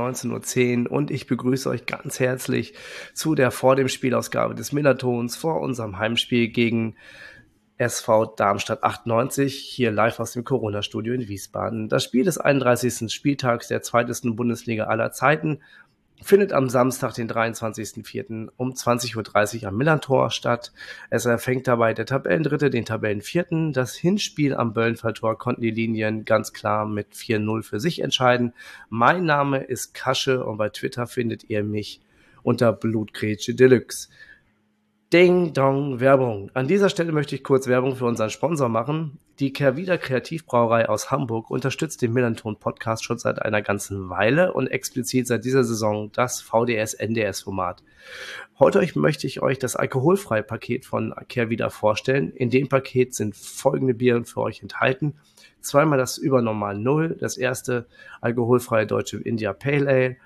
eine 0.00 0.14
Stunde 0.14 0.36
nach 0.36 0.44
19.10 0.44 0.86
Uhr 0.86 0.92
und 0.92 1.10
ich 1.10 1.26
begrüße 1.26 1.68
euch 1.68 1.86
ganz 1.86 2.20
herzlich 2.20 2.74
zu 3.14 3.34
der 3.34 3.50
vor 3.50 3.76
dem 3.76 3.88
Spielausgabe 3.88 4.54
des 4.54 4.72
Millertons 4.72 5.36
vor 5.36 5.60
unserem 5.60 5.98
Heimspiel 5.98 6.48
gegen 6.48 6.96
SV 7.76 8.26
Darmstadt 8.36 8.84
98, 8.84 9.58
hier 9.58 9.90
live 9.90 10.20
aus 10.20 10.32
dem 10.32 10.44
Corona-Studio 10.44 11.12
in 11.12 11.26
Wiesbaden. 11.26 11.88
Das 11.88 12.04
Spiel 12.04 12.24
des 12.24 12.38
31. 12.38 13.12
Spieltags 13.12 13.66
der 13.66 13.82
zweitesten 13.82 14.36
Bundesliga 14.36 14.84
aller 14.84 15.10
Zeiten 15.10 15.58
findet 16.24 16.52
am 16.52 16.68
Samstag, 16.68 17.14
den 17.14 17.30
23.04. 17.30 18.48
um 18.56 18.72
20.30 18.72 19.62
Uhr 19.62 19.68
am 19.68 19.76
Millantor 19.76 20.30
statt. 20.30 20.72
Es 21.10 21.26
erfängt 21.26 21.68
dabei 21.68 21.92
der 21.92 22.06
Tabellendritte 22.06 22.70
den 22.70 22.86
Tabellenvierten. 22.86 23.72
Das 23.72 23.94
Hinspiel 23.94 24.54
am 24.54 24.72
Böllenfalltor 24.72 25.38
konnten 25.38 25.60
die 25.60 25.70
Linien 25.70 26.24
ganz 26.24 26.52
klar 26.52 26.86
mit 26.86 27.12
4-0 27.12 27.62
für 27.62 27.78
sich 27.78 28.00
entscheiden. 28.00 28.54
Mein 28.88 29.24
Name 29.24 29.58
ist 29.58 29.92
Kasche 29.92 30.44
und 30.44 30.56
bei 30.56 30.70
Twitter 30.70 31.06
findet 31.06 31.50
ihr 31.50 31.62
mich 31.62 32.00
unter 32.42 32.72
Blutgrätsche 32.72 33.54
Deluxe. 33.54 34.08
Ding 35.12 35.52
Dong 35.52 36.00
Werbung. 36.00 36.50
An 36.54 36.66
dieser 36.66 36.88
Stelle 36.88 37.12
möchte 37.12 37.36
ich 37.36 37.44
kurz 37.44 37.68
Werbung 37.68 37.94
für 37.94 38.06
unseren 38.06 38.30
Sponsor 38.30 38.68
machen. 38.68 39.18
Die 39.38 39.52
Kervida 39.52 39.96
Kreativbrauerei 39.96 40.88
aus 40.88 41.10
Hamburg 41.10 41.50
unterstützt 41.50 42.02
den 42.02 42.12
Millanton 42.12 42.58
Podcast 42.58 43.04
schon 43.04 43.18
seit 43.18 43.40
einer 43.40 43.62
ganzen 43.62 44.08
Weile 44.08 44.52
und 44.52 44.68
explizit 44.68 45.26
seit 45.26 45.44
dieser 45.44 45.62
Saison 45.62 46.10
das 46.12 46.40
VDS-NDS-Format. 46.40 47.82
Heute 48.58 48.88
möchte 48.98 49.26
ich 49.26 49.40
euch 49.42 49.58
das 49.58 49.76
alkoholfreie 49.76 50.42
Paket 50.42 50.84
von 50.84 51.14
Kervida 51.28 51.70
vorstellen. 51.70 52.32
In 52.32 52.50
dem 52.50 52.68
Paket 52.68 53.14
sind 53.14 53.36
folgende 53.36 53.94
Biere 53.94 54.24
für 54.24 54.40
euch 54.40 54.62
enthalten. 54.62 55.14
Zweimal 55.60 55.98
das 55.98 56.18
Übernormal 56.18 56.76
Null, 56.76 57.16
das 57.20 57.36
erste 57.36 57.86
alkoholfreie 58.20 58.86
deutsche 58.86 59.18
India 59.18 59.52
Pale 59.52 59.88
Ale, 59.88 60.16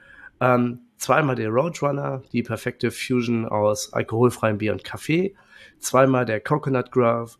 ähm, 0.40 0.80
zweimal 0.96 1.36
der 1.36 1.50
Roadrunner, 1.50 2.22
die 2.32 2.42
perfekte 2.42 2.90
Fusion 2.90 3.46
aus 3.46 3.92
alkoholfreiem 3.92 4.58
Bier 4.58 4.72
und 4.72 4.84
Kaffee, 4.84 5.34
zweimal 5.78 6.24
der 6.24 6.40
Coconut 6.40 6.90
Grove, 6.90 7.36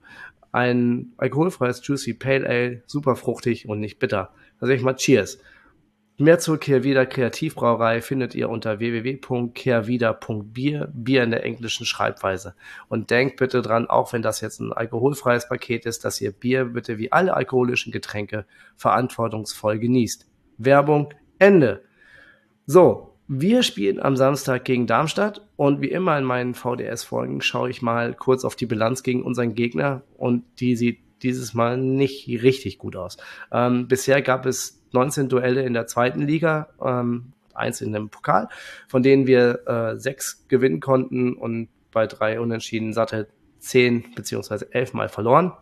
ein 0.53 1.13
alkoholfreies 1.19 1.87
Juicy 1.87 2.15
Pale 2.15 2.49
Ale, 2.49 2.83
super 2.87 3.17
fruchtig 3.17 3.69
und 3.69 3.81
nicht 3.81 3.99
bitter. 3.99 4.33
Also 4.61 4.73
ich 4.73 4.83
mal 4.83 4.97
Cheers. 4.97 5.39
Mehr 6.21 6.41
zur 6.41 6.59
Kehrwieder 6.59 7.07
Kreativbrauerei 7.07 8.03
findet 8.03 8.35
ihr 8.35 8.51
unter 8.51 8.81
www.kehrwieder.bier, 8.81 10.89
Bier 10.93 11.23
in 11.23 11.31
der 11.31 11.45
englischen 11.45 11.87
Schreibweise. 11.87 12.57
Und 12.89 13.11
denkt 13.11 13.37
bitte 13.37 13.63
dran, 13.63 13.87
auch 13.87 14.13
wenn 14.13 14.23
das 14.23 14.41
jetzt 14.41 14.59
ein 14.59 14.73
alkoholfreies 14.73 15.49
Paket 15.49 15.87
ist, 15.87 16.05
dass 16.05 16.21
ihr 16.21 16.33
Bier 16.33 16.65
bitte 16.65 16.99
wie 16.99 17.13
alle 17.13 17.35
alkoholischen 17.35 17.93
Getränke 17.93 18.47
verantwortungsvoll 18.75 19.79
genießt. 19.79 20.27
Werbung 20.57 21.15
Ende. 21.39 21.85
So, 22.71 23.15
wir 23.29 23.63
spielen 23.63 23.99
am 23.99 24.15
Samstag 24.15 24.67
gegen 24.67 24.87
Darmstadt 24.87 25.41
und 25.57 25.81
wie 25.81 25.91
immer 25.91 26.19
in 26.19 26.25
meinen 26.25 26.53
VDS-Folgen 26.53 27.41
schaue 27.41 27.71
ich 27.71 27.81
mal 27.81 28.13
kurz 28.13 28.45
auf 28.45 28.57
die 28.57 28.67
Bilanz 28.67 29.03
gegen 29.03 29.23
unseren 29.23 29.55
Gegner 29.55 30.03
und 30.19 30.45
die 30.61 30.77
sieht 30.77 30.99
dieses 31.23 31.55
Mal 31.55 31.79
nicht 31.79 32.29
richtig 32.29 32.77
gut 32.77 32.95
aus. 32.95 33.17
Ähm, 33.51 33.89
bisher 33.89 34.21
gab 34.21 34.45
es 34.45 34.85
19 34.93 35.31
Duelle 35.31 35.63
in 35.63 35.73
der 35.73 35.87
zweiten 35.87 36.21
Liga, 36.21 36.69
ähm, 36.85 37.33
eins 37.55 37.81
in 37.81 37.95
dem 37.95 38.11
Pokal, 38.11 38.51
von 38.87 39.03
denen 39.03 39.27
wir 39.27 39.67
äh, 39.67 39.99
sechs 39.99 40.47
gewinnen 40.49 40.81
konnten 40.81 41.33
und 41.33 41.71
bei 41.91 42.07
drei 42.07 42.39
Unentschieden 42.39 42.93
satte 42.93 43.29
zehn 43.61 44.05
beziehungsweise 44.15 44.75
elf 44.75 44.93
Mal 44.93 45.09
verloren. 45.09 45.55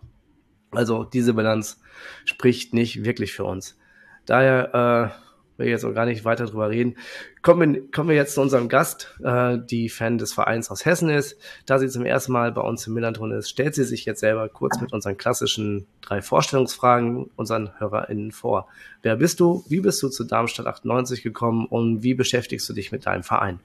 Also 0.73 1.05
diese 1.05 1.35
Bilanz 1.35 1.81
spricht 2.25 2.75
nicht 2.75 3.05
wirklich 3.05 3.33
für 3.33 3.45
uns. 3.45 3.79
Daher 4.25 5.15
äh, 5.15 5.26
will 5.57 5.69
jetzt 5.69 5.85
auch 5.85 5.95
gar 5.95 6.07
nicht 6.07 6.25
weiter 6.25 6.47
drüber 6.47 6.71
reden. 6.71 6.97
Kommen 7.43 7.91
kommen 7.91 8.09
wir 8.09 8.17
jetzt 8.17 8.35
zu 8.35 8.41
unserem 8.41 8.69
Gast, 8.69 9.15
äh, 9.23 9.59
die 9.59 9.89
Fan 9.89 10.19
des 10.19 10.33
Vereins 10.33 10.71
aus 10.71 10.85
Hessen 10.85 11.09
ist. 11.09 11.41
Da 11.67 11.79
sie 11.79 11.89
zum 11.89 12.05
ersten 12.05 12.33
Mal 12.33 12.53
bei 12.53 12.61
uns 12.61 12.87
im 12.87 12.95
Millanton 12.95 13.33
ist, 13.33 13.49
stellt 13.49 13.75
sie 13.75 13.85
sich 13.85 14.05
jetzt 14.05 14.21
selber 14.21 14.49
kurz 14.49 14.81
mit 14.81 14.93
unseren 14.93 15.17
klassischen 15.17 15.87
drei 16.01 16.23
Vorstellungsfragen 16.23 17.31
unseren 17.37 17.71
HörerInnen 17.79 18.33
vor. 18.33 18.69
Wer 19.03 19.17
bist 19.17 19.41
du? 19.41 19.65
Wie 19.69 19.81
bist 19.81 20.03
du 20.03 20.09
zu 20.09 20.25
Darmstadt 20.25 20.67
98 20.67 21.23
gekommen 21.23 21.67
und 21.67 22.03
wie 22.03 22.15
beschäftigst 22.15 22.69
du 22.69 22.73
dich 22.73 22.93
mit 22.93 23.07
deinem 23.07 23.23
Verein? 23.23 23.61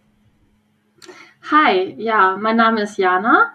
Hi, 1.49 1.95
ja, 1.97 2.37
mein 2.39 2.55
Name 2.55 2.83
ist 2.83 2.97
Jana. 2.97 3.51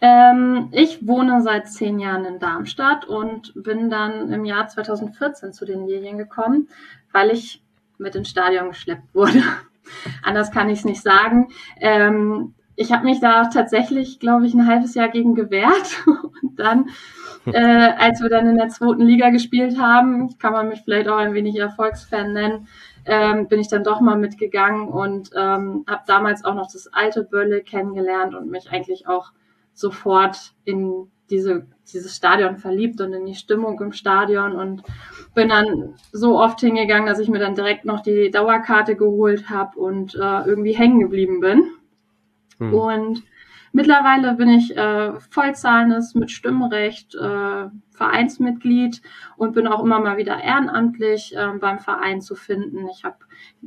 Ähm, 0.00 0.68
ich 0.72 1.06
wohne 1.06 1.42
seit 1.42 1.68
zehn 1.68 1.98
Jahren 2.00 2.24
in 2.24 2.38
Darmstadt 2.38 3.04
und 3.04 3.52
bin 3.54 3.90
dann 3.90 4.32
im 4.32 4.44
Jahr 4.44 4.66
2014 4.66 5.52
zu 5.52 5.66
den 5.66 5.86
Lilien 5.86 6.16
gekommen, 6.16 6.68
weil 7.12 7.30
ich 7.30 7.62
mit 8.00 8.14
ins 8.16 8.30
Stadion 8.30 8.68
geschleppt 8.68 9.14
wurde. 9.14 9.42
Anders 10.22 10.50
kann 10.50 10.68
ich 10.68 10.80
es 10.80 10.84
nicht 10.84 11.02
sagen. 11.02 11.48
Ähm, 11.80 12.54
ich 12.76 12.92
habe 12.92 13.04
mich 13.04 13.20
da 13.20 13.44
tatsächlich, 13.44 14.20
glaube 14.20 14.46
ich, 14.46 14.54
ein 14.54 14.66
halbes 14.66 14.94
Jahr 14.94 15.08
gegen 15.08 15.34
gewehrt. 15.34 16.02
Und 16.42 16.58
dann, 16.58 16.88
äh, 17.44 17.92
als 17.98 18.22
wir 18.22 18.30
dann 18.30 18.48
in 18.48 18.56
der 18.56 18.68
zweiten 18.68 19.02
Liga 19.02 19.30
gespielt 19.30 19.78
haben, 19.78 20.38
kann 20.38 20.52
man 20.52 20.68
mich 20.68 20.80
vielleicht 20.82 21.08
auch 21.08 21.18
ein 21.18 21.34
wenig 21.34 21.56
Erfolgsfan 21.56 22.32
nennen, 22.32 22.68
ähm, 23.04 23.48
bin 23.48 23.60
ich 23.60 23.68
dann 23.68 23.84
doch 23.84 24.00
mal 24.00 24.16
mitgegangen 24.16 24.88
und 24.88 25.30
ähm, 25.34 25.84
habe 25.86 26.02
damals 26.06 26.44
auch 26.44 26.54
noch 26.54 26.70
das 26.72 26.86
alte 26.92 27.22
Bölle 27.22 27.62
kennengelernt 27.62 28.34
und 28.34 28.50
mich 28.50 28.70
eigentlich 28.70 29.08
auch 29.08 29.32
sofort 29.72 30.52
in 30.64 31.10
diese, 31.30 31.66
dieses 31.92 32.16
Stadion 32.16 32.56
verliebt 32.56 33.00
und 33.00 33.12
in 33.12 33.26
die 33.26 33.34
Stimmung 33.34 33.80
im 33.80 33.92
Stadion 33.92 34.52
und 34.52 34.82
bin 35.34 35.48
dann 35.48 35.94
so 36.12 36.38
oft 36.38 36.60
hingegangen, 36.60 37.06
dass 37.06 37.18
ich 37.18 37.28
mir 37.28 37.38
dann 37.38 37.54
direkt 37.54 37.84
noch 37.84 38.00
die 38.00 38.30
Dauerkarte 38.30 38.96
geholt 38.96 39.48
habe 39.48 39.78
und 39.78 40.14
äh, 40.14 40.44
irgendwie 40.44 40.72
hängen 40.72 41.00
geblieben 41.00 41.40
bin. 41.40 41.70
Hm. 42.58 42.74
Und 42.74 43.22
mittlerweile 43.72 44.34
bin 44.34 44.48
ich 44.48 44.76
äh, 44.76 45.12
vollzahlendes 45.30 46.14
mit 46.14 46.30
Stimmrecht 46.30 47.14
äh, 47.14 47.68
Vereinsmitglied 47.92 49.02
und 49.36 49.52
bin 49.52 49.66
auch 49.66 49.84
immer 49.84 50.00
mal 50.00 50.16
wieder 50.16 50.42
ehrenamtlich 50.42 51.36
äh, 51.36 51.48
beim 51.60 51.78
Verein 51.78 52.20
zu 52.22 52.34
finden. 52.34 52.88
Ich 52.88 53.04
habe 53.04 53.18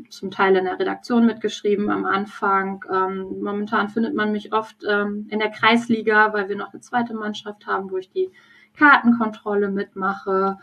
zum 0.09 0.31
Teil 0.31 0.55
in 0.55 0.65
der 0.65 0.79
Redaktion 0.79 1.25
mitgeschrieben 1.25 1.89
am 1.89 2.05
Anfang. 2.05 2.83
Ähm, 2.91 3.41
momentan 3.41 3.89
findet 3.89 4.15
man 4.15 4.31
mich 4.31 4.51
oft 4.51 4.77
ähm, 4.89 5.27
in 5.29 5.39
der 5.39 5.51
Kreisliga, 5.51 6.33
weil 6.33 6.49
wir 6.49 6.55
noch 6.55 6.73
eine 6.73 6.81
zweite 6.81 7.13
Mannschaft 7.13 7.67
haben, 7.67 7.91
wo 7.91 7.97
ich 7.97 8.09
die 8.09 8.31
Kartenkontrolle 8.75 9.69
mitmache. 9.69 10.57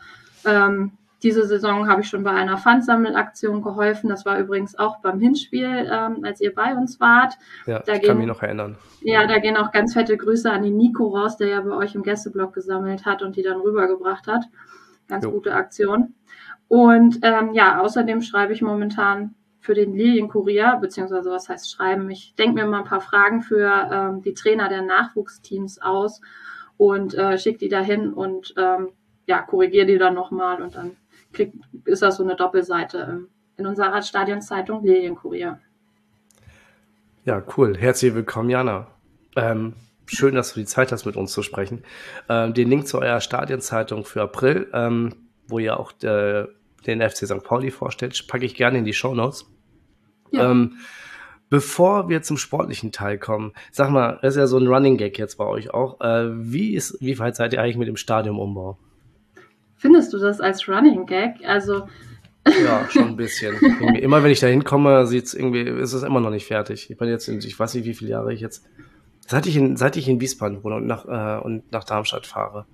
Ähm, 0.45 0.93
diese 1.23 1.47
Saison 1.47 1.89
habe 1.89 2.01
ich 2.01 2.09
schon 2.09 2.25
bei 2.25 2.31
einer 2.31 2.57
Pfandsammelaktion 2.57 3.61
geholfen. 3.63 4.09
Das 4.09 4.25
war 4.25 4.39
übrigens 4.39 4.79
auch 4.79 5.01
beim 5.01 5.21
Hinspiel, 5.21 5.89
ähm, 5.91 6.25
als 6.25 6.41
ihr 6.41 6.55
bei 6.55 6.75
uns 6.75 6.99
wart. 6.99 7.35
Ja, 7.67 7.81
da 7.81 7.95
ich 7.95 8.01
gehen, 8.01 8.09
kann 8.09 8.19
mich 8.19 8.27
noch 8.27 8.43
erinnern. 8.43 8.77
Ja, 9.03 9.27
da 9.27 9.39
gehen 9.39 9.57
auch 9.57 9.71
ganz 9.71 9.93
fette 9.93 10.17
Grüße 10.17 10.51
an 10.51 10.63
den 10.63 10.77
Nico 10.77 11.09
raus, 11.09 11.37
der 11.37 11.49
ja 11.49 11.61
bei 11.61 11.73
euch 11.73 11.95
im 11.95 12.03
Gästeblock 12.03 12.55
gesammelt 12.55 13.05
hat 13.05 13.23
und 13.23 13.37
die 13.37 13.43
dann 13.43 13.61
rübergebracht 13.61 14.27
hat. 14.27 14.45
Ganz 15.09 15.25
jo. 15.25 15.33
gute 15.33 15.53
Aktion. 15.55 16.15
Und 16.69 17.19
ähm, 17.23 17.53
ja, 17.53 17.81
außerdem 17.81 18.23
schreibe 18.23 18.53
ich 18.53 18.63
momentan 18.63 19.35
für 19.59 19.75
den 19.75 19.95
Lilienkurier, 19.95 20.79
beziehungsweise 20.81 21.31
was 21.31 21.49
heißt 21.49 21.71
schreiben, 21.71 22.09
ich 22.11 22.35
denke 22.37 22.55
mir 22.55 22.67
mal 22.67 22.79
ein 22.79 22.85
paar 22.85 23.03
Fragen 23.03 23.43
für 23.43 23.89
ähm, 23.93 24.23
die 24.23 24.33
Trainer 24.33 24.69
der 24.69 24.83
Nachwuchsteams 24.83 25.83
aus 25.83 26.23
und 26.79 27.15
äh, 27.15 27.37
schicke 27.37 27.59
die 27.59 27.69
dahin 27.69 28.13
und 28.15 28.55
ähm, 28.57 28.91
ja, 29.31 29.43
korrigiere 29.43 29.87
die 29.87 29.97
dann 29.97 30.15
nochmal 30.15 30.61
und 30.61 30.75
dann 30.75 30.97
kriegt, 31.33 31.55
ist 31.85 32.03
das 32.03 32.17
so 32.17 32.25
eine 32.25 32.35
Doppelseite 32.35 33.29
in 33.57 33.65
unserer 33.65 34.03
Stadionzeitung 34.03 34.85
Lilienkurier. 34.85 35.61
Ja, 37.25 37.41
cool. 37.57 37.77
Herzlich 37.79 38.13
willkommen, 38.13 38.51
Jana. 38.51 38.89
Ähm, 39.37 39.75
schön, 40.07 40.35
dass 40.35 40.53
du 40.53 40.59
die 40.59 40.67
Zeit 40.67 40.91
hast, 40.91 41.07
mit 41.07 41.15
uns 41.15 41.31
zu 41.31 41.43
sprechen. 41.45 41.85
Ähm, 42.29 42.55
den 42.55 42.69
Link 42.69 42.89
zu 42.89 42.99
eurer 42.99 43.21
Stadionzeitung 43.21 44.05
für 44.05 44.23
April, 44.23 44.69
ähm, 44.73 45.15
wo 45.47 45.61
ihr 45.61 45.79
auch 45.79 45.93
äh, 46.03 46.49
den 46.89 47.01
FC 47.01 47.19
St. 47.19 47.45
Pauli 47.45 47.71
vorstellt, 47.71 48.27
packe 48.27 48.45
ich 48.45 48.57
gerne 48.57 48.79
in 48.79 48.85
die 48.85 48.95
Show 48.95 49.15
Notes. 49.15 49.47
Ja. 50.33 50.51
Ähm, 50.51 50.79
bevor 51.51 52.09
wir 52.09 52.23
zum 52.23 52.37
sportlichen 52.37 52.91
Teil 52.91 53.17
kommen, 53.17 53.53
sag 53.71 53.91
mal, 53.91 54.19
das 54.23 54.35
ist 54.35 54.41
ja 54.41 54.49
so 54.49 54.59
ein 54.59 54.67
Running 54.67 54.97
Gag 54.97 55.21
jetzt 55.21 55.37
bei 55.37 55.47
euch 55.47 55.73
auch. 55.73 56.01
Äh, 56.01 56.31
wie 56.53 56.75
ist, 56.75 56.97
wie 57.01 57.21
weit 57.21 57.37
seid 57.37 57.53
ihr 57.53 57.63
eigentlich 57.63 57.77
mit 57.77 57.87
dem 57.87 57.97
Stadionumbau? 57.97 58.77
Findest 59.81 60.13
du 60.13 60.19
das 60.19 60.43
als 60.43 60.69
Running 60.69 61.07
Gag? 61.07 61.37
Also. 61.47 61.89
Ja, 62.47 62.87
schon 62.91 63.09
ein 63.09 63.17
bisschen. 63.17 63.57
immer 63.97 64.23
wenn 64.23 64.31
ich 64.31 64.41
da 64.41 64.47
hinkomme, 64.47 65.07
sieht's 65.07 65.33
irgendwie, 65.33 65.63
ist 65.63 65.95
es 65.95 66.03
immer 66.03 66.21
noch 66.21 66.29
nicht 66.29 66.47
fertig. 66.47 66.91
Ich 66.91 66.99
bin 66.99 67.09
jetzt 67.09 67.29
in, 67.29 67.39
ich 67.39 67.59
weiß 67.59 67.73
nicht, 67.73 67.87
wie 67.87 67.95
viele 67.95 68.11
Jahre 68.11 68.35
ich 68.35 68.43
jetzt, 68.43 68.67
seit 69.27 69.47
ich 69.47 69.57
in, 69.57 69.79
seit 69.79 69.97
ich 69.97 70.07
in 70.07 70.21
Wiesbaden 70.21 70.63
wohne 70.63 70.77
und 70.77 70.87
nach, 70.87 71.07
äh, 71.07 71.43
und 71.43 71.73
nach 71.73 71.85
Darmstadt 71.85 72.27
fahre, 72.27 72.67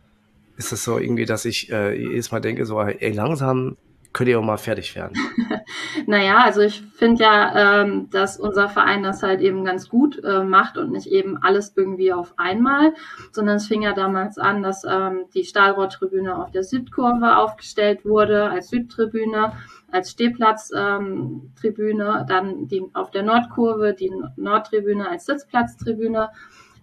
ist 0.56 0.73
es 0.73 0.82
so 0.82 0.99
irgendwie, 0.99 1.26
dass 1.26 1.44
ich 1.44 1.70
äh, 1.70 1.97
jedes 1.97 2.32
Mal 2.32 2.41
denke, 2.41 2.67
so, 2.67 2.81
ey, 2.81 3.12
langsam 3.12 3.76
könnt 4.17 4.31
ihr 4.31 4.41
auch 4.41 4.43
mal 4.43 4.57
fertig 4.57 4.97
werden. 4.97 5.13
naja, 6.07 6.39
also 6.39 6.63
ich 6.63 6.81
finde 6.95 7.23
ja, 7.23 7.83
ähm, 7.83 8.09
dass 8.09 8.39
unser 8.39 8.71
Verein 8.71 9.03
das 9.03 9.23
halt 9.23 9.43
eben 9.43 9.63
ganz 9.63 9.91
gut 9.91 10.25
äh, 10.25 10.43
macht 10.43 10.79
und 10.79 10.93
nicht 10.93 11.09
eben 11.09 11.37
alles 11.37 11.75
irgendwie 11.77 12.15
auf 12.15 12.33
einmal, 12.39 12.95
sondern 13.31 13.57
es 13.57 13.67
fing 13.67 13.83
ja 13.83 13.93
damals 13.93 14.39
an, 14.39 14.63
dass 14.63 14.85
ähm, 14.85 15.27
die 15.35 15.45
Stahlrohrtribüne 15.45 16.35
auf 16.35 16.51
der 16.51 16.63
Südkurve 16.63 17.37
aufgestellt 17.37 18.07
wurde 18.07 18.49
als 18.49 18.71
Südtribüne, 18.71 19.53
als 19.93 20.13
Stehplatztribüne, 20.13 22.19
ähm, 22.21 22.27
dann 22.27 22.69
die 22.69 22.87
auf 22.95 23.11
der 23.11 23.23
Nordkurve 23.23 23.93
die 23.93 24.11
Nordtribüne 24.37 25.11
als 25.11 25.27
Sitzplatztribüne. 25.27 26.31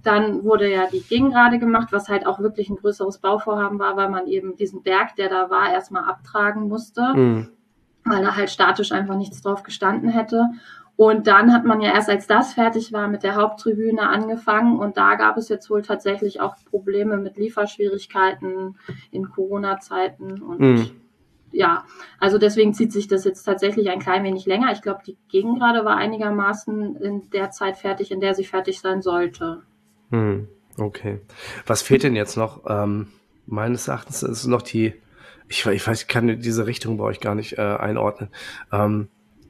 Dann 0.03 0.43
wurde 0.43 0.69
ja 0.69 0.87
die 0.87 1.01
Gegengrade 1.01 1.59
gemacht, 1.59 1.89
was 1.91 2.09
halt 2.09 2.25
auch 2.25 2.39
wirklich 2.39 2.69
ein 2.69 2.75
größeres 2.75 3.19
Bauvorhaben 3.19 3.79
war, 3.79 3.95
weil 3.95 4.09
man 4.09 4.27
eben 4.27 4.57
diesen 4.57 4.83
Berg, 4.83 5.15
der 5.15 5.29
da 5.29 5.49
war, 5.49 5.71
erstmal 5.71 6.03
abtragen 6.03 6.67
musste, 6.67 7.13
mhm. 7.15 7.49
weil 8.03 8.21
da 8.21 8.35
halt 8.35 8.49
statisch 8.49 8.91
einfach 8.91 9.15
nichts 9.15 9.41
drauf 9.41 9.63
gestanden 9.63 10.09
hätte. 10.09 10.49
Und 10.95 11.25
dann 11.27 11.53
hat 11.53 11.65
man 11.65 11.81
ja 11.81 11.91
erst, 11.91 12.09
als 12.09 12.27
das 12.27 12.53
fertig 12.53 12.93
war, 12.93 13.07
mit 13.07 13.23
der 13.23 13.35
Haupttribüne 13.35 14.07
angefangen. 14.07 14.77
Und 14.77 14.97
da 14.97 15.15
gab 15.15 15.37
es 15.37 15.49
jetzt 15.49 15.69
wohl 15.69 15.81
tatsächlich 15.81 16.39
auch 16.39 16.55
Probleme 16.69 17.17
mit 17.17 17.37
Lieferschwierigkeiten 17.37 18.77
in 19.09 19.29
Corona-Zeiten. 19.29 20.41
Und 20.41 20.59
mhm. 20.59 20.91
ja, 21.51 21.85
also 22.19 22.37
deswegen 22.37 22.75
zieht 22.75 22.91
sich 22.91 23.07
das 23.07 23.23
jetzt 23.23 23.43
tatsächlich 23.43 23.89
ein 23.89 23.99
klein 23.99 24.23
wenig 24.23 24.45
länger. 24.45 24.71
Ich 24.71 24.83
glaube, 24.83 25.01
die 25.05 25.17
Gegengrade 25.29 25.83
war 25.83 25.97
einigermaßen 25.97 26.97
in 26.97 27.29
der 27.31 27.49
Zeit 27.49 27.77
fertig, 27.77 28.11
in 28.11 28.19
der 28.19 28.35
sie 28.35 28.45
fertig 28.45 28.79
sein 28.79 29.01
sollte. 29.01 29.63
Hm, 30.13 30.47
okay. 30.77 31.19
Was 31.65 31.81
fehlt 31.81 32.03
denn 32.03 32.15
jetzt 32.15 32.37
noch? 32.37 32.61
Ähm, 32.67 33.07
meines 33.47 33.87
Erachtens 33.87 34.21
ist 34.21 34.45
noch 34.45 34.61
die, 34.61 34.93
ich, 35.47 35.65
ich 35.65 35.87
weiß, 35.87 36.03
ich 36.03 36.07
kann 36.07 36.39
diese 36.39 36.67
Richtung 36.67 36.97
bei 36.97 37.03
euch 37.03 37.19
gar 37.19 37.33
nicht 37.33 37.57
äh, 37.57 37.61
einordnen. 37.61 38.29
Ähm, 38.71 39.07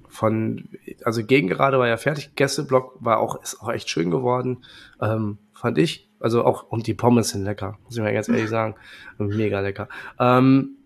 von, 0.07 0.69
also 1.03 1.21
Gegengerade 1.25 1.79
war 1.79 1.87
ja 1.89 1.97
fertig, 1.97 2.35
Gästeblock 2.35 2.95
war 3.01 3.19
auch, 3.19 3.43
ist 3.43 3.61
auch 3.61 3.69
echt 3.73 3.89
schön 3.89 4.09
geworden, 4.09 4.63
ähm, 5.01 5.37
fand 5.53 5.77
ich. 5.77 6.09
Also 6.21 6.45
auch, 6.45 6.63
und 6.71 6.87
die 6.87 6.93
Pommes 6.93 7.29
sind 7.29 7.43
lecker, 7.43 7.77
muss 7.83 7.97
ich 7.97 8.01
mal 8.01 8.13
ganz 8.13 8.29
ehrlich 8.29 8.47
sagen. 8.47 8.75
Mega 9.17 9.59
lecker. 9.59 9.89
Ähm, 10.17 10.77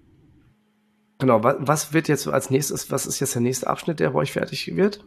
genau, 1.20 1.44
was, 1.44 1.58
was 1.60 1.94
wird 1.94 2.08
jetzt 2.08 2.28
als 2.28 2.50
nächstes, 2.50 2.90
was 2.90 3.06
ist 3.06 3.20
jetzt 3.20 3.36
der 3.36 3.44
nächste 3.44 3.68
Abschnitt, 3.68 4.00
der 4.00 4.10
bei 4.10 4.20
euch 4.20 4.32
fertig 4.32 4.76
wird? 4.76 5.06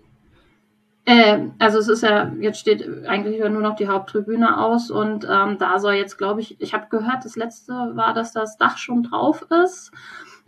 Äh, 1.10 1.48
also 1.58 1.80
es 1.80 1.88
ist 1.88 2.04
ja, 2.04 2.32
jetzt 2.38 2.60
steht 2.60 2.88
eigentlich 3.04 3.40
nur 3.40 3.62
noch 3.62 3.74
die 3.74 3.88
Haupttribüne 3.88 4.60
aus 4.60 4.92
und 4.92 5.26
ähm, 5.28 5.58
da 5.58 5.80
soll 5.80 5.94
jetzt, 5.94 6.18
glaube 6.18 6.40
ich, 6.40 6.60
ich 6.60 6.72
habe 6.72 6.86
gehört, 6.88 7.24
das 7.24 7.34
letzte 7.34 7.72
war, 7.72 8.14
dass 8.14 8.32
das 8.32 8.58
Dach 8.58 8.78
schon 8.78 9.02
drauf 9.02 9.44
ist. 9.64 9.90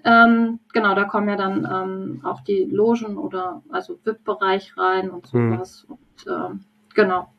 Ähm, 0.04 0.60
genau, 0.72 0.94
da 0.94 1.02
kommen 1.02 1.28
ja 1.28 1.34
dann 1.34 1.68
ähm, 1.68 2.20
auch 2.24 2.42
die 2.42 2.62
Logen 2.62 3.18
oder 3.18 3.64
also 3.70 3.98
VIP-Bereich 4.04 4.76
rein 4.78 5.10
und 5.10 5.32
hm. 5.32 5.54
sowas. 5.54 5.86
Hm. 5.88 5.96
Und, 5.96 6.52
ähm, 6.52 6.60
genau. 6.94 7.32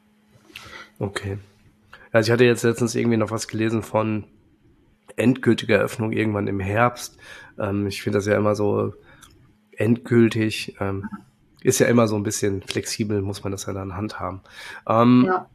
Okay. 0.99 1.37
Also 2.11 2.27
ich 2.27 2.33
hatte 2.33 2.43
jetzt 2.43 2.63
letztens 2.63 2.93
irgendwie 2.93 3.17
noch 3.17 3.31
was 3.31 3.47
gelesen 3.47 3.83
von 3.83 4.25
endgültiger 5.15 5.77
Eröffnung 5.77 6.11
irgendwann 6.11 6.47
im 6.47 6.59
Herbst. 6.59 7.17
Ähm, 7.57 7.87
ich 7.87 8.01
finde 8.01 8.17
das 8.17 8.25
ja 8.25 8.35
immer 8.35 8.55
so 8.55 8.93
endgültig. 9.77 10.75
Ähm, 10.81 11.07
ist 11.63 11.79
ja 11.79 11.87
immer 11.87 12.07
so 12.07 12.15
ein 12.15 12.23
bisschen 12.23 12.61
flexibel, 12.61 13.21
muss 13.21 13.43
man 13.43 13.51
das 13.51 13.65
ja 13.65 13.73
dann 13.73 13.95
handhaben. 13.95 14.41
Ähm, 14.87 15.23
ja. 15.27 15.49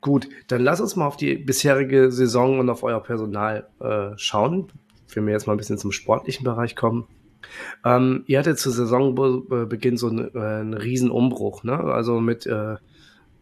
Gut, 0.00 0.28
dann 0.48 0.62
lass 0.62 0.82
uns 0.82 0.96
mal 0.96 1.06
auf 1.06 1.16
die 1.16 1.34
bisherige 1.34 2.12
Saison 2.12 2.58
und 2.58 2.68
auf 2.68 2.82
euer 2.82 3.02
Personal 3.02 3.66
äh, 3.80 4.10
schauen. 4.16 4.70
Wenn 5.14 5.26
wir 5.26 5.32
jetzt 5.32 5.46
mal 5.46 5.54
ein 5.54 5.58
bisschen 5.58 5.78
zum 5.78 5.92
sportlichen 5.92 6.44
Bereich 6.44 6.76
kommen. 6.76 7.06
Ähm, 7.84 8.24
ihr 8.26 8.38
hattet 8.38 8.58
zu 8.58 8.70
Saisonbeginn 8.70 9.96
so 9.96 10.08
einen, 10.08 10.34
äh, 10.34 10.38
einen 10.38 10.74
riesen 10.74 11.10
Umbruch, 11.10 11.62
ne? 11.62 11.78
Also 11.78 12.20
mit, 12.20 12.46
äh, 12.46 12.76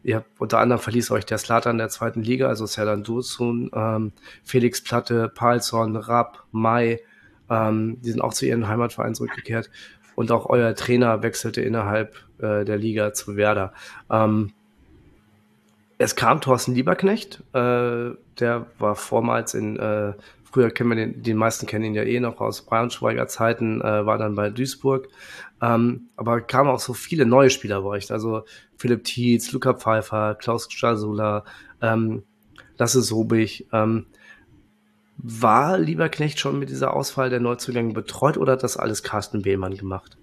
ihr 0.02 0.16
habt 0.16 0.40
unter 0.40 0.58
anderem 0.58 0.80
verließ 0.80 1.10
euch 1.10 1.24
der 1.24 1.38
Slatan 1.38 1.78
der 1.78 1.88
zweiten 1.88 2.22
Liga, 2.22 2.48
also 2.48 2.66
Serdan 2.66 3.04
Dursun, 3.04 3.70
ähm, 3.74 4.12
Felix 4.44 4.82
Platte, 4.82 5.30
Palzorn, 5.34 5.96
Rapp, 5.96 6.44
Mai, 6.52 7.00
ähm, 7.48 7.98
die 8.02 8.10
sind 8.10 8.20
auch 8.20 8.34
zu 8.34 8.46
ihren 8.46 8.68
Heimatvereinen 8.68 9.14
zurückgekehrt 9.14 9.70
und 10.22 10.30
auch 10.30 10.46
euer 10.46 10.74
Trainer 10.76 11.22
wechselte 11.24 11.60
innerhalb 11.62 12.14
äh, 12.38 12.64
der 12.64 12.78
Liga 12.78 13.12
zu 13.12 13.36
Werder. 13.36 13.72
Ähm, 14.08 14.52
es 15.98 16.14
kam 16.14 16.40
Thorsten 16.40 16.74
Lieberknecht, 16.74 17.42
äh, 17.52 18.10
der 18.38 18.66
war 18.78 18.94
vormals 18.94 19.54
in, 19.54 19.78
äh, 19.78 20.12
früher 20.44 20.70
kennen 20.70 20.90
wir 20.90 20.96
den, 20.96 21.22
die 21.22 21.34
meisten 21.34 21.66
kennen 21.66 21.84
ihn 21.84 21.94
ja 21.94 22.04
eh 22.04 22.20
noch 22.20 22.40
aus 22.40 22.62
Braunschweiger 22.62 23.26
Zeiten, 23.26 23.80
äh, 23.80 24.06
war 24.06 24.16
dann 24.16 24.36
bei 24.36 24.50
Duisburg. 24.50 25.08
Ähm, 25.60 26.08
aber 26.16 26.40
kamen 26.40 26.70
auch 26.70 26.80
so 26.80 26.94
viele 26.94 27.26
neue 27.26 27.50
Spieler 27.50 27.82
bei 27.82 27.88
euch, 27.88 28.12
also 28.12 28.44
Philipp 28.76 29.02
Tietz, 29.02 29.50
Luca 29.50 29.74
Pfeiffer, 29.74 30.36
Klaus 30.36 30.68
Strasula, 30.70 31.44
ähm, 31.80 32.22
Lasse 32.78 33.02
Sobich. 33.02 33.66
Ähm, 33.72 34.06
war 35.16 35.78
Lieberknecht 35.78 36.40
schon 36.40 36.58
mit 36.58 36.70
dieser 36.70 36.94
Auswahl 36.94 37.30
der 37.30 37.40
Neuzugänge 37.40 37.92
betreut 37.92 38.36
oder 38.36 38.52
hat 38.52 38.62
das 38.62 38.76
alles 38.76 39.02
Carsten 39.02 39.42
Behlmann 39.42 39.76
gemacht? 39.76 40.16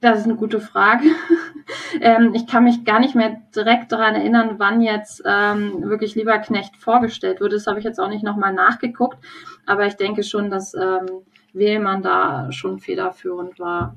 Das 0.00 0.20
ist 0.20 0.24
eine 0.24 0.36
gute 0.36 0.60
Frage. 0.60 1.04
ähm, 2.00 2.32
ich 2.34 2.46
kann 2.46 2.64
mich 2.64 2.84
gar 2.84 3.00
nicht 3.00 3.14
mehr 3.14 3.36
direkt 3.54 3.92
daran 3.92 4.14
erinnern, 4.14 4.54
wann 4.56 4.80
jetzt 4.80 5.22
ähm, 5.26 5.82
wirklich 5.82 6.14
Lieberknecht 6.14 6.76
vorgestellt 6.76 7.40
wurde. 7.40 7.56
Das 7.56 7.66
habe 7.66 7.78
ich 7.78 7.84
jetzt 7.84 8.00
auch 8.00 8.08
nicht 8.08 8.24
nochmal 8.24 8.54
nachgeguckt. 8.54 9.18
Aber 9.66 9.86
ich 9.86 9.94
denke 9.94 10.22
schon, 10.22 10.50
dass 10.50 10.72
ähm, 10.74 11.06
Wählmann 11.52 12.02
da 12.02 12.50
schon 12.50 12.78
federführend 12.78 13.58
war. 13.58 13.94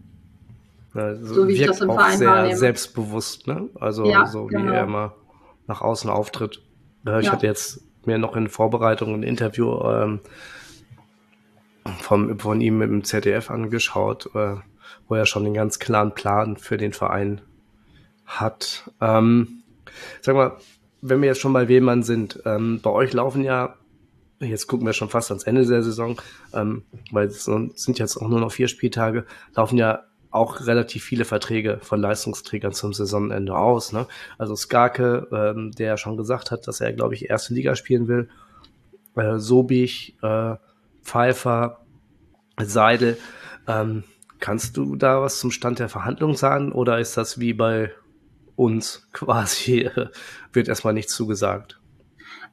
Also 0.94 1.34
so 1.34 1.48
wie 1.48 1.54
ich 1.54 1.66
das 1.66 1.82
im 1.82 1.90
auch 1.90 1.96
Verein 1.96 2.18
sehr 2.18 2.30
wahrnehme. 2.30 2.56
selbstbewusst, 2.58 3.48
ne? 3.48 3.70
Also 3.80 4.06
ja, 4.06 4.26
so 4.26 4.50
wie 4.50 4.56
genau. 4.56 4.74
er 4.74 4.84
immer 4.84 5.16
nach 5.68 5.82
außen 5.82 6.10
auftritt. 6.10 6.62
Ich 7.06 7.26
ja. 7.26 7.32
hatte 7.32 7.48
jetzt 7.48 7.82
mir 8.08 8.18
noch 8.18 8.36
in 8.36 8.50
Vorbereitung 8.50 9.14
ein 9.14 9.24
Interview 9.24 9.80
ähm, 9.84 10.20
vom, 12.00 12.40
von 12.40 12.62
ihm 12.62 12.78
mit 12.78 12.90
dem 12.90 13.04
ZDF 13.04 13.50
angeschaut, 13.50 14.30
äh, 14.36 14.56
wo 15.08 15.16
er 15.16 15.26
schon 15.26 15.46
einen 15.46 15.54
ganz 15.54 15.80
klaren 15.80 16.14
Plan 16.14 16.58
für 16.58 16.78
den 16.78 16.94
Verein 16.94 17.42
hat. 18.26 18.92
Ähm, 19.02 19.64
sag 20.22 20.36
mal, 20.36 20.58
wenn 21.02 21.22
wir 21.22 21.28
jetzt 21.28 21.42
schon 21.42 21.54
bei 21.54 21.68
Wehmann 21.68 22.04
sind, 22.04 22.42
ähm, 22.46 22.80
bei 22.82 22.90
euch 22.90 23.14
laufen 23.14 23.44
ja, 23.44 23.76
jetzt 24.40 24.68
gucken 24.68 24.86
wir 24.86 24.94
schon 24.94 25.10
fast 25.10 25.32
ans 25.32 25.44
Ende 25.44 25.66
der 25.66 25.84
Saison, 25.84 26.20
ähm, 26.54 26.84
weil 27.12 27.28
es 27.28 27.46
sind 27.46 28.00
jetzt 28.00 28.18
auch 28.18 28.28
nur 28.28 28.40
noch 28.40 28.52
vier 28.52 28.68
Spieltage, 28.68 29.26
laufen 29.54 29.78
ja 29.78 30.04
auch 30.34 30.66
relativ 30.66 31.04
viele 31.04 31.26
Verträge 31.26 31.80
von 31.82 32.02
Leistungsträgern 32.02 32.74
zum 32.74 32.94
Saisonende 32.94 33.56
aus. 33.56 33.92
Ne? 33.94 34.08
Also 34.38 34.56
Skarke, 34.56 35.28
ähm, 35.32 35.72
der 35.72 35.98
schon 35.98 36.18
gesagt 36.18 36.52
hat, 36.52 36.68
dass 36.68 36.82
er, 36.82 36.92
glaube 36.94 37.14
ich, 37.14 37.30
erste 37.30 37.54
Liga 37.54 37.76
spielen 37.76 38.08
will. 38.08 38.30
Äh, 39.16 39.38
Sobich, 39.38 40.18
äh, 40.24 40.56
Pfeiffer, 41.04 41.82
Seidel. 42.60 43.18
Ähm, 43.68 44.04
kannst 44.40 44.76
du 44.78 44.96
da 44.96 45.22
was 45.22 45.40
zum 45.40 45.52
Stand 45.52 45.80
der 45.80 45.90
Verhandlung 45.90 46.36
sagen 46.36 46.72
oder 46.72 47.00
ist 47.00 47.16
das 47.16 47.40
wie 47.40 47.54
bei 47.54 47.92
uns 48.56 49.08
quasi, 49.14 49.90
wird 50.54 50.68
erstmal 50.68 50.94
nichts 50.94 51.14
zugesagt? 51.14 51.80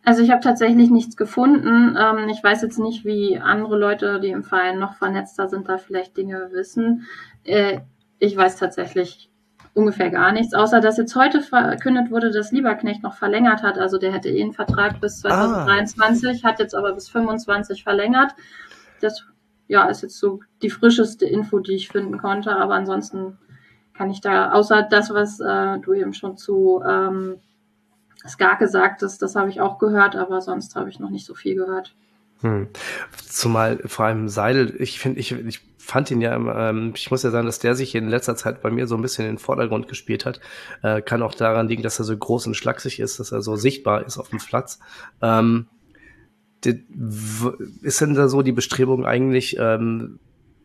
Also 0.04 0.23
ich 0.23 0.30
habe 0.30 0.40
tatsächlich 0.40 0.90
nichts 0.90 1.16
gefunden. 1.16 1.97
Ähm, 1.99 2.28
ich 2.28 2.42
weiß 2.42 2.62
jetzt 2.62 2.78
nicht, 2.78 3.04
wie 3.04 3.38
andere 3.38 3.78
Leute, 3.78 4.21
die 4.21 4.30
im 4.30 4.45
Verein 4.45 4.78
noch 4.78 4.95
vernetzter 4.95 5.49
sind, 5.49 5.69
da 5.69 5.78
vielleicht 5.78 6.16
Dinge 6.16 6.49
wissen. 6.52 7.07
Äh, 7.45 7.80
ich 8.19 8.37
weiß 8.37 8.57
tatsächlich 8.57 9.30
ungefähr 9.75 10.11
gar 10.11 10.33
nichts, 10.33 10.52
außer 10.52 10.80
dass 10.80 10.97
jetzt 10.97 11.14
heute 11.14 11.40
verkündet 11.42 12.11
wurde, 12.11 12.30
dass 12.30 12.50
Lieberknecht 12.50 13.02
noch 13.02 13.14
verlängert 13.14 13.62
hat. 13.62 13.78
Also 13.78 13.99
der 13.99 14.12
hätte 14.12 14.28
eh 14.28 14.42
einen 14.42 14.52
Vertrag 14.52 15.00
bis 15.00 15.21
2023, 15.21 16.45
ah. 16.45 16.49
hat 16.49 16.59
jetzt 16.59 16.75
aber 16.75 16.92
bis 16.92 17.09
25 17.09 17.83
verlängert. 17.83 18.33
Das 19.00 19.25
ja, 19.69 19.85
ist 19.85 20.02
jetzt 20.02 20.19
so 20.19 20.40
die 20.62 20.71
frischeste 20.71 21.26
Info, 21.26 21.61
die 21.61 21.75
ich 21.75 21.88
finden 21.88 22.19
konnte. 22.19 22.57
Aber 22.57 22.75
ansonsten 22.75 23.38
kann 23.95 24.11
ich 24.11 24.21
da, 24.21 24.52
außer 24.52 24.83
das, 24.83 25.14
was 25.14 25.38
äh, 25.40 25.78
du 25.78 25.92
eben 25.92 26.14
schon 26.14 26.37
zu 26.37 26.83
ähm, 26.85 27.37
Ska 28.27 28.55
gesagt 28.55 29.03
hast, 29.03 29.23
das 29.23 29.35
habe 29.35 29.50
ich 29.50 29.61
auch 29.61 29.79
gehört, 29.79 30.17
aber 30.17 30.41
sonst 30.41 30.77
habe 30.77 30.91
ich 30.91 31.00
noch 31.00 31.11
nicht 31.11 31.27
so 31.27 31.35
viel 31.35 31.55
gehört. 31.55 31.95
Hm. 32.41 32.69
Zumal 33.29 33.79
vor 33.87 34.07
allem 34.07 34.29
Seidel, 34.29 34.75
ich 34.79 34.99
finde, 34.99 35.21
ich, 35.21 35.33
ich 35.33 35.61
fand 35.79 36.11
ihn 36.11 36.21
ja, 36.21 36.35
ähm, 36.71 36.93
ich 36.95 37.11
muss 37.11 37.23
ja 37.23 37.31
sagen, 37.31 37.47
dass 37.47 37.59
der 37.59 37.75
sich 37.75 37.95
in 37.95 38.09
letzter 38.09 38.37
Zeit 38.37 38.62
bei 38.62 38.71
mir 38.71 38.87
so 38.87 38.95
ein 38.95 39.03
bisschen 39.03 39.27
in 39.27 39.33
den 39.33 39.39
Vordergrund 39.39 39.89
gespielt 39.89 40.25
hat. 40.25 40.41
Äh, 40.83 41.03
kann 41.03 41.23
auch 41.23 41.35
daran 41.35 41.69
liegen, 41.69 41.83
dass 41.83 41.99
er 41.99 42.05
so 42.05 42.17
groß 42.17 42.47
und 42.47 42.55
schlaksig 42.55 43.00
ist, 43.00 43.19
dass 43.19 43.33
er 43.33 43.43
so 43.43 43.57
sichtbar 43.57 44.07
ist 44.07 44.19
auf 44.19 44.29
dem 44.29 44.39
Platz. 44.39 44.79
Ähm, 45.21 45.67
die, 46.65 46.85
ist 47.83 48.00
denn 48.00 48.15
da 48.15 48.29
so 48.29 48.43
die 48.43 48.53
Bestrebung 48.53 49.05
eigentlich 49.05 49.57
ähm, 49.59 50.21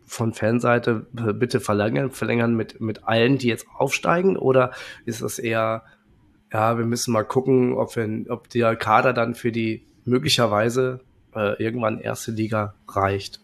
von 0.05 0.33
Fanseite, 0.33 1.07
bitte 1.11 1.59
verlängern, 1.59 2.11
verlängern 2.11 2.55
mit, 2.55 2.79
mit 2.79 3.05
allen, 3.05 3.37
die 3.37 3.47
jetzt 3.47 3.65
aufsteigen? 3.75 4.37
Oder 4.37 4.71
ist 5.05 5.21
das 5.21 5.39
eher, 5.39 5.83
ja, 6.51 6.77
wir 6.77 6.85
müssen 6.85 7.11
mal 7.11 7.23
gucken, 7.23 7.77
ob, 7.77 7.95
wir, 7.95 8.25
ob 8.29 8.49
der 8.49 8.75
Kader 8.75 9.13
dann 9.13 9.35
für 9.35 9.51
die 9.51 9.85
möglicherweise 10.05 11.01
äh, 11.35 11.61
irgendwann 11.61 11.99
erste 11.99 12.31
Liga 12.31 12.75
reicht? 12.87 13.39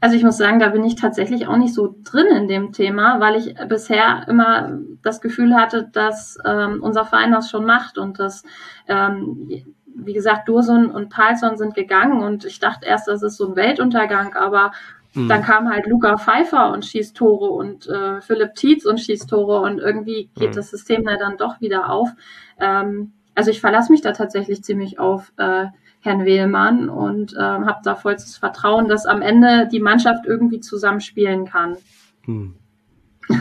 Also 0.00 0.16
ich 0.16 0.24
muss 0.24 0.36
sagen, 0.36 0.58
da 0.58 0.70
bin 0.70 0.84
ich 0.84 0.96
tatsächlich 0.96 1.46
auch 1.46 1.56
nicht 1.56 1.72
so 1.72 1.94
drin 2.02 2.26
in 2.34 2.48
dem 2.48 2.72
Thema, 2.72 3.20
weil 3.20 3.36
ich 3.36 3.54
bisher 3.68 4.26
immer 4.26 4.76
das 5.02 5.20
Gefühl 5.20 5.54
hatte, 5.54 5.88
dass 5.92 6.36
ähm, 6.44 6.82
unser 6.82 7.04
Verein 7.04 7.30
das 7.30 7.48
schon 7.48 7.64
macht 7.64 7.96
und 7.96 8.18
dass, 8.18 8.42
ähm, 8.88 9.48
wie 9.86 10.12
gesagt, 10.12 10.48
Dursun 10.48 10.90
und 10.90 11.10
Palsson 11.10 11.56
sind 11.56 11.74
gegangen 11.74 12.22
und 12.22 12.44
ich 12.44 12.58
dachte 12.58 12.86
erst, 12.86 13.06
das 13.06 13.22
ist 13.22 13.36
so 13.36 13.50
ein 13.50 13.56
Weltuntergang, 13.56 14.34
aber 14.34 14.72
mhm. 15.14 15.28
dann 15.28 15.42
kam 15.42 15.68
halt 15.68 15.86
Luca 15.86 16.16
Pfeiffer 16.18 16.72
und 16.72 16.84
schießt 16.84 17.16
Tore 17.16 17.50
und 17.50 17.88
äh, 17.88 18.20
Philipp 18.20 18.54
Tietz 18.54 18.84
und 18.84 18.98
schießt 18.98 19.28
Tore 19.28 19.60
und 19.60 19.78
irgendwie 19.78 20.30
geht 20.38 20.50
mhm. 20.50 20.54
das 20.54 20.70
System 20.70 21.04
da 21.04 21.16
dann 21.16 21.36
doch 21.36 21.60
wieder 21.60 21.90
auf. 21.90 22.08
Ähm, 22.58 23.12
also 23.34 23.50
ich 23.50 23.60
verlasse 23.60 23.92
mich 23.92 24.00
da 24.00 24.12
tatsächlich 24.12 24.64
ziemlich 24.64 24.98
auf 24.98 25.32
äh, 25.36 25.66
Herrn 26.00 26.24
Wehlmann 26.24 26.88
und 26.88 27.34
äh, 27.34 27.40
habe 27.40 27.80
da 27.84 27.94
vollstes 27.94 28.36
Vertrauen, 28.36 28.88
dass 28.88 29.06
am 29.06 29.22
Ende 29.22 29.68
die 29.70 29.80
Mannschaft 29.80 30.26
irgendwie 30.26 30.60
zusammenspielen 30.60 31.46
kann. 31.46 31.76
Hm. 32.24 32.54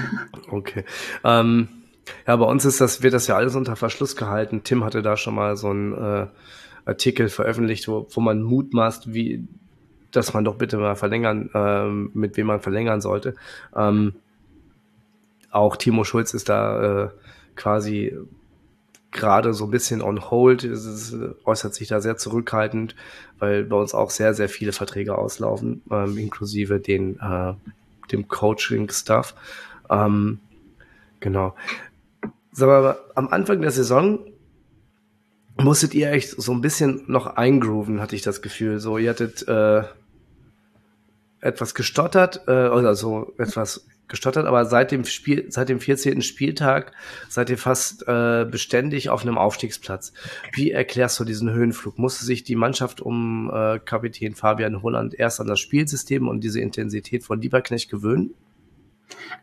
Okay. 0.49 0.85
ähm, 1.23 1.67
ja, 2.25 2.35
bei 2.35 2.45
uns 2.45 2.63
ist 2.63 2.79
das, 2.79 3.03
wird 3.03 3.13
das 3.13 3.27
ja 3.27 3.35
alles 3.35 3.55
unter 3.55 3.75
Verschluss 3.75 4.15
gehalten. 4.15 4.63
Tim 4.63 4.83
hatte 4.83 5.01
da 5.01 5.17
schon 5.17 5.35
mal 5.35 5.57
so 5.57 5.69
einen 5.69 5.93
äh, 5.93 6.27
Artikel 6.85 7.27
veröffentlicht, 7.27 7.87
wo, 7.87 8.07
wo 8.09 8.21
man 8.21 8.41
mutmaßt, 8.41 9.13
wie, 9.13 9.47
dass 10.17 10.33
man 10.33 10.43
doch 10.43 10.55
bitte 10.55 10.77
mal 10.77 10.95
verlängern, 10.95 11.49
äh, 11.53 11.87
mit 11.87 12.35
wem 12.37 12.47
man 12.47 12.59
verlängern 12.59 13.01
sollte. 13.01 13.35
Ähm, 13.75 14.15
auch 15.51 15.77
Timo 15.77 16.03
Schulz 16.03 16.33
ist 16.33 16.49
da 16.49 17.05
äh, 17.05 17.09
quasi 17.55 18.15
gerade 19.11 19.53
so 19.53 19.65
ein 19.65 19.71
bisschen 19.71 20.01
on 20.01 20.29
hold. 20.29 20.63
Es 20.63 21.15
äußert 21.45 21.73
sich 21.73 21.87
da 21.87 22.01
sehr 22.01 22.17
zurückhaltend, 22.17 22.95
weil 23.39 23.63
bei 23.63 23.75
uns 23.77 23.93
auch 23.93 24.09
sehr, 24.09 24.33
sehr 24.33 24.49
viele 24.49 24.73
Verträge 24.73 25.17
auslaufen, 25.17 25.81
ähm, 25.91 26.17
inklusive 26.17 26.79
den, 26.79 27.19
äh, 27.19 27.53
dem 28.11 28.27
Coaching-Stuff. 28.27 29.33
Ähm, 29.89 30.39
genau. 31.19 31.55
Sag 32.51 32.67
mal, 32.67 32.97
am 33.15 33.27
Anfang 33.29 33.61
der 33.61 33.71
Saison 33.71 34.19
musstet 35.57 35.93
ihr 35.95 36.11
echt 36.11 36.29
so 36.29 36.51
ein 36.51 36.61
bisschen 36.61 37.03
noch 37.07 37.37
eingrooven, 37.37 38.01
hatte 38.01 38.15
ich 38.15 38.21
das 38.21 38.41
Gefühl. 38.41 38.79
So, 38.79 38.97
ihr 38.97 39.09
hattet 39.09 39.47
äh, 39.47 39.83
etwas 41.47 41.73
gestottert, 41.73 42.41
äh, 42.47 42.67
oder 42.67 42.95
so 42.95 43.33
etwas 43.37 43.85
gestottert, 44.07 44.45
aber 44.45 44.65
seit 44.65 44.91
dem 44.91 45.03
Spiel, 45.05 45.45
seit 45.49 45.69
dem 45.69 45.79
14. 45.79 46.21
Spieltag 46.21 46.93
seid 47.29 47.49
ihr 47.49 47.57
fast 47.57 48.07
äh, 48.07 48.45
beständig 48.49 49.09
auf 49.09 49.23
einem 49.23 49.37
Aufstiegsplatz. 49.37 50.13
Wie 50.53 50.71
erklärst 50.71 51.19
du 51.19 51.25
diesen 51.25 51.51
Höhenflug? 51.51 51.97
Musste 51.97 52.25
sich 52.25 52.43
die 52.43 52.55
Mannschaft 52.55 53.01
um 53.01 53.51
äh, 53.53 53.79
Kapitän 53.79 54.35
Fabian 54.35 54.81
Holland 54.81 55.13
erst 55.17 55.41
an 55.41 55.47
das 55.47 55.59
Spielsystem 55.59 56.27
und 56.27 56.43
diese 56.43 56.61
Intensität 56.61 57.23
von 57.23 57.41
Lieberknecht 57.41 57.89
gewöhnen? 57.89 58.33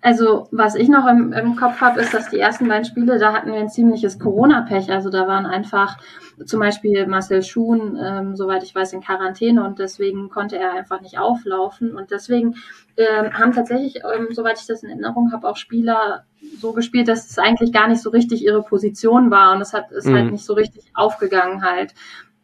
Also, 0.00 0.48
was 0.50 0.74
ich 0.74 0.88
noch 0.88 1.06
im, 1.06 1.32
im 1.32 1.56
Kopf 1.56 1.80
habe, 1.80 2.00
ist, 2.00 2.12
dass 2.12 2.28
die 2.28 2.38
ersten 2.38 2.68
beiden 2.68 2.84
Spiele, 2.84 3.18
da 3.18 3.32
hatten 3.32 3.52
wir 3.52 3.58
ein 3.58 3.70
ziemliches 3.70 4.18
Corona-Pech. 4.18 4.92
Also 4.92 5.08
da 5.10 5.26
waren 5.26 5.46
einfach 5.46 5.96
zum 6.44 6.60
Beispiel 6.60 7.06
Marcel 7.06 7.42
Schuhn, 7.42 7.98
ähm, 8.00 8.36
soweit 8.36 8.62
ich 8.62 8.74
weiß, 8.74 8.92
in 8.92 9.00
Quarantäne 9.00 9.64
und 9.64 9.78
deswegen 9.78 10.28
konnte 10.28 10.58
er 10.58 10.72
einfach 10.72 11.00
nicht 11.00 11.18
auflaufen. 11.18 11.96
Und 11.96 12.10
deswegen 12.10 12.56
ähm, 12.96 13.32
haben 13.32 13.52
tatsächlich, 13.52 14.02
ähm, 14.04 14.28
soweit 14.30 14.60
ich 14.60 14.66
das 14.66 14.82
in 14.82 14.90
Erinnerung 14.90 15.32
habe, 15.32 15.48
auch 15.48 15.56
Spieler 15.56 16.24
so 16.60 16.72
gespielt, 16.72 17.08
dass 17.08 17.30
es 17.30 17.38
eigentlich 17.38 17.72
gar 17.72 17.88
nicht 17.88 18.02
so 18.02 18.10
richtig 18.10 18.44
ihre 18.44 18.62
Position 18.62 19.30
war 19.30 19.54
und 19.54 19.62
es 19.62 19.72
hat 19.72 19.90
ist 19.90 20.04
halt 20.04 20.14
mhm. 20.14 20.18
halt 20.20 20.32
nicht 20.32 20.44
so 20.44 20.54
richtig 20.54 20.84
aufgegangen 20.94 21.62
halt. 21.62 21.94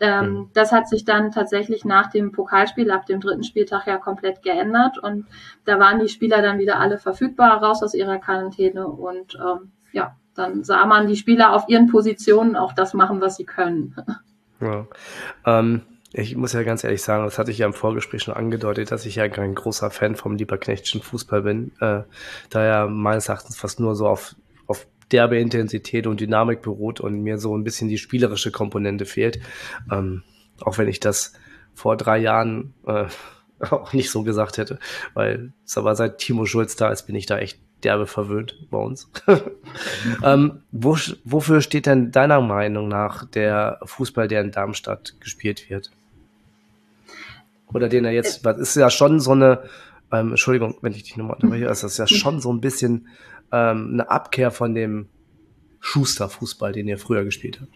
Ähm, 0.00 0.33
mhm. 0.33 0.50
Das 0.54 0.73
hat 0.73 0.88
sich 0.88 1.04
dann 1.04 1.30
tatsächlich 1.30 1.85
nach 1.85 2.11
dem 2.11 2.33
Pokalspiel 2.33 2.90
ab 2.90 3.07
dem 3.07 3.21
dritten 3.21 3.45
Spieltag 3.45 3.87
ja 3.87 3.99
komplett 3.99 4.42
geändert 4.42 4.99
und 4.99 5.26
da 5.66 5.78
waren 5.78 6.00
die 6.00 6.09
Spieler 6.09 6.40
dann 6.40 6.59
wieder 6.59 6.80
alle 6.80 6.99
verfügbar 6.99 7.62
raus 7.62 7.83
aus 7.83 7.95
ihrer 7.95 8.19
Quarantäne 8.19 8.87
und 8.87 9.35
ähm, 9.35 9.73
ja, 9.92 10.16
dann 10.35 10.64
sah 10.64 10.87
man 10.87 11.07
die 11.07 11.16
Spieler 11.16 11.52
auf 11.52 11.69
ihren 11.69 11.88
Positionen 11.88 12.57
auch 12.57 12.73
das 12.73 12.95
machen, 12.95 13.21
was 13.21 13.37
sie 13.37 13.45
können. 13.45 13.97
Ja. 14.62 14.87
Ähm, 15.47 15.80
ich 16.12 16.37
muss 16.37 16.52
ja 16.52 16.62
ganz 16.64 16.85
ehrlich 16.85 17.02
sagen, 17.02 17.25
das 17.25 17.38
hatte 17.38 17.50
ich 17.50 17.57
ja 17.57 17.66
im 17.66 17.73
Vorgespräch 17.73 18.23
schon 18.23 18.35
angedeutet, 18.35 18.90
dass 18.90 19.07
ich 19.07 19.14
ja 19.14 19.28
kein 19.28 19.54
großer 19.54 19.90
Fan 19.90 20.16
vom 20.16 20.37
Lieberknechtschen 20.37 21.00
Fußball 21.00 21.40
bin, 21.40 21.73
äh, 21.80 22.02
da 22.50 22.62
er 22.62 22.87
meines 22.88 23.28
Erachtens 23.28 23.57
fast 23.57 23.80
nur 23.80 23.95
so 23.95 24.07
auf 24.07 24.35
derbe 25.12 25.38
Intensität 25.38 26.07
und 26.07 26.21
Dynamik 26.21 26.62
beruht 26.62 27.00
und 27.00 27.23
mir 27.23 27.38
so 27.38 27.57
ein 27.57 27.64
bisschen 27.64 27.88
die 27.88 27.99
spielerische 27.99 28.50
Komponente 28.50 29.07
fehlt. 29.07 29.40
Ähm, 29.90 30.23
auch 30.61 30.79
wenn 30.79 30.88
ich 30.88 31.00
das 31.00 31.33
vor 31.75 31.97
drei 31.97 32.19
Jahren 32.19 32.75
äh, 32.87 33.07
auch 33.71 33.93
nicht 33.93 34.11
so 34.11 34.23
gesagt 34.23 34.59
hätte, 34.59 34.79
weil 35.14 35.52
es 35.67 35.76
aber 35.76 35.95
seit 35.95 36.19
Timo 36.19 36.47
Schulz 36.47 36.76
da 36.76 36.90
ist, 36.90 37.02
bin 37.02 37.17
ich 37.17 37.26
da 37.26 37.38
echt 37.38 37.59
derbe 37.83 38.07
verwöhnt 38.07 38.57
bei 38.71 38.79
uns. 38.79 39.11
ähm, 40.23 40.62
wo, 40.71 40.97
wofür 41.25 41.61
steht 41.61 41.87
denn 41.87 42.12
deiner 42.12 42.40
Meinung 42.40 42.88
nach 42.88 43.25
der 43.26 43.81
Fußball, 43.85 44.29
der 44.29 44.43
in 44.43 44.50
Darmstadt 44.50 45.14
gespielt 45.21 45.71
wird? 45.71 45.90
Oder 47.73 47.88
den 47.88 48.05
er 48.05 48.12
jetzt, 48.12 48.45
das 48.45 48.59
ist 48.59 48.76
ja 48.76 48.90
schon 48.90 49.21
so 49.21 49.33
eine, 49.33 49.62
ähm, 50.12 50.31
Entschuldigung, 50.31 50.76
wenn 50.83 50.93
ich 50.93 51.05
dich 51.05 51.17
nochmal 51.17 51.37
unterbreche, 51.37 51.64
das 51.64 51.85
ist 51.85 51.99
ja 51.99 52.07
schon 52.07 52.40
so 52.40 52.52
ein 52.52 52.61
bisschen 52.61 53.09
ähm, 53.52 53.90
eine 53.93 54.11
Abkehr 54.11 54.50
von 54.50 54.75
dem 54.75 55.09
Schuster-Fußball, 55.81 56.73
den 56.73 56.88
ihr 56.88 56.99
früher 56.99 57.25
gespielt 57.25 57.61
habt? 57.61 57.73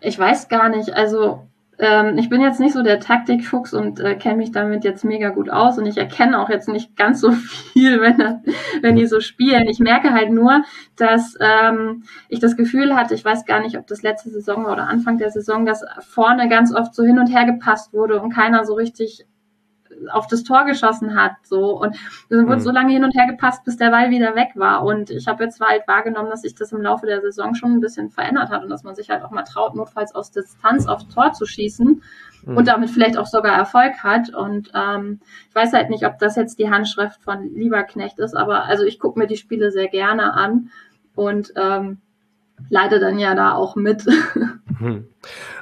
Ich 0.00 0.18
weiß 0.18 0.48
gar 0.48 0.68
nicht. 0.68 0.94
Also 0.94 1.46
ähm, 1.78 2.18
ich 2.18 2.28
bin 2.28 2.40
jetzt 2.40 2.60
nicht 2.60 2.74
so 2.74 2.82
der 2.82 3.00
Taktikfuchs 3.00 3.72
und 3.72 4.00
äh, 4.00 4.14
kenne 4.14 4.36
mich 4.36 4.52
damit 4.52 4.84
jetzt 4.84 5.04
mega 5.04 5.30
gut 5.30 5.48
aus 5.48 5.78
und 5.78 5.86
ich 5.86 5.96
erkenne 5.96 6.38
auch 6.40 6.50
jetzt 6.50 6.68
nicht 6.68 6.96
ganz 6.96 7.20
so 7.20 7.30
viel, 7.72 8.00
wenn, 8.00 8.18
das, 8.18 8.34
wenn 8.82 8.96
die 8.96 9.06
so 9.06 9.20
spielen. 9.20 9.66
Ich 9.68 9.78
merke 9.78 10.12
halt 10.12 10.30
nur, 10.30 10.64
dass 10.96 11.36
ähm, 11.40 12.04
ich 12.28 12.40
das 12.40 12.56
Gefühl 12.56 12.94
hatte, 12.96 13.14
ich 13.14 13.24
weiß 13.24 13.46
gar 13.46 13.60
nicht, 13.60 13.78
ob 13.78 13.86
das 13.86 14.02
letzte 14.02 14.30
Saison 14.30 14.64
war 14.64 14.72
oder 14.72 14.88
Anfang 14.88 15.18
der 15.18 15.30
Saison, 15.30 15.64
dass 15.64 15.84
vorne 16.00 16.48
ganz 16.48 16.74
oft 16.74 16.94
so 16.94 17.02
hin 17.02 17.18
und 17.18 17.28
her 17.28 17.46
gepasst 17.46 17.92
wurde 17.92 18.20
und 18.20 18.30
keiner 18.34 18.64
so 18.64 18.74
richtig 18.74 19.26
auf 20.12 20.26
das 20.26 20.44
Tor 20.44 20.64
geschossen 20.64 21.20
hat. 21.20 21.32
So 21.42 21.80
und 21.80 21.96
dann 22.28 22.46
wurde 22.46 22.56
mhm. 22.56 22.60
so 22.60 22.70
lange 22.70 22.92
hin 22.92 23.04
und 23.04 23.14
her 23.14 23.26
gepasst, 23.26 23.64
bis 23.64 23.76
der 23.76 23.90
Ball 23.90 24.10
wieder 24.10 24.34
weg 24.34 24.50
war. 24.54 24.84
Und 24.84 25.10
ich 25.10 25.26
habe 25.26 25.44
jetzt 25.44 25.60
halt 25.60 25.86
wahrgenommen, 25.86 26.30
dass 26.30 26.42
sich 26.42 26.54
das 26.54 26.72
im 26.72 26.82
Laufe 26.82 27.06
der 27.06 27.20
Saison 27.20 27.54
schon 27.54 27.72
ein 27.72 27.80
bisschen 27.80 28.10
verändert 28.10 28.50
hat 28.50 28.62
und 28.62 28.70
dass 28.70 28.84
man 28.84 28.94
sich 28.94 29.10
halt 29.10 29.22
auch 29.22 29.30
mal 29.30 29.42
traut, 29.42 29.74
notfalls 29.74 30.14
aus 30.14 30.30
Distanz 30.30 30.86
aufs 30.86 31.08
Tor 31.08 31.32
zu 31.32 31.46
schießen 31.46 32.02
mhm. 32.44 32.56
und 32.56 32.68
damit 32.68 32.90
vielleicht 32.90 33.16
auch 33.16 33.26
sogar 33.26 33.56
Erfolg 33.56 34.02
hat. 34.02 34.34
Und 34.34 34.70
ähm, 34.74 35.20
ich 35.48 35.54
weiß 35.54 35.72
halt 35.72 35.90
nicht, 35.90 36.06
ob 36.06 36.18
das 36.18 36.36
jetzt 36.36 36.58
die 36.58 36.70
Handschrift 36.70 37.22
von 37.22 37.54
Lieberknecht 37.54 38.18
ist, 38.18 38.36
aber 38.36 38.64
also 38.64 38.84
ich 38.84 38.98
gucke 38.98 39.18
mir 39.18 39.26
die 39.26 39.36
Spiele 39.36 39.70
sehr 39.70 39.88
gerne 39.88 40.34
an 40.34 40.70
und 41.14 41.52
ähm, 41.56 41.98
leide 42.68 43.00
dann 43.00 43.18
ja 43.18 43.34
da 43.34 43.54
auch 43.54 43.76
mit. 43.76 44.04
Hm. 44.78 45.08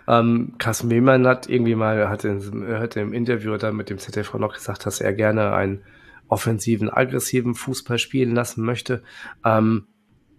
Ähm, 0.06 0.54
Carsten 0.58 0.90
Wehmann 0.90 1.26
hat 1.26 1.48
irgendwie 1.48 1.74
mal, 1.74 2.08
hat 2.08 2.22
in, 2.22 2.68
hat 2.78 2.94
im 2.94 3.12
Interview 3.12 3.56
da 3.56 3.72
mit 3.72 3.90
dem 3.90 3.98
ZDV 3.98 4.34
noch 4.34 4.54
gesagt, 4.54 4.86
dass 4.86 5.00
er 5.00 5.12
gerne 5.12 5.52
einen 5.54 5.82
offensiven, 6.28 6.88
aggressiven 6.88 7.56
Fußball 7.56 7.98
spielen 7.98 8.34
lassen 8.34 8.64
möchte. 8.64 9.02
Ähm, 9.44 9.88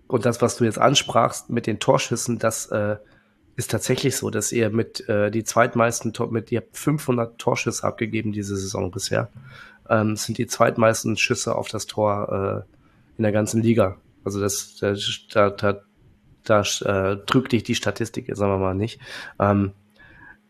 und 0.08 0.26
das, 0.26 0.42
was 0.42 0.56
du 0.56 0.64
jetzt 0.64 0.80
ansprachst 0.80 1.50
mit 1.50 1.68
den 1.68 1.80
Torschüssen, 1.80 2.40
das 2.40 2.68
äh, 2.68 2.96
ist 3.56 3.70
tatsächlich 3.72 4.16
so, 4.16 4.30
dass 4.30 4.52
ihr 4.52 4.70
mit 4.70 5.08
äh, 5.10 5.30
die 5.30 5.44
zweitmeisten 5.44 6.14
Tor 6.14 6.32
mit 6.32 6.52
ihr 6.52 6.62
habt 6.62 6.78
500 6.78 7.38
Torschüsse 7.38 7.84
abgegeben 7.84 8.32
diese 8.32 8.56
Saison 8.56 8.90
bisher. 8.90 9.30
Ähm, 9.90 10.16
sind 10.16 10.38
die 10.38 10.48
zweitmeisten 10.48 11.18
Schüsse 11.18 11.56
auf 11.56 11.68
das 11.68 11.86
Tor 11.86 12.66
äh, 12.66 13.18
in 13.18 13.24
der 13.24 13.32
ganzen 13.32 13.62
Liga. 13.62 13.98
Also 14.24 14.40
das, 14.40 14.78
da, 15.32 15.50
da, 15.50 15.82
da 16.44 16.62
äh, 16.62 17.18
trügt 17.26 17.52
dich 17.52 17.64
die 17.64 17.76
Statistik, 17.76 18.30
sagen 18.36 18.52
wir 18.52 18.58
mal 18.58 18.76
nicht. 18.76 19.00
Ähm, 19.40 19.74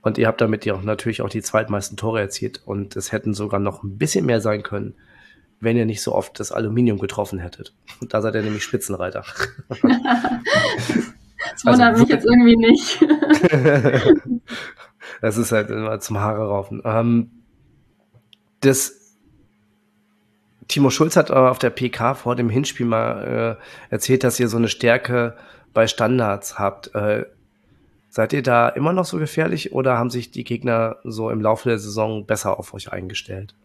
und 0.01 0.17
ihr 0.17 0.27
habt 0.27 0.39
damit 0.41 0.65
ja 0.65 0.73
auch 0.75 0.81
natürlich 0.81 1.21
auch 1.21 1.29
die 1.29 1.41
zweitmeisten 1.41 1.97
Tore 1.97 2.21
erzielt 2.21 2.61
und 2.65 2.95
es 2.95 3.11
hätten 3.11 3.33
sogar 3.33 3.59
noch 3.59 3.83
ein 3.83 3.97
bisschen 3.97 4.25
mehr 4.25 4.39
sein 4.39 4.63
können, 4.63 4.95
wenn 5.59 5.75
ihr 5.75 5.85
nicht 5.85 6.01
so 6.01 6.15
oft 6.15 6.39
das 6.39 6.51
Aluminium 6.53 6.99
getroffen 6.99 7.39
hättet. 7.39 7.73
Und 7.99 8.13
da 8.13 8.21
seid 8.21 8.35
ihr 8.35 8.41
nämlich 8.41 8.63
Spitzenreiter. 8.63 9.25
das 9.67 9.81
wundert 11.65 11.81
also, 11.81 12.01
mich 12.03 12.09
jetzt 12.09 12.25
irgendwie 12.25 12.55
nicht. 12.55 13.05
das 15.21 15.37
ist 15.37 15.51
halt 15.51 15.69
immer 15.69 15.99
zum 15.99 16.19
Haare 16.19 16.47
raufen. 16.47 16.81
Ähm, 16.85 17.31
das 18.61 19.17
Timo 20.69 20.91
Schulz 20.91 21.17
hat 21.17 21.31
aber 21.31 21.51
auf 21.51 21.59
der 21.59 21.71
PK 21.71 22.13
vor 22.13 22.35
dem 22.35 22.49
Hinspiel 22.49 22.85
mal 22.85 23.57
äh, 23.59 23.93
erzählt, 23.93 24.23
dass 24.23 24.39
ihr 24.39 24.47
so 24.47 24.57
eine 24.57 24.69
Stärke 24.69 25.35
bei 25.73 25.87
Standards 25.87 26.59
habt. 26.59 26.93
Äh, 26.95 27.25
seid 28.09 28.33
ihr 28.33 28.43
da 28.43 28.69
immer 28.69 28.93
noch 28.93 29.05
so 29.05 29.17
gefährlich 29.17 29.73
oder 29.73 29.97
haben 29.97 30.09
sich 30.09 30.31
die 30.31 30.43
Gegner 30.43 30.97
so 31.03 31.29
im 31.29 31.41
Laufe 31.41 31.69
der 31.69 31.79
Saison 31.79 32.25
besser 32.25 32.59
auf 32.59 32.73
euch 32.73 32.91
eingestellt? 32.91 33.55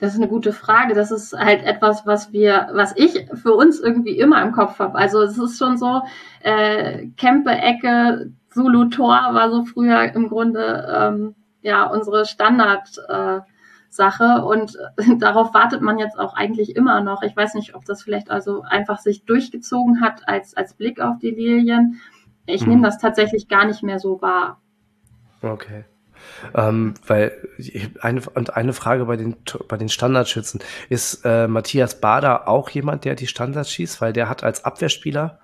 Das 0.00 0.12
ist 0.12 0.18
eine 0.18 0.28
gute 0.28 0.52
Frage. 0.52 0.94
Das 0.94 1.10
ist 1.10 1.32
halt 1.32 1.64
etwas, 1.64 2.06
was 2.06 2.32
wir, 2.32 2.68
was 2.72 2.94
ich 2.96 3.26
für 3.42 3.54
uns 3.54 3.80
irgendwie 3.80 4.18
immer 4.18 4.42
im 4.42 4.52
Kopf 4.52 4.78
habe. 4.78 4.96
Also 4.96 5.22
es 5.22 5.38
ist 5.38 5.58
schon 5.58 5.76
so, 5.76 6.02
äh, 6.42 7.06
Kempe, 7.16 7.50
Ecke, 7.50 8.30
Zulu 8.50 8.86
Tor 8.86 9.16
war 9.32 9.50
so 9.50 9.64
früher 9.64 10.12
im 10.14 10.28
Grunde 10.28 10.86
ähm, 10.96 11.34
ja 11.62 11.86
unsere 11.86 12.26
Standard. 12.26 12.88
Äh, 13.08 13.40
Sache 13.88 14.44
und 14.44 14.76
darauf 15.18 15.54
wartet 15.54 15.80
man 15.80 15.98
jetzt 15.98 16.18
auch 16.18 16.34
eigentlich 16.34 16.76
immer 16.76 17.00
noch. 17.00 17.22
Ich 17.22 17.36
weiß 17.36 17.54
nicht, 17.54 17.74
ob 17.74 17.84
das 17.84 18.02
vielleicht 18.02 18.30
also 18.30 18.62
einfach 18.62 18.98
sich 18.98 19.24
durchgezogen 19.24 20.00
hat 20.00 20.28
als, 20.28 20.56
als 20.56 20.74
Blick 20.74 21.00
auf 21.00 21.18
die 21.18 21.30
Lilien. 21.30 22.00
Ich 22.46 22.62
hm. 22.62 22.68
nehme 22.68 22.82
das 22.82 22.98
tatsächlich 22.98 23.48
gar 23.48 23.64
nicht 23.66 23.82
mehr 23.82 23.98
so 23.98 24.20
wahr. 24.20 24.60
Okay. 25.42 25.84
Ähm, 26.54 26.94
weil 27.06 27.32
eine, 28.00 28.22
und 28.34 28.56
eine 28.56 28.72
Frage 28.72 29.04
bei 29.06 29.16
den, 29.16 29.36
bei 29.68 29.76
den 29.76 29.88
Standardschützen. 29.88 30.60
Ist 30.88 31.24
äh, 31.24 31.46
Matthias 31.46 32.00
Bader 32.00 32.48
auch 32.48 32.70
jemand, 32.70 33.04
der 33.04 33.14
die 33.14 33.26
Standards 33.26 33.70
schießt? 33.70 34.00
Weil 34.00 34.12
der 34.12 34.28
hat 34.28 34.42
als 34.42 34.64
Abwehrspieler 34.64 35.38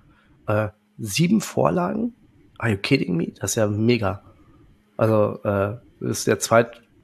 äh, 0.47 0.69
sieben 0.99 1.41
Vorlagen. 1.41 2.15
Are 2.59 2.73
you 2.73 2.79
kidding 2.79 3.17
me? 3.17 3.33
Das 3.41 3.53
ist 3.53 3.57
ja 3.57 3.67
mega. 3.67 4.23
Also, 4.97 5.41
äh, 5.45 5.77
das 6.01 6.19
ist 6.19 6.27
der 6.27 6.39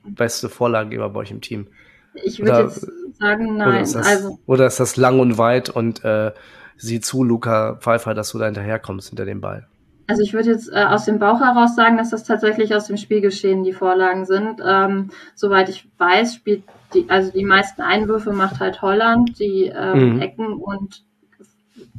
zweitbeste 0.02 0.48
Vorlagengeber 0.48 1.10
bei 1.10 1.20
euch 1.20 1.30
im 1.30 1.40
Team. 1.40 1.68
Ich 2.14 2.40
würde 2.40 2.62
jetzt 2.62 2.88
sagen, 3.18 3.56
nein. 3.56 3.68
Oder 3.68 3.80
ist, 3.80 3.94
das, 3.94 4.06
also, 4.06 4.38
oder 4.46 4.66
ist 4.66 4.80
das 4.80 4.96
lang 4.96 5.20
und 5.20 5.38
weit 5.38 5.70
und 5.70 6.04
äh, 6.04 6.32
sieh 6.76 7.00
zu, 7.00 7.22
Luca 7.22 7.76
Pfeiffer, 7.76 8.14
dass 8.14 8.32
du 8.32 8.38
da 8.38 8.46
hinterherkommst 8.46 9.08
hinter 9.08 9.24
dem 9.24 9.40
Ball? 9.40 9.66
Also 10.06 10.22
ich 10.22 10.32
würde 10.32 10.50
jetzt 10.50 10.72
äh, 10.72 10.84
aus 10.84 11.04
dem 11.04 11.20
Bauch 11.20 11.40
heraus 11.40 11.76
sagen, 11.76 11.96
dass 11.96 12.10
das 12.10 12.24
tatsächlich 12.24 12.74
aus 12.74 12.86
dem 12.88 12.96
Spielgeschehen 12.96 13.62
die 13.62 13.72
Vorlagen 13.72 14.26
sind. 14.26 14.60
Ähm, 14.64 15.10
soweit 15.36 15.68
ich 15.68 15.88
weiß, 15.98 16.34
spielt 16.34 16.64
die, 16.94 17.08
also 17.08 17.30
die 17.30 17.44
meisten 17.44 17.80
Einwürfe 17.80 18.32
macht 18.32 18.58
halt 18.58 18.82
Holland, 18.82 19.38
die 19.38 19.66
ähm, 19.72 20.16
mhm. 20.16 20.20
Ecken 20.20 20.54
und 20.54 21.04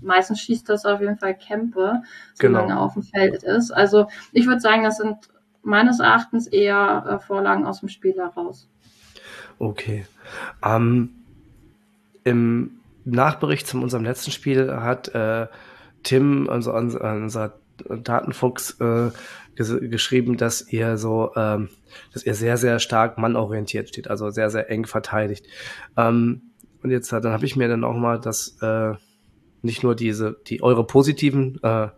meistens 0.02 0.42
schießt 0.42 0.68
das 0.68 0.86
auf 0.86 1.00
jeden 1.00 1.18
Fall 1.18 1.36
Kempe, 1.36 2.02
solange 2.34 2.68
genau. 2.68 2.80
er 2.80 2.82
auf 2.82 2.94
dem 2.94 3.04
Feld 3.04 3.44
ist. 3.44 3.72
Also 3.72 4.08
ich 4.34 4.46
würde 4.46 4.60
sagen, 4.60 4.84
das 4.84 4.98
sind 4.98 5.16
meines 5.64 6.00
Erachtens 6.00 6.48
eher 6.48 7.06
äh, 7.08 7.20
Vorlagen 7.20 7.66
aus 7.66 7.80
dem 7.80 7.90
Spiel 7.90 8.16
heraus. 8.16 8.70
Okay. 9.60 10.06
Ähm, 10.64 11.12
Im 12.24 12.80
Nachbericht 13.06 13.68
zu 13.68 13.80
unserem 13.82 14.04
letzten 14.04 14.32
Spiel 14.32 14.72
hat 14.72 15.14
äh, 15.14 15.48
Tim, 16.04 16.50
also 16.50 16.74
unser 16.74 17.60
Datenfuchs 17.90 18.80
äh, 18.80 19.12
ges 19.56 19.76
geschrieben, 19.82 20.38
dass 20.38 20.72
ihr 20.72 20.98
so, 20.98 21.32
ähm, 21.36 21.70
dass 22.14 22.26
ihr 22.26 22.36
sehr, 22.36 22.58
sehr 22.58 22.80
stark 22.80 23.18
mannorientiert 23.18 23.90
steht, 23.90 24.10
also 24.10 24.30
sehr, 24.30 24.50
sehr 24.50 24.70
eng 24.70 24.86
verteidigt. 24.86 25.46
Ähm, 25.98 26.42
und 26.84 26.90
jetzt, 26.92 27.12
dann 27.12 27.26
habe 27.26 27.46
ich 27.46 27.56
mir 27.56 27.68
dann 27.68 27.84
auch 27.84 27.96
mal 27.96 28.20
das, 28.20 28.58
äh, 28.62 28.94
nicht 29.62 29.84
nur 29.84 29.96
diese, 29.96 30.38
die 30.48 30.64
eure 30.64 30.86
positiven 30.86 31.60
äh, 31.62 31.90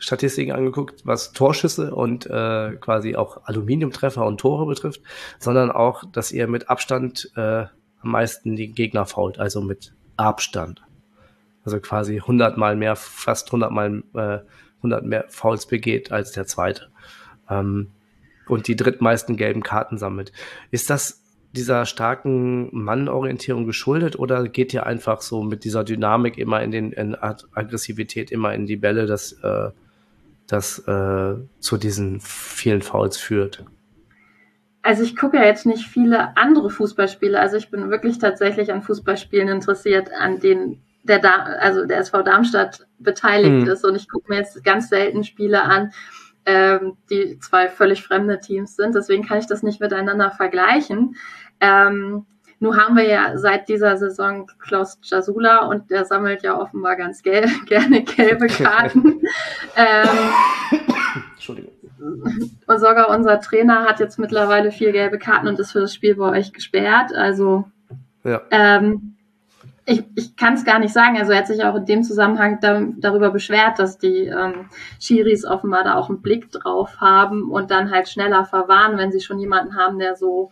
Statistiken 0.00 0.52
angeguckt, 0.52 1.06
was 1.06 1.32
Torschüsse 1.32 1.94
und 1.94 2.26
äh, 2.26 2.72
quasi 2.80 3.14
auch 3.14 3.44
Aluminiumtreffer 3.44 4.26
und 4.26 4.40
Tore 4.40 4.66
betrifft, 4.66 5.02
sondern 5.38 5.70
auch, 5.70 6.02
dass 6.10 6.32
ihr 6.32 6.48
mit 6.48 6.68
Abstand 6.68 7.30
äh, 7.36 7.66
am 8.02 8.10
meisten 8.10 8.56
die 8.56 8.72
Gegner 8.72 9.06
fault, 9.06 9.38
also 9.38 9.60
mit 9.60 9.94
Abstand. 10.16 10.82
Also 11.64 11.78
quasi 11.80 12.16
100 12.16 12.56
mal 12.56 12.74
mehr, 12.74 12.96
fast 12.96 13.48
100 13.48 13.70
mal 13.70 14.02
äh, 14.14 14.38
100 14.78 15.04
mehr 15.04 15.26
Fouls 15.28 15.66
begeht 15.66 16.10
als 16.10 16.32
der 16.32 16.46
zweite. 16.46 16.88
Ähm, 17.48 17.88
und 18.48 18.66
die 18.66 18.76
drittmeisten 18.76 19.36
gelben 19.36 19.62
Karten 19.62 19.98
sammelt. 19.98 20.32
Ist 20.70 20.90
das 20.90 21.22
dieser 21.52 21.84
starken 21.84 22.68
Mannorientierung 22.72 23.66
geschuldet 23.66 24.18
oder 24.18 24.48
geht 24.48 24.72
ihr 24.72 24.86
einfach 24.86 25.20
so 25.20 25.42
mit 25.42 25.64
dieser 25.64 25.84
Dynamik 25.84 26.38
immer 26.38 26.62
in 26.62 26.70
den 26.70 26.92
in 26.92 27.14
Aggressivität 27.16 28.30
immer 28.30 28.54
in 28.54 28.66
die 28.66 28.76
Bälle, 28.76 29.06
dass 29.06 29.32
äh, 29.32 29.70
das 30.52 30.78
äh, 30.86 31.34
zu 31.58 31.76
diesen 31.76 32.20
vielen 32.20 32.82
Fouls 32.82 33.16
führt? 33.16 33.64
Also 34.82 35.02
ich 35.02 35.16
gucke 35.16 35.36
ja 35.36 35.44
jetzt 35.44 35.66
nicht 35.66 35.86
viele 35.86 36.36
andere 36.36 36.70
Fußballspiele. 36.70 37.38
Also 37.38 37.56
ich 37.56 37.70
bin 37.70 37.90
wirklich 37.90 38.18
tatsächlich 38.18 38.72
an 38.72 38.82
Fußballspielen 38.82 39.48
interessiert, 39.48 40.10
an 40.12 40.40
denen 40.40 40.82
der 41.02 41.18
da 41.18 41.34
also 41.60 41.86
der 41.86 41.98
SV 41.98 42.22
Darmstadt 42.22 42.86
beteiligt 42.98 43.66
mhm. 43.66 43.68
ist. 43.68 43.84
Und 43.84 43.94
ich 43.96 44.08
gucke 44.08 44.30
mir 44.30 44.38
jetzt 44.38 44.62
ganz 44.64 44.88
selten 44.88 45.24
Spiele 45.24 45.62
an, 45.62 45.92
ähm, 46.46 46.96
die 47.10 47.38
zwei 47.38 47.68
völlig 47.68 48.02
fremde 48.02 48.40
Teams 48.40 48.76
sind. 48.76 48.94
Deswegen 48.94 49.26
kann 49.26 49.38
ich 49.38 49.46
das 49.46 49.62
nicht 49.62 49.80
miteinander 49.80 50.30
vergleichen. 50.30 51.16
Ähm, 51.60 52.26
nun 52.60 52.76
haben 52.76 52.94
wir 52.94 53.08
ja 53.08 53.38
seit 53.38 53.68
dieser 53.70 53.96
Saison 53.96 54.46
Klaus 54.58 54.98
Jasula 55.02 55.64
und 55.64 55.90
der 55.90 56.04
sammelt 56.04 56.42
ja 56.42 56.58
offenbar 56.60 56.94
ganz 56.94 57.22
gel 57.22 57.46
gerne 57.66 58.02
gelbe 58.02 58.46
Karten. 58.48 59.22
ähm, 59.76 60.08
Entschuldigung. 61.32 61.72
Und 62.66 62.78
sogar 62.78 63.08
unser 63.08 63.40
Trainer 63.40 63.84
hat 63.84 63.98
jetzt 63.98 64.18
mittlerweile 64.18 64.72
vier 64.72 64.92
gelbe 64.92 65.18
Karten 65.18 65.48
und 65.48 65.58
ist 65.58 65.72
für 65.72 65.80
das 65.80 65.94
Spiel 65.94 66.14
bei 66.16 66.38
euch 66.38 66.52
gesperrt. 66.52 67.14
Also 67.14 67.64
ja. 68.24 68.42
ähm, 68.50 69.16
ich, 69.86 70.04
ich 70.14 70.36
kann 70.36 70.54
es 70.54 70.64
gar 70.64 70.78
nicht 70.78 70.92
sagen. 70.92 71.16
Also 71.16 71.32
er 71.32 71.38
hat 71.38 71.46
sich 71.46 71.64
auch 71.64 71.74
in 71.74 71.86
dem 71.86 72.02
Zusammenhang 72.02 72.58
da, 72.60 72.82
darüber 72.98 73.30
beschwert, 73.30 73.78
dass 73.78 73.98
die 73.98 74.26
ähm, 74.26 74.68
Schiris 75.00 75.46
offenbar 75.46 75.84
da 75.84 75.94
auch 75.94 76.10
einen 76.10 76.20
Blick 76.20 76.50
drauf 76.52 77.00
haben 77.00 77.50
und 77.50 77.70
dann 77.70 77.90
halt 77.90 78.08
schneller 78.08 78.44
verwahren, 78.44 78.98
wenn 78.98 79.12
sie 79.12 79.20
schon 79.20 79.38
jemanden 79.38 79.76
haben, 79.76 79.98
der 79.98 80.16
so, 80.16 80.50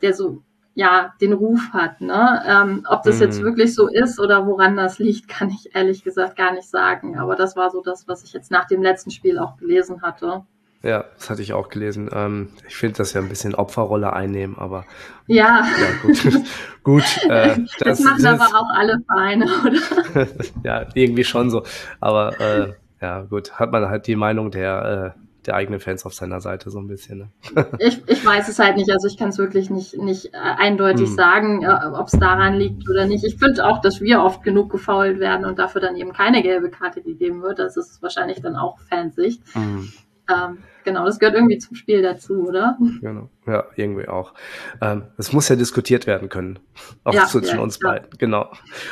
der 0.00 0.14
so 0.14 0.42
ja 0.74 1.14
den 1.20 1.32
Ruf 1.32 1.60
hat. 1.72 2.00
Ne? 2.00 2.42
Ähm, 2.46 2.86
ob 2.88 3.02
das 3.02 3.16
mhm. 3.16 3.22
jetzt 3.22 3.42
wirklich 3.42 3.74
so 3.74 3.88
ist 3.88 4.20
oder 4.20 4.46
woran 4.46 4.76
das 4.76 4.98
liegt, 4.98 5.28
kann 5.28 5.50
ich 5.50 5.74
ehrlich 5.74 6.04
gesagt 6.04 6.36
gar 6.36 6.52
nicht 6.52 6.68
sagen. 6.68 7.18
Aber 7.18 7.36
das 7.36 7.56
war 7.56 7.70
so 7.70 7.82
das, 7.82 8.06
was 8.08 8.24
ich 8.24 8.32
jetzt 8.32 8.50
nach 8.50 8.66
dem 8.66 8.82
letzten 8.82 9.10
Spiel 9.10 9.38
auch 9.38 9.56
gelesen 9.56 10.02
hatte. 10.02 10.44
Ja, 10.82 11.06
das 11.16 11.30
hatte 11.30 11.40
ich 11.40 11.54
auch 11.54 11.70
gelesen. 11.70 12.10
Ähm, 12.12 12.50
ich 12.68 12.76
finde 12.76 12.98
das 12.98 13.14
ja 13.14 13.22
ein 13.22 13.30
bisschen 13.30 13.54
Opferrolle 13.54 14.12
einnehmen, 14.12 14.58
aber 14.58 14.84
ja, 15.26 15.64
ja 15.64 16.02
gut. 16.02 16.44
gut 16.82 17.24
äh, 17.26 17.56
das, 17.78 18.00
das 18.00 18.00
machen 18.00 18.26
aber 18.26 18.44
auch 18.44 18.68
alle 18.76 18.98
Vereine, 19.06 19.46
oder? 19.64 20.26
ja, 20.62 20.86
irgendwie 20.92 21.24
schon 21.24 21.48
so. 21.48 21.62
Aber 22.00 22.38
äh, 22.38 22.74
ja, 23.00 23.22
gut, 23.22 23.58
hat 23.58 23.72
man 23.72 23.88
halt 23.88 24.06
die 24.06 24.16
Meinung 24.16 24.50
der, 24.50 25.14
äh, 25.16 25.20
der 25.46 25.54
eigenen 25.54 25.80
Fans 25.80 26.04
auf 26.06 26.14
seiner 26.14 26.40
Seite 26.40 26.70
so 26.70 26.78
ein 26.78 26.88
bisschen. 26.88 27.18
Ne? 27.18 27.66
ich, 27.78 28.02
ich 28.06 28.24
weiß 28.24 28.48
es 28.48 28.58
halt 28.58 28.76
nicht. 28.76 28.90
Also 28.90 29.08
ich 29.08 29.16
kann 29.16 29.28
es 29.28 29.38
wirklich 29.38 29.70
nicht, 29.70 29.96
nicht 29.96 30.34
äh, 30.34 30.38
eindeutig 30.38 31.08
hm. 31.08 31.14
sagen, 31.14 31.62
äh, 31.62 31.86
ob 31.94 32.08
es 32.08 32.18
daran 32.18 32.54
liegt 32.54 32.88
oder 32.88 33.06
nicht. 33.06 33.24
Ich 33.24 33.36
finde 33.36 33.66
auch, 33.66 33.80
dass 33.80 34.00
wir 34.00 34.22
oft 34.22 34.42
genug 34.42 34.70
gefault 34.70 35.20
werden 35.20 35.44
und 35.46 35.58
dafür 35.58 35.80
dann 35.80 35.96
eben 35.96 36.12
keine 36.12 36.42
gelbe 36.42 36.70
Karte 36.70 37.02
gegeben 37.02 37.42
wird. 37.42 37.58
Das 37.58 37.76
ist 37.76 38.02
wahrscheinlich 38.02 38.40
dann 38.40 38.56
auch 38.56 38.78
Fansicht. 38.80 39.42
Hm. 39.52 39.92
Ähm, 40.28 40.58
genau, 40.84 41.04
das 41.04 41.18
gehört 41.18 41.34
irgendwie 41.34 41.58
zum 41.58 41.76
Spiel 41.76 42.00
dazu, 42.00 42.46
oder? 42.46 42.78
Genau, 43.00 43.28
ja, 43.46 43.64
irgendwie 43.76 44.08
auch. 44.08 44.32
Ähm, 44.80 45.04
es 45.18 45.32
muss 45.32 45.48
ja 45.48 45.56
diskutiert 45.56 46.06
werden 46.06 46.30
können, 46.30 46.60
auch 47.04 47.12
ja, 47.12 47.26
zwischen 47.26 47.56
ja, 47.56 47.62
uns 47.62 47.78
ja. 47.82 47.90
beiden, 47.90 48.08
genau. 48.16 48.50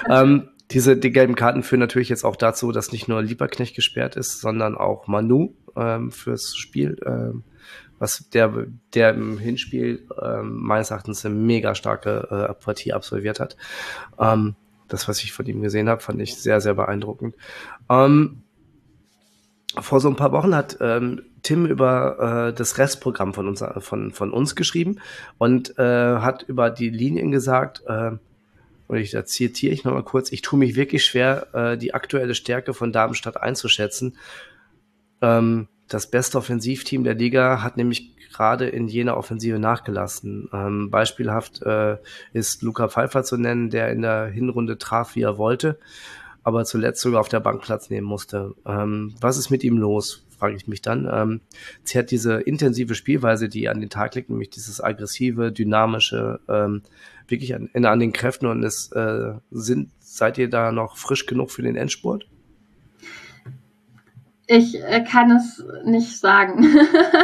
Ähm, 0.08 0.50
diese, 0.72 0.96
die 0.96 1.10
gelben 1.10 1.34
Karten 1.34 1.62
führen 1.62 1.80
natürlich 1.80 2.08
jetzt 2.08 2.24
auch 2.24 2.36
dazu, 2.36 2.72
dass 2.72 2.92
nicht 2.92 3.08
nur 3.08 3.22
Lieberknecht 3.22 3.74
gesperrt 3.74 4.16
ist, 4.16 4.40
sondern 4.40 4.76
auch 4.76 5.06
Manu 5.06 5.54
ähm, 5.76 6.10
fürs 6.10 6.56
Spiel, 6.56 6.96
ähm, 7.04 7.44
was 7.98 8.28
der, 8.30 8.66
der 8.94 9.14
im 9.14 9.38
Hinspiel 9.38 10.08
ähm, 10.20 10.56
meines 10.60 10.90
Erachtens 10.90 11.24
eine 11.24 11.34
mega 11.34 11.74
starke 11.74 12.28
äh, 12.30 12.54
Partie 12.54 12.92
absolviert 12.92 13.38
hat. 13.38 13.56
Ähm, 14.18 14.56
das, 14.88 15.08
was 15.08 15.22
ich 15.22 15.32
von 15.32 15.46
ihm 15.46 15.62
gesehen 15.62 15.88
habe, 15.88 16.00
fand 16.00 16.20
ich 16.20 16.36
sehr, 16.36 16.60
sehr 16.60 16.74
beeindruckend. 16.74 17.34
Ähm, 17.88 18.42
vor 19.80 20.00
so 20.00 20.08
ein 20.08 20.16
paar 20.16 20.32
Wochen 20.32 20.54
hat 20.54 20.78
ähm, 20.80 21.22
Tim 21.42 21.66
über 21.66 22.48
äh, 22.48 22.52
das 22.52 22.78
Restprogramm 22.78 23.34
von 23.34 23.48
uns, 23.48 23.64
von, 23.78 24.12
von 24.12 24.32
uns 24.32 24.54
geschrieben 24.54 25.00
und 25.38 25.78
äh, 25.78 26.16
hat 26.16 26.42
über 26.42 26.70
die 26.70 26.90
Linien 26.90 27.30
gesagt, 27.30 27.82
äh, 27.86 28.12
und 28.92 28.98
ich 28.98 29.10
da 29.10 29.24
zitiere 29.24 29.72
ich 29.72 29.84
nochmal 29.84 30.02
kurz, 30.02 30.30
ich 30.32 30.42
tue 30.42 30.58
mich 30.58 30.76
wirklich 30.76 31.04
schwer, 31.04 31.46
äh, 31.54 31.78
die 31.78 31.94
aktuelle 31.94 32.34
Stärke 32.34 32.74
von 32.74 32.92
Darmstadt 32.92 33.40
einzuschätzen. 33.40 34.16
Ähm, 35.22 35.68
das 35.88 36.10
beste 36.10 36.38
Offensivteam 36.38 37.02
der 37.02 37.14
Liga 37.14 37.62
hat 37.62 37.76
nämlich 37.76 38.16
gerade 38.30 38.68
in 38.68 38.88
jener 38.88 39.16
Offensive 39.16 39.58
nachgelassen. 39.58 40.48
Ähm, 40.52 40.90
beispielhaft 40.90 41.62
äh, 41.62 41.96
ist 42.32 42.62
Luca 42.62 42.88
Pfeiffer 42.88 43.24
zu 43.24 43.36
nennen, 43.36 43.70
der 43.70 43.90
in 43.90 44.02
der 44.02 44.26
Hinrunde 44.26 44.78
traf, 44.78 45.14
wie 45.14 45.22
er 45.22 45.38
wollte 45.38 45.78
aber 46.44 46.64
zuletzt 46.64 47.00
sogar 47.00 47.20
auf 47.20 47.28
der 47.28 47.40
Bank 47.40 47.62
Platz 47.62 47.88
nehmen 47.88 48.06
musste. 48.06 48.54
Ähm, 48.66 49.14
was 49.20 49.38
ist 49.38 49.50
mit 49.50 49.62
ihm 49.62 49.78
los, 49.78 50.24
frage 50.42 50.56
ich 50.56 50.66
mich 50.66 50.82
dann. 50.82 51.08
Ähm, 51.10 51.40
sie 51.84 51.96
hat 51.96 52.10
diese 52.10 52.40
intensive 52.40 52.96
Spielweise, 52.96 53.48
die 53.48 53.68
an 53.68 53.80
den 53.80 53.90
Tag 53.90 54.16
legt, 54.16 54.28
nämlich 54.28 54.50
dieses 54.50 54.82
aggressive, 54.82 55.52
dynamische, 55.52 56.40
ähm, 56.48 56.82
wirklich 57.28 57.54
an, 57.54 57.70
an 57.72 58.00
den 58.00 58.12
Kräften 58.12 58.46
und 58.46 58.64
es 58.64 58.90
äh, 58.90 59.34
sind, 59.52 59.90
seid 60.00 60.38
ihr 60.38 60.50
da 60.50 60.72
noch 60.72 60.96
frisch 60.96 61.26
genug 61.26 61.52
für 61.52 61.62
den 61.62 61.76
Endspurt? 61.76 62.26
Ich 64.48 64.82
äh, 64.82 65.04
kann 65.04 65.30
es 65.30 65.64
nicht 65.84 66.18
sagen. 66.18 66.66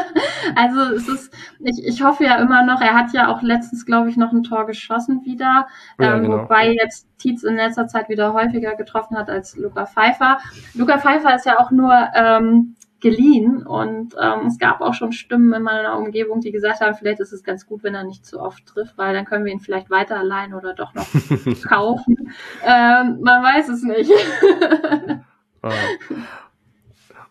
also 0.54 0.94
es 0.94 1.08
ist, 1.08 1.34
ich, 1.58 1.84
ich 1.84 2.04
hoffe 2.04 2.22
ja 2.22 2.36
immer 2.36 2.64
noch, 2.64 2.80
er 2.80 2.94
hat 2.94 3.12
ja 3.12 3.34
auch 3.34 3.42
letztens, 3.42 3.84
glaube 3.84 4.10
ich, 4.10 4.16
noch 4.16 4.32
ein 4.32 4.44
Tor 4.44 4.64
geschossen 4.66 5.24
wieder, 5.24 5.66
ja, 5.98 6.16
ähm, 6.16 6.22
genau. 6.22 6.42
wobei 6.44 6.72
jetzt 6.72 7.08
Tietz 7.18 7.42
in 7.42 7.56
letzter 7.56 7.88
Zeit 7.88 8.08
wieder 8.08 8.32
häufiger 8.32 8.76
getroffen 8.76 9.16
hat 9.16 9.28
als 9.28 9.56
Luca 9.56 9.86
Pfeiffer. 9.86 10.38
Luca 10.74 10.98
Pfeiffer 10.98 11.34
ist 11.34 11.46
ja 11.46 11.58
auch 11.58 11.72
nur 11.72 11.92
ähm, 12.14 12.76
geliehen. 13.00 13.66
Und 13.66 14.14
ähm, 14.20 14.46
es 14.46 14.58
gab 14.58 14.80
auch 14.80 14.94
schon 14.94 15.12
Stimmen 15.12 15.52
in 15.52 15.62
meiner 15.62 15.96
Umgebung, 15.96 16.40
die 16.40 16.52
gesagt 16.52 16.80
haben, 16.80 16.94
vielleicht 16.94 17.20
ist 17.20 17.32
es 17.32 17.44
ganz 17.44 17.66
gut, 17.66 17.82
wenn 17.82 17.94
er 17.94 18.04
nicht 18.04 18.26
zu 18.26 18.40
oft 18.40 18.66
trifft, 18.66 18.98
weil 18.98 19.14
dann 19.14 19.24
können 19.24 19.44
wir 19.44 19.52
ihn 19.52 19.60
vielleicht 19.60 19.90
weiter 19.90 20.16
allein 20.16 20.54
oder 20.54 20.74
doch 20.74 20.94
noch 20.94 21.06
kaufen. 21.68 22.32
Ähm, 22.64 23.18
man 23.20 23.42
weiß 23.42 23.68
es 23.68 23.82
nicht. 23.82 24.10
ah. 25.62 25.70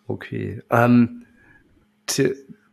Okay. 0.07 0.61
Ähm, 0.69 1.25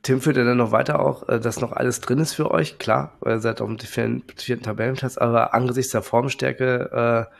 Tim 0.04 0.20
führt 0.20 0.36
ja 0.36 0.44
dann 0.44 0.58
noch 0.58 0.70
weiter 0.70 1.00
auch, 1.00 1.28
äh, 1.28 1.40
dass 1.40 1.60
noch 1.60 1.72
alles 1.72 2.00
drin 2.00 2.18
ist 2.18 2.34
für 2.34 2.50
euch. 2.50 2.78
Klar, 2.78 3.16
ihr 3.24 3.40
seid 3.40 3.60
auf 3.60 3.68
dem 3.68 3.78
vierten, 3.78 4.22
vierten 4.36 4.62
Tabellenplatz, 4.62 5.18
aber 5.18 5.54
angesichts 5.54 5.92
der 5.92 6.02
Formstärke 6.02 7.26
äh, 7.30 7.34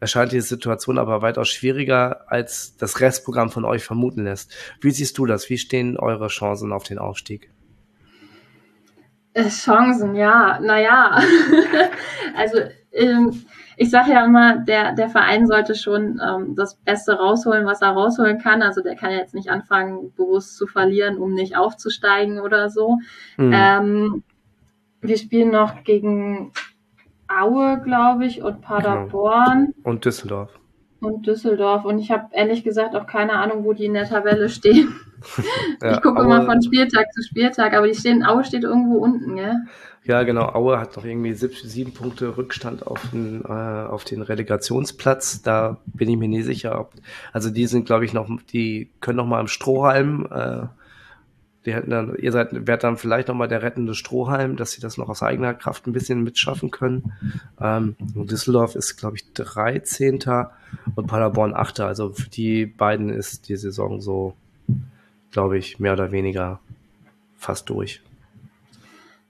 erscheint 0.00 0.32
die 0.32 0.40
Situation 0.40 0.98
aber 0.98 1.22
weitaus 1.22 1.48
schwieriger, 1.48 2.30
als 2.30 2.76
das 2.76 3.00
Restprogramm 3.00 3.50
von 3.50 3.64
euch 3.64 3.84
vermuten 3.84 4.24
lässt. 4.24 4.54
Wie 4.80 4.90
siehst 4.90 5.18
du 5.18 5.26
das? 5.26 5.48
Wie 5.50 5.58
stehen 5.58 5.96
eure 5.96 6.28
Chancen 6.28 6.72
auf 6.72 6.84
den 6.84 6.98
Aufstieg? 6.98 7.50
Äh, 9.34 9.48
Chancen, 9.48 10.14
ja, 10.14 10.58
naja. 10.60 11.20
also 12.36 12.58
ähm, 12.92 13.44
ich 13.76 13.90
sage 13.90 14.10
ja 14.10 14.24
immer, 14.24 14.58
der, 14.58 14.92
der 14.94 15.08
Verein 15.08 15.46
sollte 15.46 15.74
schon 15.74 16.20
ähm, 16.26 16.56
das 16.56 16.76
Beste 16.76 17.12
rausholen, 17.12 17.64
was 17.64 17.80
er 17.80 17.90
rausholen 17.90 18.38
kann. 18.38 18.62
Also 18.62 18.82
der 18.82 18.96
kann 18.96 19.12
jetzt 19.12 19.34
nicht 19.34 19.50
anfangen, 19.50 20.12
bewusst 20.16 20.56
zu 20.56 20.66
verlieren, 20.66 21.18
um 21.18 21.32
nicht 21.32 21.56
aufzusteigen 21.56 22.40
oder 22.40 22.70
so. 22.70 22.98
Mhm. 23.36 23.52
Ähm, 23.54 24.22
wir 25.00 25.16
spielen 25.16 25.50
noch 25.50 25.84
gegen 25.84 26.52
Aue, 27.28 27.80
glaube 27.84 28.26
ich, 28.26 28.42
und 28.42 28.60
Paderborn. 28.62 29.74
Genau. 29.76 29.90
Und 29.90 30.04
Düsseldorf. 30.04 30.50
Und 31.00 31.26
Düsseldorf. 31.26 31.84
Und 31.84 31.98
ich 31.98 32.10
habe 32.10 32.28
ehrlich 32.32 32.64
gesagt 32.64 32.96
auch 32.96 33.06
keine 33.06 33.34
Ahnung, 33.34 33.64
wo 33.64 33.72
die 33.72 33.84
in 33.84 33.94
der 33.94 34.08
Tabelle 34.08 34.48
stehen. 34.48 34.94
ja, 35.82 35.92
ich 35.92 36.02
gucke 36.02 36.22
immer 36.22 36.44
von 36.44 36.62
Spieltag 36.62 37.12
zu 37.12 37.22
Spieltag, 37.22 37.74
aber 37.74 37.86
die 37.86 37.94
stehen, 37.94 38.24
Aue 38.24 38.44
steht 38.44 38.64
irgendwo 38.64 38.98
unten, 38.98 39.36
gell? 39.36 39.56
Ja, 40.04 40.22
genau. 40.22 40.54
Aue 40.54 40.80
hat 40.80 40.96
noch 40.96 41.04
irgendwie 41.04 41.34
sieben, 41.34 41.54
sieben 41.54 41.92
Punkte 41.92 42.36
Rückstand 42.38 42.86
auf 42.86 43.10
den, 43.12 43.44
äh, 43.44 43.48
auf 43.48 44.04
den 44.04 44.22
Relegationsplatz. 44.22 45.42
Da 45.42 45.76
bin 45.86 46.08
ich 46.08 46.16
mir 46.16 46.28
nie 46.28 46.42
sicher. 46.42 46.80
Ob, 46.80 46.92
also 47.32 47.50
die 47.50 47.66
sind, 47.66 47.84
glaube 47.84 48.06
ich, 48.06 48.14
noch, 48.14 48.28
die 48.52 48.90
können 49.00 49.18
noch 49.18 49.26
mal 49.26 49.40
im 49.40 49.48
Strohhalm. 49.48 50.26
Äh, 50.30 50.66
die 51.68 51.74
hätten 51.74 51.90
dann, 51.90 52.16
ihr 52.16 52.32
seid, 52.32 52.66
wärt 52.66 52.82
dann 52.82 52.96
vielleicht 52.96 53.28
noch 53.28 53.34
mal 53.34 53.46
der 53.46 53.60
rettende 53.60 53.94
Strohhalm, 53.94 54.56
dass 54.56 54.72
sie 54.72 54.80
das 54.80 54.96
noch 54.96 55.10
aus 55.10 55.22
eigener 55.22 55.52
Kraft 55.52 55.86
ein 55.86 55.92
bisschen 55.92 56.22
mitschaffen 56.22 56.70
können. 56.70 57.12
Ähm, 57.60 57.94
Düsseldorf 57.98 58.74
ist, 58.74 58.96
glaube 58.96 59.16
ich, 59.16 59.30
13. 59.34 60.18
und 60.94 61.06
Paderborn 61.06 61.54
8. 61.54 61.80
Also 61.80 62.14
für 62.14 62.30
die 62.30 62.64
beiden 62.64 63.10
ist 63.10 63.50
die 63.50 63.56
Saison 63.56 64.00
so, 64.00 64.32
glaube 65.30 65.58
ich, 65.58 65.78
mehr 65.78 65.92
oder 65.92 66.10
weniger 66.10 66.58
fast 67.36 67.68
durch. 67.68 68.00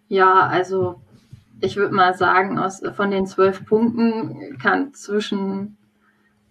Ja, 0.08 0.46
also 0.46 1.00
ich 1.60 1.74
würde 1.74 1.92
mal 1.92 2.14
sagen, 2.14 2.56
aus, 2.60 2.82
von 2.94 3.10
den 3.10 3.26
zwölf 3.26 3.66
Punkten 3.66 4.58
kann 4.62 4.94
zwischen 4.94 5.76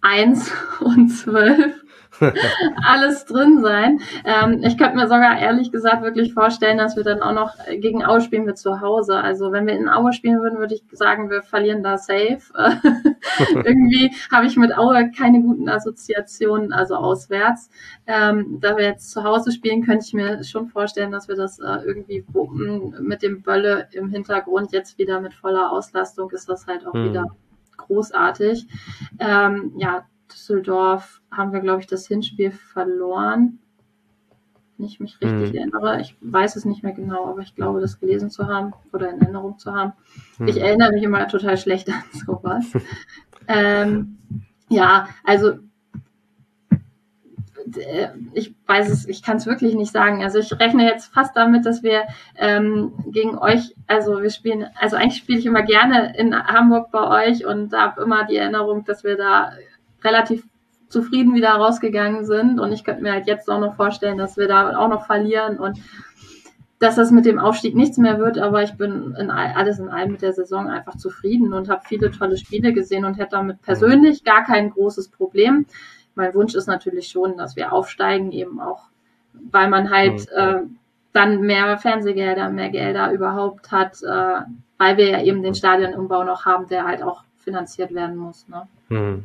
eins 0.02 0.52
und 0.82 1.12
zwölf 1.12 1.82
alles 2.88 3.26
drin 3.26 3.62
sein. 3.62 4.00
Ähm, 4.26 4.62
ich 4.63 4.78
könnte 4.78 4.96
mir 4.96 5.08
sogar 5.08 5.38
ehrlich 5.39 5.72
gesagt 5.72 6.04
wirklich 6.04 6.34
vorstellen, 6.34 6.78
dass 6.78 6.96
wir 6.96 7.04
dann 7.04 7.22
auch 7.22 7.34
noch 7.34 7.54
gegen 7.80 8.06
Aue 8.06 8.22
spielen 8.22 8.46
wir 8.46 8.56
zu 8.56 8.82
Hause. 8.82 9.17
Also 9.17 9.52
wenn 9.52 9.67
wir 9.67 9.76
in 9.76 9.89
Aue 9.89 10.13
spielen 10.13 10.41
würden, 10.41 10.60
würde 10.60 10.76
ich 10.76 10.84
sagen, 10.91 11.30
wir 11.30 11.43
verlieren 11.43 11.84
da 11.84 11.98
safe. 11.98 12.39
Irgendwie 13.54 14.12
habe 14.32 14.46
ich 14.46 14.58
mit 14.58 14.78
Aue 14.78 15.12
keine 15.12 15.41
guten 15.41 15.70
Assoziationen, 15.70 16.74
also 16.74 16.96
auswärts. 16.96 17.70
Ähm, 18.06 18.60
da 18.62 18.78
wir 18.78 18.86
jetzt 18.86 19.12
zu 19.12 19.24
Hause 19.24 19.52
spielen, 19.52 19.86
könnte 19.86 20.06
ich 20.06 20.13
mir 20.13 20.43
schon 20.43 20.67
vorstellen, 20.67 21.12
dass 21.12 21.28
wir 21.28 21.36
das 21.36 21.60
äh, 21.60 21.80
irgendwie 21.86 22.26
wuppen. 22.32 22.96
Mit 23.02 23.22
dem 23.22 23.41
Bölle 23.41 23.88
im 23.91 24.10
Hintergrund 24.10 24.72
jetzt 24.72 24.98
wieder 24.98 25.22
mit 25.22 25.34
voller 25.34 25.72
Auslastung 25.72 26.32
ist 26.32 26.50
das 26.50 26.67
halt 26.67 26.86
auch 26.88 26.93
mhm. 26.93 27.10
wieder 27.10 27.26
großartig. 27.78 28.67
Ähm, 29.20 29.74
ja, 29.78 30.06
Düsseldorf 30.32 31.22
haben 31.32 31.54
wir, 31.54 31.60
glaube 31.60 31.82
ich, 31.82 31.88
das 31.88 32.08
Hinspiel 32.08 32.52
verloren. 32.52 33.60
Wenn 34.78 34.86
ich 34.86 35.00
mich 35.00 35.20
richtig 35.22 35.50
hm. 35.50 35.56
erinnere. 35.56 36.02
Ich 36.02 36.16
weiß 36.22 36.56
es 36.56 36.66
nicht 36.66 36.84
mehr 36.84 36.94
genau, 36.94 37.26
aber 37.26 37.42
ich 37.42 37.56
glaube, 37.56 37.82
das 37.82 38.00
gelesen 38.00 38.30
zu 38.30 38.48
haben 38.48 38.74
oder 38.94 39.10
in 39.10 39.22
Erinnerung 39.22 39.58
zu 39.58 39.74
haben. 39.74 39.94
Hm. 40.38 40.48
Ich 40.48 40.58
erinnere 40.58 40.92
mich 40.92 41.04
immer 41.04 41.28
total 41.28 41.58
schlecht 41.58 41.90
an 41.90 42.04
sowas. 42.13 42.66
ähm, 43.48 44.18
ja, 44.70 45.08
also 45.24 45.60
äh, 47.76 48.10
ich 48.34 48.56
weiß 48.66 48.90
es, 48.90 49.08
ich 49.08 49.24
kann 49.24 49.38
es 49.38 49.46
wirklich 49.46 49.76
nicht 49.76 49.92
sagen. 49.92 50.24
Also 50.24 50.40
ich 50.40 50.58
rechne 50.60 50.86
jetzt 50.86 51.13
fast 51.13 51.36
damit, 51.36 51.66
dass 51.66 51.84
wir 51.84 52.04
ähm, 52.36 52.94
gegen 53.08 53.38
euch, 53.38 53.76
also 53.88 54.22
wir 54.22 54.30
spielen, 54.30 54.68
also 54.80 54.96
eigentlich 54.96 55.18
spiele 55.18 55.40
ich 55.40 55.46
immer 55.46 55.63
gerne 55.63 56.16
in 56.18 56.36
Hamburg 56.36 56.92
bei 56.92 57.30
euch 57.30 57.46
und 57.46 57.74
habe 57.74 58.02
immer 58.02 58.26
die 58.26 58.38
Erinnerung, 58.38 58.86
dass 58.86 59.04
wir 59.04 59.18
da 59.18 59.52
relativ 60.03 60.43
zufrieden 60.89 61.36
wieder 61.36 61.49
rausgegangen 61.49 62.25
sind. 62.25 62.60
Und 62.60 62.71
ich 62.71 62.83
könnte 62.83 63.03
mir 63.03 63.12
halt 63.12 63.27
jetzt 63.27 63.49
auch 63.49 63.60
noch 63.60 63.75
vorstellen, 63.75 64.17
dass 64.17 64.38
wir 64.38 64.47
da 64.47 64.77
auch 64.77 64.88
noch 64.88 65.05
verlieren 65.05 65.57
und 65.57 65.79
dass 66.79 66.95
das 66.95 67.12
mit 67.12 67.25
dem 67.25 67.39
Aufstieg 67.39 67.75
nichts 67.75 67.97
mehr 67.97 68.19
wird, 68.19 68.38
aber 68.38 68.62
ich 68.62 68.73
bin 68.73 69.15
in 69.19 69.31
all, 69.31 69.53
alles 69.55 69.79
in 69.79 69.89
allem 69.89 70.12
mit 70.12 70.21
der 70.21 70.33
Saison 70.33 70.67
einfach 70.67 70.95
zufrieden 70.95 71.53
und 71.53 71.69
habe 71.69 71.81
viele 71.86 72.12
tolle 72.12 72.38
Spiele 72.38 72.71
gesehen 72.71 73.03
und 73.03 73.15
hätte 73.15 73.31
damit 73.31 73.62
persönlich 73.63 74.23
gar 74.23 74.43
kein 74.43 74.69
großes 74.69 75.10
Problem. 75.10 75.65
Mein 76.13 76.36
Wunsch 76.36 76.53
ist 76.53 76.67
natürlich 76.67 77.07
schon, 77.07 77.38
dass 77.38 77.55
wir 77.55 77.73
aufsteigen, 77.73 78.31
eben 78.31 78.60
auch, 78.60 78.83
weil 79.51 79.69
man 79.69 79.89
halt 79.89 80.29
äh, 80.31 80.60
dann 81.13 81.41
mehr 81.41 81.79
Fernsehgelder, 81.79 82.49
mehr 82.49 82.69
Gelder 82.69 83.12
überhaupt 83.12 83.71
hat, 83.71 84.03
äh, 84.03 84.41
weil 84.77 84.97
wir 84.97 85.10
ja 85.10 85.21
eben 85.23 85.41
den 85.41 85.55
Stadionumbau 85.55 86.23
noch 86.23 86.45
haben, 86.45 86.67
der 86.67 86.86
halt 86.86 87.01
auch 87.01 87.23
finanziert 87.39 87.91
werden 87.93 88.17
muss. 88.17 88.47
Ne? 88.47 88.67
Hm. 88.89 89.23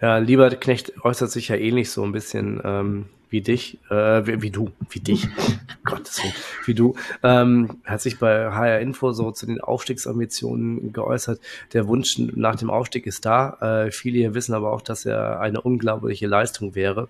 Ja, 0.00 0.18
lieber 0.18 0.50
Knecht 0.50 1.04
äußert 1.04 1.30
sich 1.30 1.48
ja 1.48 1.56
ähnlich 1.56 1.90
so 1.90 2.02
ein 2.02 2.12
bisschen 2.12 2.60
ähm, 2.64 3.06
wie 3.32 3.40
dich, 3.40 3.78
äh, 3.90 4.26
wie, 4.26 4.42
wie, 4.42 4.50
du, 4.50 4.70
wie 4.90 5.00
dich, 5.00 5.26
Gottes 5.84 6.22
Willen, 6.22 6.34
wie 6.66 6.74
du, 6.74 6.94
ähm, 7.22 7.80
hat 7.84 8.02
sich 8.02 8.18
bei 8.18 8.52
HR 8.52 8.80
Info 8.80 9.12
so 9.12 9.30
zu 9.30 9.46
den 9.46 9.60
Aufstiegsambitionen 9.60 10.92
geäußert. 10.92 11.40
Der 11.72 11.88
Wunsch 11.88 12.18
nach 12.18 12.56
dem 12.56 12.70
Aufstieg 12.70 13.06
ist 13.06 13.24
da. 13.24 13.84
Äh, 13.86 13.90
viele 13.90 14.18
hier 14.18 14.34
wissen 14.34 14.54
aber 14.54 14.72
auch, 14.72 14.82
dass 14.82 15.06
er 15.06 15.40
eine 15.40 15.62
unglaubliche 15.62 16.26
Leistung 16.26 16.74
wäre. 16.74 17.08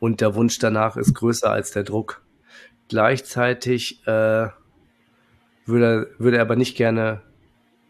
Und 0.00 0.20
der 0.20 0.34
Wunsch 0.34 0.58
danach 0.58 0.96
ist 0.96 1.14
größer 1.14 1.50
als 1.50 1.70
der 1.70 1.84
Druck. 1.84 2.22
Gleichzeitig 2.88 4.06
äh, 4.06 4.48
würde, 5.66 6.10
würde 6.18 6.36
er 6.36 6.42
aber 6.42 6.56
nicht 6.56 6.76
gerne 6.76 7.20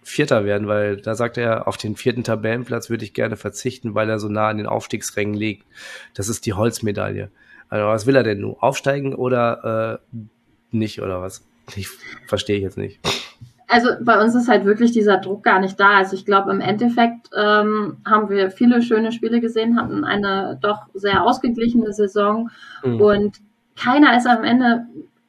Vierter 0.07 0.45
werden, 0.45 0.69
weil 0.69 0.99
da 0.99 1.16
sagt 1.16 1.37
er, 1.37 1.66
auf 1.66 1.77
den 1.77 1.97
vierten 1.97 2.23
Tabellenplatz 2.23 2.88
würde 2.90 3.05
ich 3.05 3.12
gerne 3.12 3.37
verzichten, 3.37 3.97
weil 3.97 4.09
er 4.09 4.21
so 4.21 4.29
nah 4.29 4.49
an 4.49 4.57
den 4.57 4.66
Aufstiegsrängen 4.66 5.35
liegt. 5.35 5.66
Das 6.14 6.29
ist 6.29 6.47
die 6.47 6.53
Holzmedaille. 6.53 7.29
Also 7.69 7.87
was 7.88 8.07
will 8.07 8.14
er 8.14 8.23
denn 8.23 8.40
nun? 8.40 8.55
Aufsteigen 8.61 9.16
oder 9.16 9.99
äh, 10.12 10.19
nicht 10.71 11.03
oder 11.03 11.21
was? 11.21 11.45
Ich 11.75 11.88
verstehe 12.29 12.59
ich 12.59 12.62
jetzt 12.62 12.79
nicht. 12.79 13.01
Also 13.66 13.90
bei 14.01 14.23
uns 14.23 14.37
ist 14.37 14.47
halt 14.47 14.64
wirklich 14.64 14.92
dieser 14.92 15.19
Druck 15.19 15.42
gar 15.42 15.59
nicht 15.59 15.81
da. 15.81 15.97
Also 15.97 16.14
ich 16.14 16.25
glaube, 16.25 16.53
im 16.53 16.61
Endeffekt 16.61 17.31
ähm, 17.37 17.97
haben 18.07 18.31
wir 18.31 18.53
viele 18.53 18.83
schöne 18.83 19.11
Spiele 19.11 19.40
gesehen, 19.40 19.77
hatten 19.77 20.05
eine 20.05 20.57
doch 20.62 20.87
sehr 20.95 21.25
ausgeglichene 21.25 21.92
Saison 21.92 22.49
mhm. 22.85 23.01
und 23.01 23.40
keiner 23.77 24.16
ist 24.16 24.29
am 24.29 24.45
Ende 24.45 24.87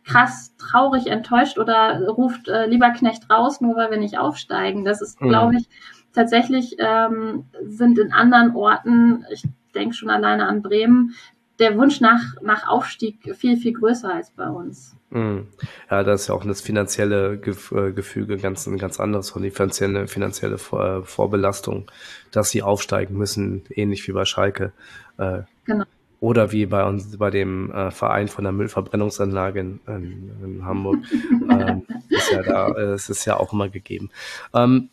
krass 0.08 0.56
traurig, 0.58 1.08
enttäuscht 1.08 1.60
oder 1.60 2.08
ruft 2.08 2.48
äh, 2.48 2.66
lieber 2.66 2.92
Knecht 2.92 3.30
raus, 3.30 3.62
nur 3.62 3.76
weil 3.76 3.92
wir 3.92 3.98
nicht 3.98 4.18
aufsteigen. 4.18 4.86
Das 4.86 5.02
ist, 5.02 5.22
mhm. 5.22 5.30
glaube 5.30 5.56
ich, 5.58 5.70
tatsächlich 6.14 6.78
ähm, 6.80 7.46
sind 7.64 8.00
in 8.00 8.14
anderen 8.14 8.56
Orten, 8.56 9.26
ich 9.32 9.44
denke 9.76 9.94
schon 9.94 10.10
alleine 10.10 10.48
an 10.48 10.62
Bremen, 10.62 11.14
der 11.60 11.78
Wunsch 11.78 12.02
nach, 12.02 12.22
nach 12.42 12.68
Aufstieg 12.68 13.36
viel, 13.36 13.58
viel 13.58 13.74
größer 13.74 14.14
als 14.14 14.32
bei 14.32 14.48
uns. 14.48 14.96
Mhm. 15.10 15.48
Ja, 15.90 16.04
da 16.04 16.14
ist 16.14 16.28
ja 16.28 16.36
auch 16.36 16.46
das 16.46 16.62
finanzielle 16.62 17.34
äh, 17.34 17.92
Gefüge 17.92 18.38
ganz, 18.38 18.68
ein 18.68 18.78
ganz 18.78 19.00
anderes 19.00 19.30
von 19.32 19.42
die 19.42 19.52
finanzielle, 19.52 20.08
finanzielle 20.08 20.56
äh, 20.56 21.02
Vorbelastung, 21.04 21.90
dass 22.32 22.50
sie 22.50 22.62
aufsteigen 22.62 23.18
müssen, 23.18 23.64
ähnlich 23.70 24.08
wie 24.08 24.12
bei 24.12 24.26
Schalke. 24.26 24.72
Äh, 25.18 25.42
genau. 25.66 25.86
Oder 26.20 26.52
wie 26.52 26.66
bei 26.66 26.84
uns, 26.84 27.16
bei 27.18 27.30
dem 27.30 27.72
äh, 27.72 27.92
Verein 27.92 28.28
von 28.28 28.44
der 28.44 28.52
Müllverbrennungsanlage 28.52 29.60
in, 29.60 29.80
in, 29.88 30.32
in 30.44 30.66
Hamburg. 30.66 31.00
ähm, 31.50 31.84
ist 32.10 32.32
ja 32.32 32.42
da, 32.42 32.70
äh, 32.70 32.94
es 32.94 33.10
ist 33.10 33.26
ja 33.26 33.38
auch 33.38 33.54
immer 33.54 33.70
gegeben. 33.70 34.10
Ähm, 34.54 34.90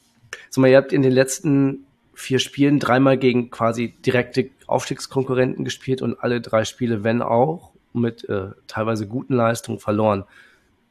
so 0.50 0.60
mal, 0.60 0.68
ihr 0.68 0.76
habt 0.76 0.92
in 0.92 1.02
den 1.02 1.12
letzten 1.12 1.86
vier 2.14 2.38
Spielen 2.38 2.78
dreimal 2.78 3.18
gegen 3.18 3.50
quasi 3.50 3.94
direkte 4.04 4.50
Aufstiegskonkurrenten 4.66 5.64
gespielt 5.64 6.02
und 6.02 6.18
alle 6.22 6.40
drei 6.40 6.64
Spiele, 6.64 7.04
wenn 7.04 7.22
auch, 7.22 7.72
mit 7.92 8.28
äh, 8.28 8.50
teilweise 8.66 9.06
guten 9.06 9.34
Leistungen 9.34 9.78
verloren. 9.78 10.24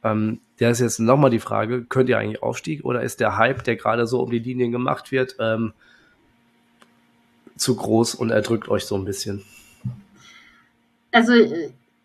Ähm, 0.02 0.40
da 0.58 0.70
ist 0.70 0.80
jetzt 0.80 0.98
nochmal 0.98 1.30
die 1.30 1.38
Frage, 1.38 1.84
könnt 1.84 2.08
ihr 2.08 2.18
eigentlich 2.18 2.42
Aufstieg 2.42 2.84
oder 2.84 3.02
ist 3.02 3.20
der 3.20 3.36
Hype, 3.36 3.62
der 3.64 3.76
gerade 3.76 4.06
so 4.06 4.22
um 4.22 4.30
die 4.30 4.38
Linien 4.38 4.72
gemacht 4.72 5.12
wird, 5.12 5.36
ähm, 5.38 5.72
zu 7.56 7.76
groß 7.76 8.14
und 8.14 8.30
erdrückt 8.30 8.68
euch 8.68 8.84
so 8.84 8.96
ein 8.96 9.04
bisschen? 9.04 9.44
Also 11.14 11.32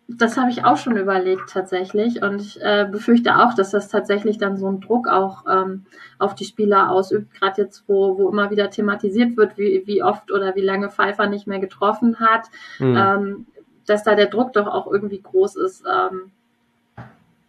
das 0.08 0.36
habe 0.36 0.50
ich 0.50 0.64
auch 0.64 0.76
schon 0.76 0.96
überlegt 0.96 1.50
tatsächlich 1.50 2.22
und 2.22 2.40
ich 2.40 2.60
äh, 2.62 2.88
befürchte 2.90 3.38
auch, 3.38 3.54
dass 3.54 3.70
das 3.70 3.88
tatsächlich 3.88 4.38
dann 4.38 4.56
so 4.56 4.66
einen 4.66 4.80
Druck 4.80 5.08
auch 5.08 5.44
ähm, 5.48 5.84
auf 6.18 6.34
die 6.34 6.44
Spieler 6.44 6.90
ausübt, 6.90 7.34
gerade 7.34 7.62
jetzt, 7.62 7.84
wo, 7.86 8.18
wo 8.18 8.28
immer 8.28 8.50
wieder 8.50 8.70
thematisiert 8.70 9.36
wird, 9.36 9.58
wie, 9.58 9.82
wie 9.86 10.02
oft 10.02 10.32
oder 10.32 10.54
wie 10.56 10.62
lange 10.62 10.90
Pfeiffer 10.90 11.26
nicht 11.26 11.46
mehr 11.46 11.60
getroffen 11.60 12.18
hat, 12.18 12.48
mhm. 12.78 12.96
ähm, 12.96 13.46
dass 13.86 14.02
da 14.02 14.14
der 14.14 14.26
Druck 14.26 14.52
doch 14.52 14.66
auch 14.66 14.90
irgendwie 14.90 15.20
groß 15.20 15.56
ist. 15.56 15.84
Ähm, 15.86 16.30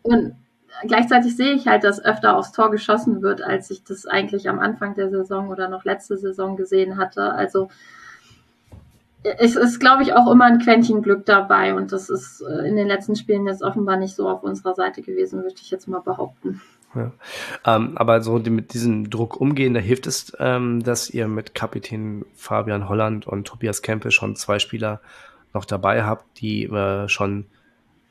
und 0.04 0.36
gleichzeitig 0.88 1.36
sehe 1.36 1.54
ich 1.54 1.68
halt, 1.68 1.84
dass 1.84 2.04
öfter 2.04 2.38
aufs 2.38 2.52
Tor 2.52 2.72
geschossen 2.72 3.22
wird, 3.22 3.42
als 3.42 3.70
ich 3.72 3.84
das 3.84 4.06
eigentlich 4.06 4.50
am 4.50 4.60
Anfang 4.60 4.96
der 4.96 5.10
Saison 5.10 5.50
oder 5.50 5.68
noch 5.68 5.84
letzte 5.84 6.18
Saison 6.18 6.58
gesehen 6.58 6.98
hatte. 6.98 7.34
Also 7.34 7.70
es 9.24 9.56
ist, 9.56 9.80
glaube 9.80 10.04
ich, 10.04 10.14
auch 10.14 10.32
immer 10.32 10.46
ein 10.46 10.60
Quäntchen 10.60 11.02
Glück 11.02 11.26
dabei 11.26 11.74
und 11.76 11.92
das 11.92 12.10
ist 12.10 12.42
äh, 12.42 12.68
in 12.68 12.76
den 12.76 12.88
letzten 12.88 13.16
Spielen 13.16 13.48
jetzt 13.48 13.62
offenbar 13.62 13.98
nicht 13.98 14.16
so 14.16 14.28
auf 14.28 14.44
unserer 14.44 14.74
Seite 14.74 15.02
gewesen, 15.02 15.44
würde 15.44 15.56
ich 15.62 15.70
jetzt 15.70 15.88
mal 15.88 16.00
behaupten. 16.00 16.62
Ja. 16.96 17.12
Ähm, 17.66 17.98
aber 17.98 18.22
so 18.22 18.40
die, 18.40 18.50
mit 18.50 18.74
diesem 18.74 19.10
Druck 19.10 19.40
umgehen, 19.40 19.74
da 19.74 19.80
hilft 19.80 20.08
es, 20.08 20.34
ähm, 20.40 20.84
dass 20.84 21.10
ihr 21.10 21.28
mit 21.28 21.56
Kapitän 21.56 22.26
Fabian 22.36 22.90
Holland 22.90 23.28
und 23.28 23.48
Tobias 23.48 23.82
Kempe 23.82 24.12
schon 24.12 24.36
zwei 24.36 24.60
Spieler 24.60 25.00
noch 25.54 25.66
dabei 25.66 26.04
habt, 26.04 26.42
die 26.42 26.66
äh, 26.66 27.08
schon 27.08 27.46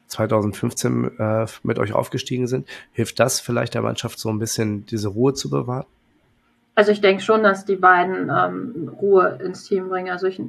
2015 0.06 1.18
äh, 1.18 1.46
mit 1.62 1.78
euch 1.78 1.92
aufgestiegen 1.92 2.46
sind. 2.46 2.68
Hilft 2.92 3.20
das 3.20 3.40
vielleicht 3.40 3.74
der 3.74 3.82
Mannschaft 3.82 4.18
so 4.18 4.28
ein 4.28 4.38
bisschen 4.38 4.86
diese 4.86 5.08
Ruhe 5.08 5.34
zu 5.34 5.50
bewahren? 5.50 5.86
Also 6.74 6.92
ich 6.92 7.00
denke 7.00 7.22
schon, 7.22 7.42
dass 7.42 7.64
die 7.64 7.76
beiden 7.76 8.30
ähm, 8.30 8.90
Ruhe 9.00 9.38
ins 9.44 9.64
Team 9.64 9.88
bringen. 9.88 10.10
Also 10.10 10.26
ich 10.26 10.40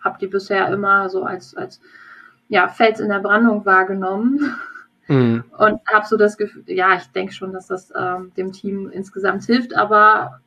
habe 0.00 0.18
die 0.20 0.26
bisher 0.26 0.68
immer 0.72 1.08
so 1.08 1.24
als, 1.24 1.56
als 1.56 1.80
ja, 2.48 2.68
Fels 2.68 3.00
in 3.00 3.08
der 3.08 3.20
Brandung 3.20 3.64
wahrgenommen. 3.64 4.54
Mhm. 5.06 5.44
Und 5.58 5.80
habe 5.92 6.06
so 6.06 6.16
das 6.16 6.36
Gefühl, 6.36 6.64
ja, 6.66 6.96
ich 6.96 7.06
denke 7.12 7.32
schon, 7.32 7.52
dass 7.52 7.66
das 7.66 7.92
ähm, 7.96 8.32
dem 8.36 8.52
Team 8.52 8.90
insgesamt 8.90 9.44
hilft, 9.44 9.74
aber 9.74 10.40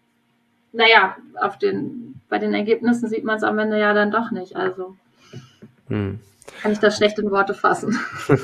naja, 0.74 1.18
auf 1.40 1.58
den, 1.58 2.22
bei 2.30 2.40
den 2.40 2.54
Ergebnissen 2.54 3.10
sieht 3.10 3.26
man 3.26 3.38
es 3.38 3.44
am 3.44 3.60
Ende 3.60 3.80
ja 3.80 3.94
dann 3.94 4.12
doch 4.12 4.32
nicht. 4.32 4.56
Also 4.56 4.96
mhm. 5.90 6.20
kann 6.62 6.72
ich 6.72 6.80
das 6.80 6.96
schlecht 6.96 7.20
in 7.20 7.32
Worte 7.32 7.54
fassen. 7.54 8.00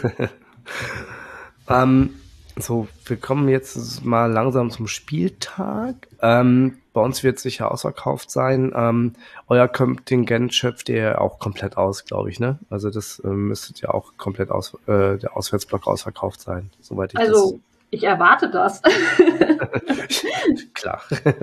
ähm, 1.69 2.13
so, 2.59 2.87
wir 3.05 3.17
kommen 3.17 3.49
jetzt 3.49 4.03
mal 4.03 4.31
langsam 4.31 4.71
zum 4.71 4.87
Spieltag. 4.87 6.07
Ähm, 6.21 6.77
bei 6.93 7.01
uns 7.01 7.23
wird 7.23 7.39
sicher 7.39 7.71
ausverkauft 7.71 8.31
sein. 8.31 8.73
Ähm, 8.75 9.13
euer 9.47 9.67
Kontingent 9.67 10.53
schöpft 10.53 10.89
ihr 10.89 11.21
auch 11.21 11.39
komplett 11.39 11.77
aus, 11.77 12.05
glaube 12.05 12.29
ich, 12.29 12.39
ne? 12.39 12.59
Also 12.69 12.89
das 12.89 13.19
äh, 13.19 13.27
müsstet 13.27 13.81
ja 13.81 13.89
auch 13.89 14.13
komplett 14.17 14.49
aus, 14.49 14.75
äh, 14.87 15.17
der 15.17 15.35
Auswärtsblock 15.35 15.87
ausverkauft 15.87 16.41
sein, 16.41 16.71
soweit 16.81 17.13
ich 17.13 17.19
Also, 17.19 17.51
das... 17.51 17.59
ich 17.91 18.03
erwarte 18.03 18.49
das. 18.49 18.81
Klar. 20.73 21.01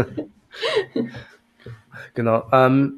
genau. 2.14 2.44
Ähm, 2.52 2.94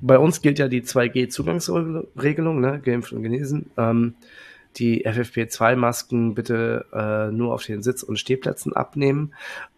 bei 0.00 0.18
uns 0.18 0.42
gilt 0.42 0.58
ja 0.58 0.66
die 0.66 0.82
2G-Zugangsregelung, 0.82 2.60
ne? 2.60 2.80
Geimpft 2.84 3.12
und 3.12 3.22
genesen. 3.22 3.70
Ähm, 3.76 4.14
die 4.76 5.06
FFP2-Masken 5.06 6.34
bitte 6.34 6.86
äh, 6.92 7.32
nur 7.32 7.54
auf 7.54 7.64
den 7.64 7.82
Sitz- 7.82 8.02
und 8.02 8.18
Stehplätzen 8.18 8.72
abnehmen. 8.72 9.34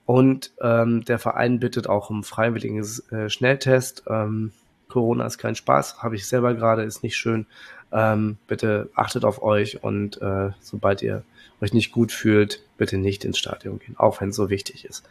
Und 0.07 0.53
ähm, 0.61 1.05
der 1.05 1.19
Verein 1.19 1.61
bittet 1.61 1.89
auch 1.89 2.11
um 2.11 2.25
freiwilligen 2.25 2.85
äh, 3.11 3.29
Schnelltest. 3.29 4.05
Ähm, 4.09 4.53
Corona 4.89 5.27
ist 5.27 5.39
kein 5.39 5.55
Spaß, 5.55 6.03
habe 6.03 6.15
ich 6.15 6.27
selber 6.27 6.55
gerade, 6.55 6.83
ist 6.83 7.03
nicht 7.03 7.17
schön. 7.17 7.47
Ähm, 7.91 8.37
bitte 8.47 8.91
achtet 8.95 9.25
auf 9.25 9.43
euch 9.43 9.83
und 9.83 10.21
äh, 10.21 10.51
sobald 10.61 11.03
ihr 11.03 11.23
euch 11.61 11.73
nicht 11.73 11.93
gut 11.93 12.13
fühlt, 12.13 12.63
bitte 12.77 12.99
nicht 12.99 13.25
ins 13.25 13.39
Stadion 13.39 13.79
gehen, 13.79 13.97
auch 13.97 14.21
wenn 14.21 14.31
es 14.31 14.37
so 14.37 14.51
wichtig 14.51 14.85
ist. 14.85 15.09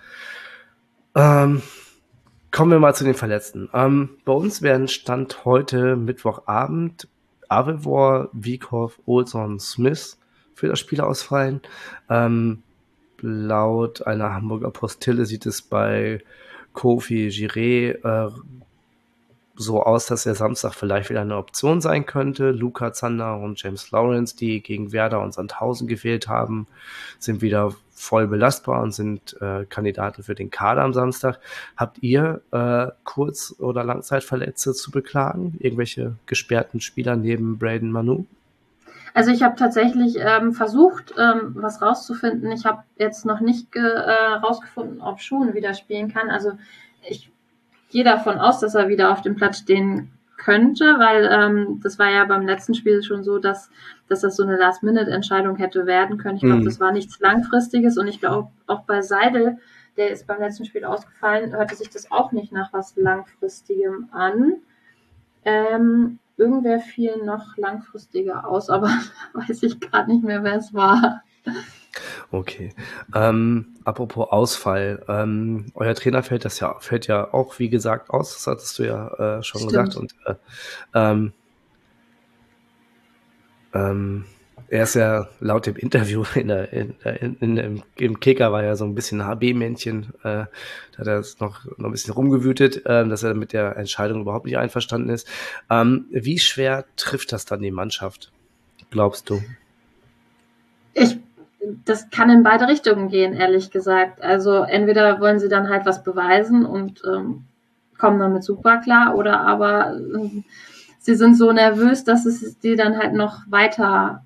Ähm, 1.15 1.61
kommen 2.51 2.71
wir 2.71 2.79
mal 2.79 2.93
zu 2.93 3.03
den 3.03 3.13
Verletzten. 3.13 3.69
Ähm, 3.73 4.09
bei 4.25 4.33
uns 4.33 4.61
werden 4.61 4.87
Stand 4.87 5.45
heute 5.45 5.95
Mittwochabend 5.95 7.07
Avevor, 7.53 8.29
Wiekow, 8.33 8.99
Olson, 9.05 9.59
Smith 9.59 10.17
für 10.55 10.67
das 10.67 10.79
Spiel 10.79 11.01
ausfallen. 11.01 11.61
Ähm, 12.09 12.63
laut 13.19 14.05
einer 14.05 14.33
Hamburger 14.33 14.71
Postille 14.71 15.25
sieht 15.25 15.45
es 15.45 15.61
bei 15.61 16.21
Kofi 16.73 17.29
Giré 17.29 17.91
äh, 18.03 18.31
so 19.55 19.83
aus, 19.83 20.07
dass 20.07 20.25
er 20.25 20.35
Samstag 20.35 20.73
vielleicht 20.73 21.09
wieder 21.09 21.21
eine 21.21 21.37
Option 21.37 21.79
sein 21.79 22.05
könnte. 22.05 22.51
Luca 22.51 22.91
Zander 22.91 23.37
und 23.37 23.61
James 23.61 23.91
Lawrence, 23.91 24.35
die 24.35 24.61
gegen 24.61 24.91
Werder 24.91 25.21
und 25.21 25.33
Sandhausen 25.33 25.87
gewählt 25.87 26.27
haben, 26.27 26.67
sind 27.19 27.41
wieder 27.41 27.75
voll 27.93 28.27
belastbar 28.27 28.81
und 28.81 28.93
sind 28.93 29.39
äh, 29.41 29.65
Kandidaten 29.65 30.23
für 30.23 30.35
den 30.35 30.49
Kader 30.49 30.81
am 30.81 30.93
Samstag. 30.93 31.39
Habt 31.77 32.01
ihr 32.01 32.41
äh, 32.51 32.87
Kurz- 33.03 33.55
oder 33.59 33.83
Langzeitverletzte 33.83 34.73
zu 34.73 34.91
beklagen? 34.91 35.55
Irgendwelche 35.59 36.15
gesperrten 36.25 36.81
Spieler 36.81 37.15
neben 37.15 37.57
Braden 37.57 37.91
Manu? 37.91 38.25
Also 39.13 39.31
ich 39.31 39.43
habe 39.43 39.55
tatsächlich 39.55 40.17
ähm, 40.17 40.53
versucht, 40.53 41.13
ähm, 41.17 41.53
was 41.55 41.81
rauszufinden. 41.81 42.51
Ich 42.51 42.65
habe 42.65 42.83
jetzt 42.97 43.25
noch 43.25 43.41
nicht 43.41 43.75
äh, 43.75 43.79
rausgefunden, 43.81 45.01
ob 45.01 45.21
Schuhen 45.21 45.53
wieder 45.53 45.75
spielen 45.75 46.11
kann. 46.11 46.31
Also 46.31 46.53
ich 47.07 47.31
gehe 47.91 48.03
davon 48.03 48.39
aus, 48.39 48.59
dass 48.59 48.73
er 48.73 48.89
wieder 48.89 49.11
auf 49.11 49.21
dem 49.21 49.35
Platz 49.35 49.59
stehen 49.59 50.12
könnte, 50.37 50.95
weil 50.99 51.29
ähm, 51.31 51.79
das 51.83 51.99
war 51.99 52.09
ja 52.09 52.25
beim 52.25 52.45
letzten 52.45 52.73
Spiel 52.73 53.03
schon 53.03 53.23
so, 53.23 53.39
dass, 53.39 53.69
dass 54.07 54.21
das 54.21 54.35
so 54.35 54.43
eine 54.43 54.57
Last-Minute-Entscheidung 54.57 55.55
hätte 55.57 55.85
werden 55.85 56.17
können. 56.17 56.37
Ich 56.37 56.43
glaube, 56.43 56.61
mhm. 56.61 56.65
das 56.65 56.79
war 56.79 56.91
nichts 56.91 57.19
Langfristiges 57.19 57.97
und 57.97 58.07
ich 58.07 58.19
glaube 58.19 58.49
auch 58.67 58.81
bei 58.81 59.01
Seidel, 59.01 59.57
der 59.97 60.09
ist 60.09 60.27
beim 60.27 60.39
letzten 60.39 60.65
Spiel 60.65 60.85
ausgefallen, 60.85 61.55
hörte 61.55 61.75
sich 61.75 61.89
das 61.89 62.11
auch 62.11 62.31
nicht 62.31 62.51
nach 62.51 62.73
was 62.73 62.95
Langfristigem 62.95 64.09
an. 64.11 64.55
Ähm, 65.45 66.19
irgendwer 66.37 66.79
fiel 66.79 67.17
noch 67.23 67.57
langfristiger 67.57 68.47
aus, 68.47 68.69
aber 68.69 68.89
weiß 69.33 69.63
ich 69.63 69.79
gerade 69.79 70.11
nicht 70.11 70.23
mehr, 70.23 70.43
wer 70.43 70.55
es 70.55 70.73
war. 70.73 71.21
Okay. 72.31 72.73
Ähm, 73.13 73.75
apropos 73.83 74.29
Ausfall, 74.31 75.03
ähm, 75.07 75.67
euer 75.75 75.93
Trainer 75.93 76.23
fällt 76.23 76.45
das 76.45 76.59
ja, 76.59 76.79
fällt 76.79 77.07
ja 77.07 77.31
auch, 77.33 77.59
wie 77.59 77.69
gesagt, 77.69 78.09
aus, 78.09 78.33
das 78.33 78.47
hattest 78.47 78.79
du 78.79 78.83
ja 78.83 79.37
äh, 79.37 79.43
schon 79.43 79.61
Stimmt. 79.61 79.71
gesagt. 79.71 79.95
Und 79.95 80.15
äh, 80.25 80.35
ähm, 80.95 81.33
ähm, 83.73 84.25
er 84.69 84.83
ist 84.83 84.95
ja 84.95 85.29
laut 85.39 85.67
dem 85.67 85.75
Interview 85.75 86.23
in 86.35 86.47
der, 86.47 86.73
in, 86.73 86.95
in, 87.03 87.35
in, 87.39 87.57
im, 87.57 87.83
im 87.97 88.19
Kicker 88.19 88.51
war 88.51 88.63
ja 88.63 88.75
so 88.75 88.85
ein 88.85 88.95
bisschen 88.95 89.23
HB-Männchen, 89.23 90.13
äh, 90.23 90.45
da 90.45 90.97
hat 90.97 91.07
er 91.07 91.23
noch, 91.39 91.65
noch 91.77 91.85
ein 91.85 91.91
bisschen 91.91 92.13
rumgewütet, 92.13 92.85
äh, 92.87 93.07
dass 93.07 93.21
er 93.21 93.35
mit 93.35 93.53
der 93.53 93.77
Entscheidung 93.77 94.21
überhaupt 94.21 94.45
nicht 94.45 94.57
einverstanden 94.57 95.09
ist. 95.09 95.27
Ähm, 95.69 96.05
wie 96.09 96.39
schwer 96.39 96.85
trifft 96.95 97.31
das 97.31 97.45
dann 97.45 97.61
die 97.61 97.71
Mannschaft, 97.71 98.31
glaubst 98.89 99.29
du? 99.29 99.43
Ich 100.95 101.17
das 101.85 102.09
kann 102.09 102.29
in 102.29 102.43
beide 102.43 102.67
Richtungen 102.67 103.09
gehen, 103.09 103.33
ehrlich 103.33 103.71
gesagt. 103.71 104.21
Also 104.21 104.63
entweder 104.63 105.19
wollen 105.19 105.39
sie 105.39 105.49
dann 105.49 105.69
halt 105.69 105.85
was 105.85 106.03
beweisen 106.03 106.65
und 106.65 107.01
ähm, 107.05 107.45
kommen 107.97 108.19
damit 108.19 108.43
super 108.43 108.77
klar, 108.77 109.15
oder 109.15 109.41
aber 109.41 109.95
ähm, 109.95 110.43
sie 110.99 111.15
sind 111.15 111.37
so 111.37 111.51
nervös, 111.51 112.03
dass 112.03 112.25
es 112.25 112.59
die 112.59 112.75
dann 112.75 112.97
halt 112.97 113.13
noch 113.13 113.41
weiter 113.49 114.23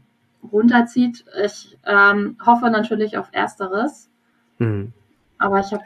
runterzieht. 0.51 1.25
Ich 1.43 1.77
ähm, 1.85 2.37
hoffe 2.45 2.69
natürlich 2.69 3.17
auf 3.17 3.27
Ersteres. 3.31 4.09
Mhm. 4.57 4.93
Aber 5.39 5.59
ich 5.59 5.71
habe, 5.71 5.83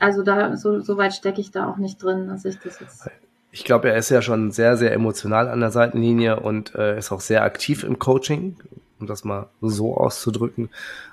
also 0.00 0.22
da, 0.22 0.56
so, 0.56 0.80
so 0.80 0.96
weit 0.96 1.14
stecke 1.14 1.40
ich 1.40 1.52
da 1.52 1.68
auch 1.68 1.76
nicht 1.76 2.02
drin, 2.02 2.28
dass 2.28 2.44
ich 2.44 2.58
das 2.58 2.80
jetzt. 2.80 3.08
Ich 3.52 3.64
glaube, 3.64 3.90
er 3.90 3.96
ist 3.96 4.10
ja 4.10 4.22
schon 4.22 4.50
sehr, 4.50 4.76
sehr 4.76 4.92
emotional 4.92 5.48
an 5.48 5.60
der 5.60 5.70
Seitenlinie 5.70 6.40
und 6.40 6.74
äh, 6.74 6.98
ist 6.98 7.12
auch 7.12 7.20
sehr 7.20 7.44
aktiv 7.44 7.84
im 7.84 7.98
Coaching, 7.98 8.56
um 9.00 9.06
das 9.06 9.24
mal 9.24 9.48
so 9.60 9.96
auszudrücken, 9.96 10.70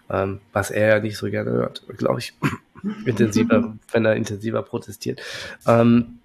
ähm, 0.10 0.42
was 0.54 0.72
er 0.72 0.88
ja 0.88 1.00
nicht 1.00 1.18
so 1.18 1.30
gerne 1.30 1.52
hört, 1.52 1.84
glaube 1.98 2.20
ich, 2.20 2.34
intensiver, 3.06 3.76
wenn 3.92 4.06
er 4.06 4.16
intensiver 4.16 4.62
protestiert. 4.64 5.22
Ähm, 5.68 6.20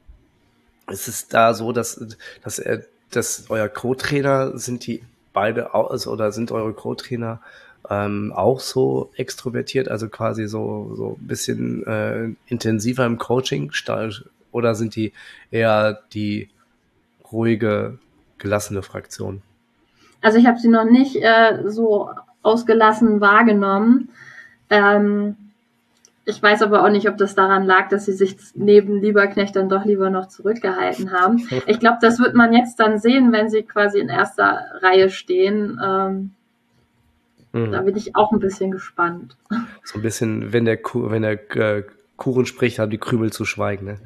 es 0.87 1.09
ist 1.09 1.33
da 1.35 1.55
so, 1.55 1.73
dass, 1.73 2.17
dass 2.43 2.59
er, 2.59 2.85
dass 3.11 3.45
euer 3.49 3.69
Co-Trainer 3.69 4.59
sind 4.59 4.87
die 4.87 5.03
beide 5.33 5.75
also, 5.75 6.11
oder 6.11 6.33
sind 6.33 6.51
eure 6.51 6.73
Co-Trainer 6.73 7.41
ähm, 7.89 8.33
auch 8.35 8.61
so 8.61 9.11
extrovertiert, 9.17 9.89
also 9.89 10.09
quasi 10.09 10.49
so, 10.49 10.95
so 10.97 11.17
ein 11.21 11.27
bisschen 11.27 11.87
äh, 11.87 12.29
intensiver 12.47 13.07
im 13.07 13.19
Coaching 13.19 13.73
oder 14.53 14.75
sind 14.75 14.97
die 14.97 15.13
eher 15.51 16.01
die 16.13 16.51
ruhige, 17.33 17.99
gelassene 18.39 18.83
Fraktion? 18.83 19.43
Also 20.21 20.39
ich 20.39 20.47
habe 20.47 20.59
sie 20.59 20.69
noch 20.69 20.85
nicht 20.85 21.17
äh, 21.17 21.63
so 21.67 22.11
ausgelassen 22.43 23.21
wahrgenommen. 23.21 24.11
Ähm, 24.69 25.37
ich 26.25 26.43
weiß 26.43 26.63
aber 26.63 26.85
auch 26.85 26.91
nicht, 26.91 27.09
ob 27.09 27.17
das 27.17 27.35
daran 27.35 27.65
lag, 27.65 27.89
dass 27.89 28.05
sie 28.07 28.13
sich 28.13 28.37
neben 28.55 29.01
Lieberknecht 29.01 29.57
dann 29.57 29.69
doch 29.69 29.85
lieber 29.85 30.11
noch 30.11 30.29
zurückgehalten 30.29 31.13
haben. 31.13 31.49
Ich 31.67 31.81
glaube, 31.81 31.99
das 32.01 32.21
wird 32.21 32.35
man 32.35 32.53
jetzt 32.53 32.79
dann 32.79 32.99
sehen, 32.99 33.33
wenn 33.33 33.49
sie 33.49 33.63
quasi 33.63 33.99
in 33.99 34.09
erster 34.09 34.65
Reihe 34.81 35.11
stehen. 35.11 35.81
Ähm, 35.83 36.33
Mhm. 37.53 37.73
Da 37.73 37.83
bin 37.83 37.97
ich 37.97 38.15
auch 38.17 38.33
ein 38.33 38.39
bisschen 38.39 38.71
gespannt. 38.71 39.37
So 39.83 39.99
ein 39.99 40.03
bisschen, 40.03 40.53
wenn 40.53 40.65
der, 40.65 40.79
wenn 40.83 41.23
der 41.23 41.57
äh, 41.57 41.83
Kuchen 42.21 42.45
spricht, 42.45 42.79
haben 42.79 42.91
die 42.91 42.99
Krümel 42.99 43.33
zu 43.33 43.47
schweigen. 43.47 43.87
Ne? 43.87 43.99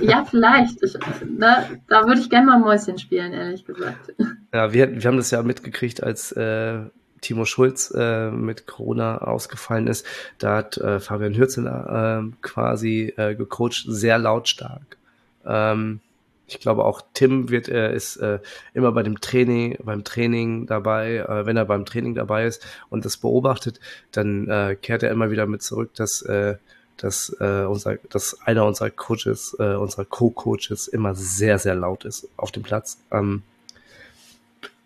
Ja, 0.00 0.24
vielleicht. 0.30 0.80
Ich, 0.82 0.94
ne, 1.24 1.80
da 1.88 2.06
würde 2.06 2.20
ich 2.20 2.30
gerne 2.30 2.46
mal 2.46 2.60
Mäuschen 2.60 2.96
spielen, 2.96 3.32
ehrlich 3.32 3.64
gesagt. 3.66 4.14
Ja, 4.54 4.72
wir, 4.72 4.94
wir 4.94 5.02
haben 5.02 5.16
das 5.16 5.32
ja 5.32 5.42
mitgekriegt, 5.42 6.00
als 6.00 6.30
äh, 6.32 6.78
Timo 7.22 7.44
Schulz 7.44 7.92
äh, 7.94 8.30
mit 8.30 8.68
Corona 8.68 9.18
ausgefallen 9.18 9.88
ist. 9.88 10.06
Da 10.38 10.58
hat 10.58 10.78
äh, 10.78 11.00
Fabian 11.00 11.36
Hürzeler 11.36 12.22
äh, 12.22 12.36
quasi 12.40 13.12
äh, 13.16 13.34
gecoacht, 13.34 13.84
sehr 13.88 14.18
lautstark. 14.18 14.96
Ähm, 15.44 15.98
ich 16.46 16.60
glaube 16.60 16.84
auch 16.84 17.02
Tim 17.14 17.50
wird 17.50 17.68
äh, 17.68 17.92
ist 17.92 18.18
äh, 18.18 18.38
immer 18.74 18.92
bei 18.92 19.02
dem 19.02 19.20
Training 19.20 19.76
beim 19.82 20.04
Training 20.04 20.66
dabei 20.66 21.16
äh, 21.16 21.44
wenn 21.44 21.56
er 21.56 21.64
beim 21.64 21.84
Training 21.84 22.14
dabei 22.14 22.46
ist 22.46 22.64
und 22.88 23.04
das 23.04 23.16
beobachtet 23.16 23.80
dann 24.12 24.46
äh, 24.48 24.76
kehrt 24.80 25.02
er 25.02 25.10
immer 25.10 25.32
wieder 25.32 25.46
mit 25.48 25.62
zurück 25.62 25.94
dass 25.94 26.22
äh, 26.22 26.54
dass 26.96 27.34
äh, 27.40 27.64
unser 27.64 27.96
dass 28.10 28.40
einer 28.42 28.64
unserer 28.64 28.90
Coaches 28.90 29.56
äh, 29.58 29.74
unserer 29.74 30.04
Co-Coaches 30.04 30.88
immer 30.88 31.14
sehr 31.14 31.58
sehr 31.58 31.74
laut 31.74 32.04
ist 32.04 32.28
auf 32.36 32.52
dem 32.52 32.62
Platz 32.62 32.98
ähm, 33.10 33.42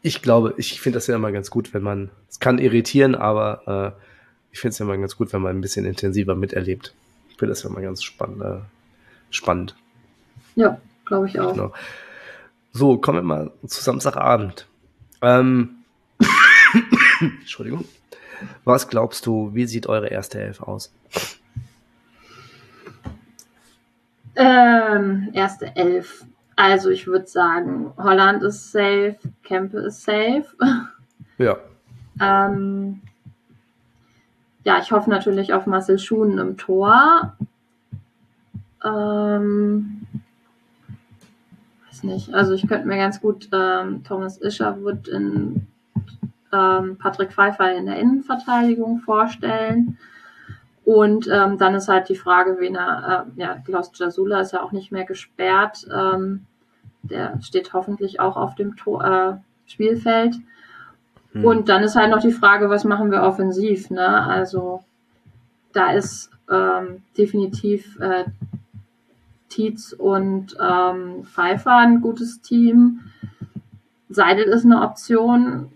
ich 0.02 0.22
glaube 0.22 0.54
ich 0.56 0.80
finde 0.80 0.96
das 0.96 1.06
ja 1.06 1.14
immer 1.14 1.32
ganz 1.32 1.50
gut 1.50 1.72
wenn 1.74 1.82
man 1.82 2.10
es 2.28 2.40
kann 2.40 2.58
irritieren 2.58 3.14
aber 3.14 3.94
äh, 3.96 4.02
ich 4.52 4.60
finde 4.60 4.72
es 4.72 4.78
ja 4.78 4.84
immer 4.84 4.98
ganz 4.98 5.16
gut 5.16 5.32
wenn 5.32 5.42
man 5.42 5.56
ein 5.56 5.60
bisschen 5.60 5.84
intensiver 5.84 6.34
miterlebt 6.34 6.94
ich 7.30 7.36
finde 7.36 7.52
das 7.52 7.62
ja 7.62 7.70
immer 7.70 7.80
ganz 7.80 8.02
spannend 8.02 8.42
äh, 8.42 8.58
spannend 9.30 9.76
ja 10.56 10.80
Glaube 11.10 11.26
ich 11.26 11.40
auch. 11.40 11.52
Genau. 11.52 11.72
So, 12.72 12.96
kommen 12.98 13.18
wir 13.18 13.22
mal 13.22 13.50
zu 13.66 13.82
Samstagabend. 13.82 14.68
Ähm, 15.20 15.82
Entschuldigung. 17.20 17.84
Was 18.62 18.88
glaubst 18.88 19.26
du, 19.26 19.50
wie 19.52 19.66
sieht 19.66 19.88
eure 19.88 20.06
erste 20.06 20.40
Elf 20.40 20.62
aus? 20.62 20.92
Ähm, 24.40 25.28
erste 25.34 25.76
Elf. 25.76 26.24
Also 26.56 26.90
ich 26.90 27.06
würde 27.06 27.26
sagen, 27.26 27.92
Holland 27.96 28.42
ist 28.42 28.72
safe, 28.72 29.16
Kempe 29.42 29.78
ist 29.80 30.02
safe. 30.02 30.46
Ja. 31.38 31.56
ähm, 32.20 33.02
ja, 34.64 34.78
ich 34.78 34.92
hoffe 34.92 35.10
natürlich 35.10 35.52
auf 35.52 35.66
Marcel 35.66 35.98
Schuhen 35.98 36.38
im 36.38 36.56
Tor. 36.56 37.36
Ähm, 38.84 40.06
nicht. 42.02 42.32
Also 42.34 42.54
ich 42.54 42.66
könnte 42.66 42.86
mir 42.86 42.96
ganz 42.96 43.20
gut 43.20 43.48
ähm, 43.52 44.04
Thomas 44.04 44.38
Isherwood 44.38 45.08
in 45.08 45.66
ähm, 46.52 46.96
Patrick 46.98 47.32
Pfeiffer 47.32 47.74
in 47.74 47.86
der 47.86 47.98
Innenverteidigung 47.98 49.00
vorstellen. 49.00 49.98
Und 50.90 51.28
ähm, 51.32 51.56
dann 51.56 51.76
ist 51.76 51.86
halt 51.86 52.08
die 52.08 52.16
Frage, 52.16 52.56
wen 52.58 52.74
er, 52.74 53.24
äh, 53.36 53.40
ja, 53.40 53.54
Klaus 53.64 53.92
Jasula 53.96 54.40
ist 54.40 54.52
ja 54.52 54.60
auch 54.60 54.72
nicht 54.72 54.90
mehr 54.90 55.04
gesperrt. 55.04 55.86
Ähm, 55.88 56.46
der 57.04 57.40
steht 57.42 57.72
hoffentlich 57.72 58.18
auch 58.18 58.36
auf 58.36 58.56
dem 58.56 58.74
Tor, 58.74 59.04
äh, 59.04 59.70
Spielfeld. 59.70 60.34
Hm. 61.30 61.44
Und 61.44 61.68
dann 61.68 61.84
ist 61.84 61.94
halt 61.94 62.10
noch 62.10 62.20
die 62.20 62.32
Frage, 62.32 62.70
was 62.70 62.82
machen 62.82 63.12
wir 63.12 63.22
offensiv? 63.22 63.88
Ne? 63.90 64.04
Also 64.04 64.82
da 65.72 65.92
ist 65.92 66.32
ähm, 66.50 67.04
definitiv 67.16 67.96
äh, 68.00 68.24
Tietz 69.48 69.92
und 69.92 70.56
ähm, 70.60 71.22
Pfeiffer 71.22 71.76
ein 71.76 72.00
gutes 72.00 72.40
Team. 72.40 72.98
Seidel 74.08 74.46
ist 74.46 74.64
eine 74.64 74.82
Option. 74.82 75.70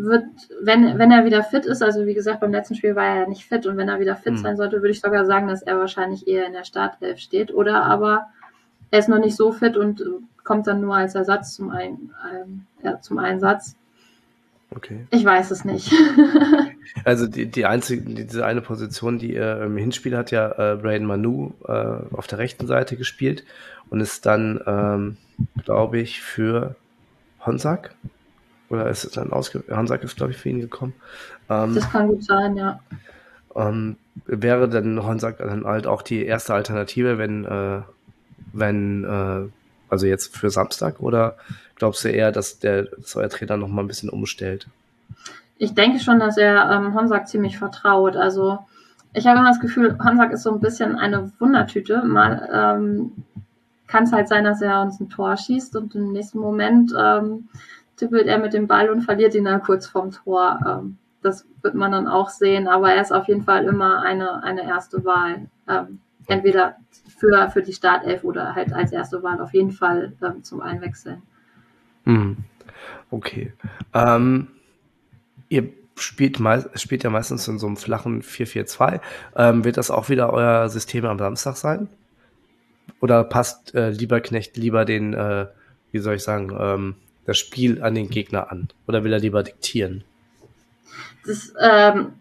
Wird, 0.00 0.24
wenn, 0.62 0.96
wenn 0.96 1.10
er 1.10 1.24
wieder 1.24 1.42
fit 1.42 1.66
ist, 1.66 1.82
also 1.82 2.06
wie 2.06 2.14
gesagt, 2.14 2.40
beim 2.40 2.52
letzten 2.52 2.76
Spiel 2.76 2.94
war 2.94 3.04
er 3.04 3.20
ja 3.22 3.28
nicht 3.28 3.44
fit 3.44 3.66
und 3.66 3.76
wenn 3.76 3.88
er 3.88 3.98
wieder 3.98 4.14
fit 4.14 4.34
mhm. 4.34 4.38
sein 4.38 4.56
sollte, 4.56 4.76
würde 4.76 4.90
ich 4.90 5.00
sogar 5.00 5.24
sagen, 5.24 5.48
dass 5.48 5.62
er 5.62 5.76
wahrscheinlich 5.78 6.28
eher 6.28 6.46
in 6.46 6.52
der 6.52 6.62
Startelf 6.62 7.18
steht. 7.18 7.52
Oder 7.52 7.82
aber 7.82 8.28
er 8.92 9.00
ist 9.00 9.08
noch 9.08 9.18
nicht 9.18 9.34
so 9.36 9.50
fit 9.50 9.76
und 9.76 10.04
kommt 10.44 10.68
dann 10.68 10.80
nur 10.80 10.94
als 10.94 11.16
Ersatz 11.16 11.54
zum, 11.54 11.70
ein, 11.70 12.10
ähm, 12.32 12.64
ja, 12.82 13.00
zum 13.00 13.18
Einsatz. 13.18 13.74
Okay. 14.70 15.06
Ich 15.10 15.24
weiß 15.24 15.50
es 15.50 15.64
nicht. 15.64 15.92
also 17.04 17.26
die, 17.26 17.46
die 17.46 17.66
einzige, 17.66 18.02
diese 18.02 18.46
eine 18.46 18.60
Position, 18.60 19.18
die 19.18 19.34
er 19.34 19.62
im 19.64 19.76
Hinspiel 19.76 20.16
hat 20.16 20.30
ja 20.30 20.50
äh, 20.52 20.76
Braden 20.76 21.06
Manu 21.06 21.52
äh, 21.66 21.72
auf 22.12 22.26
der 22.26 22.38
rechten 22.38 22.66
Seite 22.66 22.96
gespielt 22.96 23.44
und 23.90 24.00
ist 24.00 24.26
dann, 24.26 24.60
ähm, 24.66 25.16
glaube 25.64 25.98
ich, 25.98 26.20
für 26.20 26.76
Honsack 27.44 27.94
oder 28.70 28.88
ist 28.88 29.04
es 29.04 29.12
dann 29.12 29.32
ausge 29.32 29.64
Honsack 29.70 30.02
ist, 30.02 30.16
glaube 30.16 30.32
ich, 30.32 30.38
für 30.38 30.48
ihn 30.48 30.60
gekommen. 30.60 30.94
Ähm, 31.48 31.74
das 31.74 31.90
kann 31.90 32.08
gut 32.08 32.24
sein, 32.24 32.56
ja. 32.56 32.80
Ähm, 33.54 33.96
wäre 34.26 34.68
dann 34.68 35.02
Honsack 35.02 35.38
dann 35.38 35.64
halt 35.64 35.86
auch 35.86 36.02
die 36.02 36.24
erste 36.24 36.54
Alternative, 36.54 37.18
wenn, 37.18 37.44
äh, 37.44 37.80
wenn, 38.52 39.04
äh, 39.04 39.48
also 39.88 40.06
jetzt 40.06 40.36
für 40.36 40.50
Samstag 40.50 41.00
oder 41.00 41.36
glaubst 41.76 42.04
du 42.04 42.08
eher, 42.08 42.30
dass 42.30 42.58
der 42.58 42.84
dass 42.84 43.16
euer 43.16 43.28
Trainer 43.28 43.56
noch 43.56 43.68
mal 43.68 43.82
ein 43.82 43.88
bisschen 43.88 44.10
umstellt? 44.10 44.68
Ich 45.56 45.74
denke 45.74 45.98
schon, 45.98 46.20
dass 46.20 46.36
er 46.36 46.70
ähm, 46.70 46.94
Honsack 46.94 47.26
ziemlich 47.28 47.58
vertraut. 47.58 48.16
Also 48.16 48.58
ich 49.12 49.26
habe 49.26 49.38
immer 49.38 49.48
das 49.48 49.60
Gefühl, 49.60 49.98
Honsack 50.04 50.32
ist 50.32 50.42
so 50.42 50.52
ein 50.52 50.60
bisschen 50.60 50.96
eine 50.96 51.32
Wundertüte. 51.38 52.02
Mal 52.04 52.48
ähm, 52.52 53.12
kann 53.86 54.04
es 54.04 54.12
halt 54.12 54.28
sein, 54.28 54.44
dass 54.44 54.62
er 54.62 54.82
uns 54.82 55.00
ein 55.00 55.08
Tor 55.08 55.36
schießt 55.36 55.74
und 55.76 55.94
im 55.94 56.12
nächsten 56.12 56.38
Moment 56.38 56.92
ähm, 56.96 57.48
tippelt 57.98 58.26
er 58.26 58.38
mit 58.38 58.54
dem 58.54 58.66
Ball 58.66 58.90
und 58.90 59.02
verliert 59.02 59.34
ihn 59.34 59.44
dann 59.44 59.62
kurz 59.62 59.86
vom 59.86 60.10
Tor. 60.10 60.58
Ähm, 60.66 60.98
das 61.22 61.46
wird 61.62 61.74
man 61.74 61.92
dann 61.92 62.06
auch 62.06 62.30
sehen, 62.30 62.68
aber 62.68 62.92
er 62.92 63.02
ist 63.02 63.12
auf 63.12 63.28
jeden 63.28 63.42
Fall 63.42 63.64
immer 63.64 64.02
eine, 64.02 64.42
eine 64.42 64.62
erste 64.62 65.04
Wahl. 65.04 65.48
Ähm, 65.68 66.00
entweder 66.26 66.76
für, 67.18 67.50
für 67.50 67.62
die 67.62 67.72
Startelf 67.72 68.22
oder 68.24 68.54
halt 68.54 68.72
als 68.72 68.92
erste 68.92 69.22
Wahl 69.22 69.40
auf 69.40 69.52
jeden 69.52 69.72
Fall 69.72 70.12
ähm, 70.22 70.44
zum 70.44 70.60
Einwechseln. 70.60 71.22
Hm. 72.04 72.36
Okay. 73.10 73.52
Ähm, 73.92 74.48
ihr 75.48 75.68
spielt, 75.96 76.38
spielt 76.74 77.04
ja 77.04 77.10
meistens 77.10 77.48
in 77.48 77.58
so 77.58 77.66
einem 77.66 77.76
flachen 77.76 78.22
4-4-2. 78.22 79.00
Ähm, 79.36 79.64
wird 79.64 79.76
das 79.76 79.90
auch 79.90 80.08
wieder 80.08 80.32
euer 80.32 80.68
System 80.68 81.04
am 81.06 81.18
Samstag 81.18 81.56
sein? 81.56 81.88
Oder 83.00 83.24
passt 83.24 83.74
äh, 83.74 83.90
Lieberknecht 83.90 84.56
lieber 84.56 84.84
den, 84.84 85.14
äh, 85.14 85.46
wie 85.92 85.98
soll 85.98 86.14
ich 86.16 86.22
sagen, 86.22 86.56
ähm, 86.58 86.94
das 87.28 87.38
Spiel 87.38 87.82
an 87.82 87.94
den 87.94 88.08
Gegner 88.08 88.50
an? 88.50 88.68
Oder 88.86 89.04
will 89.04 89.12
er 89.12 89.18
lieber 89.18 89.42
diktieren? 89.42 90.02
Das, 91.26 91.52
ähm, 91.60 92.14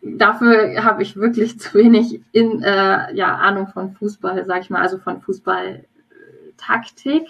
dafür 0.00 0.82
habe 0.82 1.02
ich 1.02 1.16
wirklich 1.16 1.60
zu 1.60 1.74
wenig 1.74 2.22
in, 2.32 2.62
äh, 2.62 3.14
ja, 3.14 3.36
Ahnung 3.36 3.68
von 3.68 3.92
Fußball, 3.92 4.42
sag 4.46 4.62
ich 4.62 4.70
mal, 4.70 4.80
also 4.80 4.96
von 4.96 5.20
Fußballtaktik. 5.20 7.28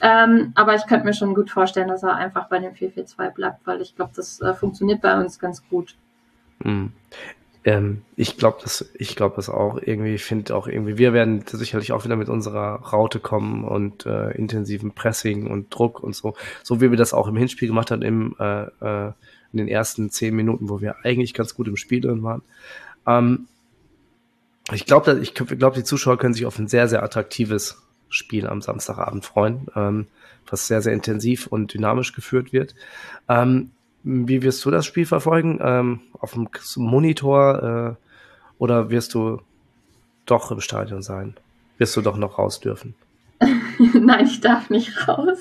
Ähm, 0.00 0.52
aber 0.54 0.76
ich 0.76 0.86
könnte 0.86 1.04
mir 1.04 1.14
schon 1.14 1.34
gut 1.34 1.50
vorstellen, 1.50 1.88
dass 1.88 2.04
er 2.04 2.14
einfach 2.14 2.48
bei 2.48 2.60
dem 2.60 2.74
4-4-2 2.74 3.30
bleibt, 3.30 3.66
weil 3.66 3.80
ich 3.80 3.96
glaube, 3.96 4.12
das 4.14 4.40
äh, 4.40 4.54
funktioniert 4.54 5.00
bei 5.00 5.18
uns 5.18 5.40
ganz 5.40 5.68
gut. 5.68 5.96
Ähm, 7.64 8.02
ich 8.16 8.38
glaube 8.38 8.58
das, 8.62 8.90
ich 8.94 9.16
glaube 9.16 9.36
das 9.36 9.48
auch 9.48 9.78
irgendwie. 9.80 10.14
Ich 10.14 10.24
finde 10.24 10.54
auch 10.54 10.66
irgendwie, 10.66 10.96
wir 10.98 11.12
werden 11.12 11.44
sicherlich 11.46 11.92
auch 11.92 12.04
wieder 12.04 12.16
mit 12.16 12.28
unserer 12.28 12.76
Raute 12.76 13.20
kommen 13.20 13.64
und 13.64 14.06
äh, 14.06 14.30
intensiven 14.30 14.92
Pressing 14.92 15.46
und 15.46 15.74
Druck 15.74 16.00
und 16.02 16.16
so, 16.16 16.34
so 16.62 16.80
wie 16.80 16.90
wir 16.90 16.96
das 16.96 17.12
auch 17.12 17.28
im 17.28 17.36
Hinspiel 17.36 17.68
gemacht 17.68 17.90
haben 17.90 18.02
im 18.02 18.34
äh, 18.38 18.62
äh, 19.08 19.12
in 19.52 19.58
den 19.58 19.68
ersten 19.68 20.10
zehn 20.10 20.34
Minuten, 20.34 20.68
wo 20.68 20.80
wir 20.80 21.04
eigentlich 21.04 21.34
ganz 21.34 21.54
gut 21.54 21.68
im 21.68 21.76
Spiel 21.76 22.00
drin 22.00 22.22
waren. 22.22 22.42
Ähm, 23.06 23.48
ich 24.72 24.86
glaube, 24.86 25.18
ich 25.20 25.34
glaube, 25.34 25.76
die 25.76 25.84
Zuschauer 25.84 26.18
können 26.18 26.34
sich 26.34 26.46
auf 26.46 26.58
ein 26.58 26.68
sehr, 26.68 26.88
sehr 26.88 27.02
attraktives 27.02 27.82
Spiel 28.08 28.46
am 28.46 28.62
Samstagabend 28.62 29.24
freuen, 29.24 29.66
ähm, 29.74 30.06
was 30.48 30.66
sehr, 30.66 30.82
sehr 30.82 30.92
intensiv 30.92 31.46
und 31.46 31.74
dynamisch 31.74 32.12
geführt 32.12 32.52
wird. 32.52 32.74
Ähm, 33.28 33.70
wie 34.02 34.42
wirst 34.42 34.64
du 34.64 34.70
das 34.70 34.86
Spiel 34.86 35.06
verfolgen? 35.06 35.58
Ähm, 35.62 36.00
auf 36.18 36.32
dem 36.32 36.48
Monitor 36.76 37.96
äh, 37.98 38.04
oder 38.58 38.90
wirst 38.90 39.14
du 39.14 39.40
doch 40.26 40.50
im 40.50 40.60
Stadion 40.60 41.02
sein? 41.02 41.34
Wirst 41.78 41.96
du 41.96 42.00
doch 42.00 42.16
noch 42.16 42.38
raus 42.38 42.60
dürfen? 42.60 42.94
Nein, 43.94 44.26
ich 44.26 44.40
darf 44.40 44.68
nicht 44.70 45.08
raus. 45.08 45.38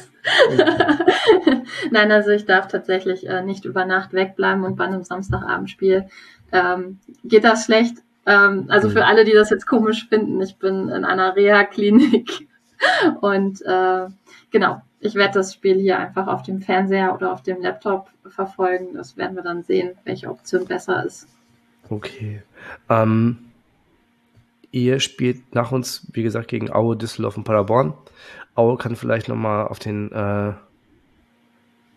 Nein, 1.92 2.12
also 2.12 2.32
ich 2.32 2.46
darf 2.46 2.68
tatsächlich 2.68 3.28
äh, 3.28 3.42
nicht 3.42 3.66
über 3.66 3.86
Nacht 3.86 4.14
wegbleiben 4.14 4.64
und 4.64 4.78
bei 4.78 4.86
einem 4.86 5.04
Samstagabendspiel 5.04 6.08
ähm, 6.52 7.00
geht 7.24 7.44
das 7.44 7.66
schlecht. 7.66 7.98
Ähm, 8.26 8.66
also 8.70 8.90
für 8.90 9.00
mhm. 9.00 9.06
alle, 9.06 9.26
die 9.26 9.34
das 9.34 9.50
jetzt 9.50 9.68
komisch 9.68 10.08
finden, 10.08 10.42
ich 10.42 10.58
bin 10.58 10.90
in 10.90 11.04
einer 11.04 11.36
Reha-Klinik 11.36 12.48
Und 13.22 13.62
äh, 13.62 14.08
genau, 14.52 14.82
ich 15.00 15.16
werde 15.16 15.36
das 15.36 15.54
Spiel 15.54 15.80
hier 15.80 15.98
einfach 15.98 16.28
auf 16.28 16.44
dem 16.44 16.62
Fernseher 16.62 17.14
oder 17.14 17.32
auf 17.34 17.42
dem 17.42 17.62
Laptop 17.62 18.10
verfolgen. 18.28 18.94
Das 18.94 19.18
werden 19.18 19.36
wir 19.36 19.44
dann 19.44 19.64
sehen, 19.64 19.92
welche 20.04 20.30
Option 20.30 20.66
besser 20.66 21.06
ist. 21.06 21.28
Okay. 21.90 22.44
Ähm, 22.90 23.38
ihr 24.72 25.00
spielt 25.00 25.56
nach 25.56 25.72
uns, 25.72 26.08
wie 26.14 26.24
gesagt, 26.24 26.50
gegen 26.50 26.72
Aue, 26.72 26.98
Düsseldorf 26.98 27.38
und 27.38 27.46
Paderborn. 27.46 27.94
Aue 28.56 28.78
kann 28.78 28.96
vielleicht 28.96 29.30
nochmal 29.30 29.68
auf 29.68 29.80
den 29.80 30.12
äh, 30.12 30.54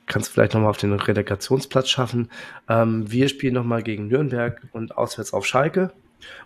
kannst 0.07 0.30
vielleicht 0.30 0.55
nochmal 0.55 0.70
auf 0.70 0.76
den 0.76 0.92
Relegationsplatz 0.92 1.88
schaffen. 1.88 2.30
Ähm, 2.68 3.11
wir 3.11 3.28
spielen 3.28 3.55
nochmal 3.55 3.82
gegen 3.82 4.09
Nürnberg 4.09 4.61
und 4.72 4.96
auswärts 4.96 5.32
auf 5.32 5.46
Schalke. 5.46 5.92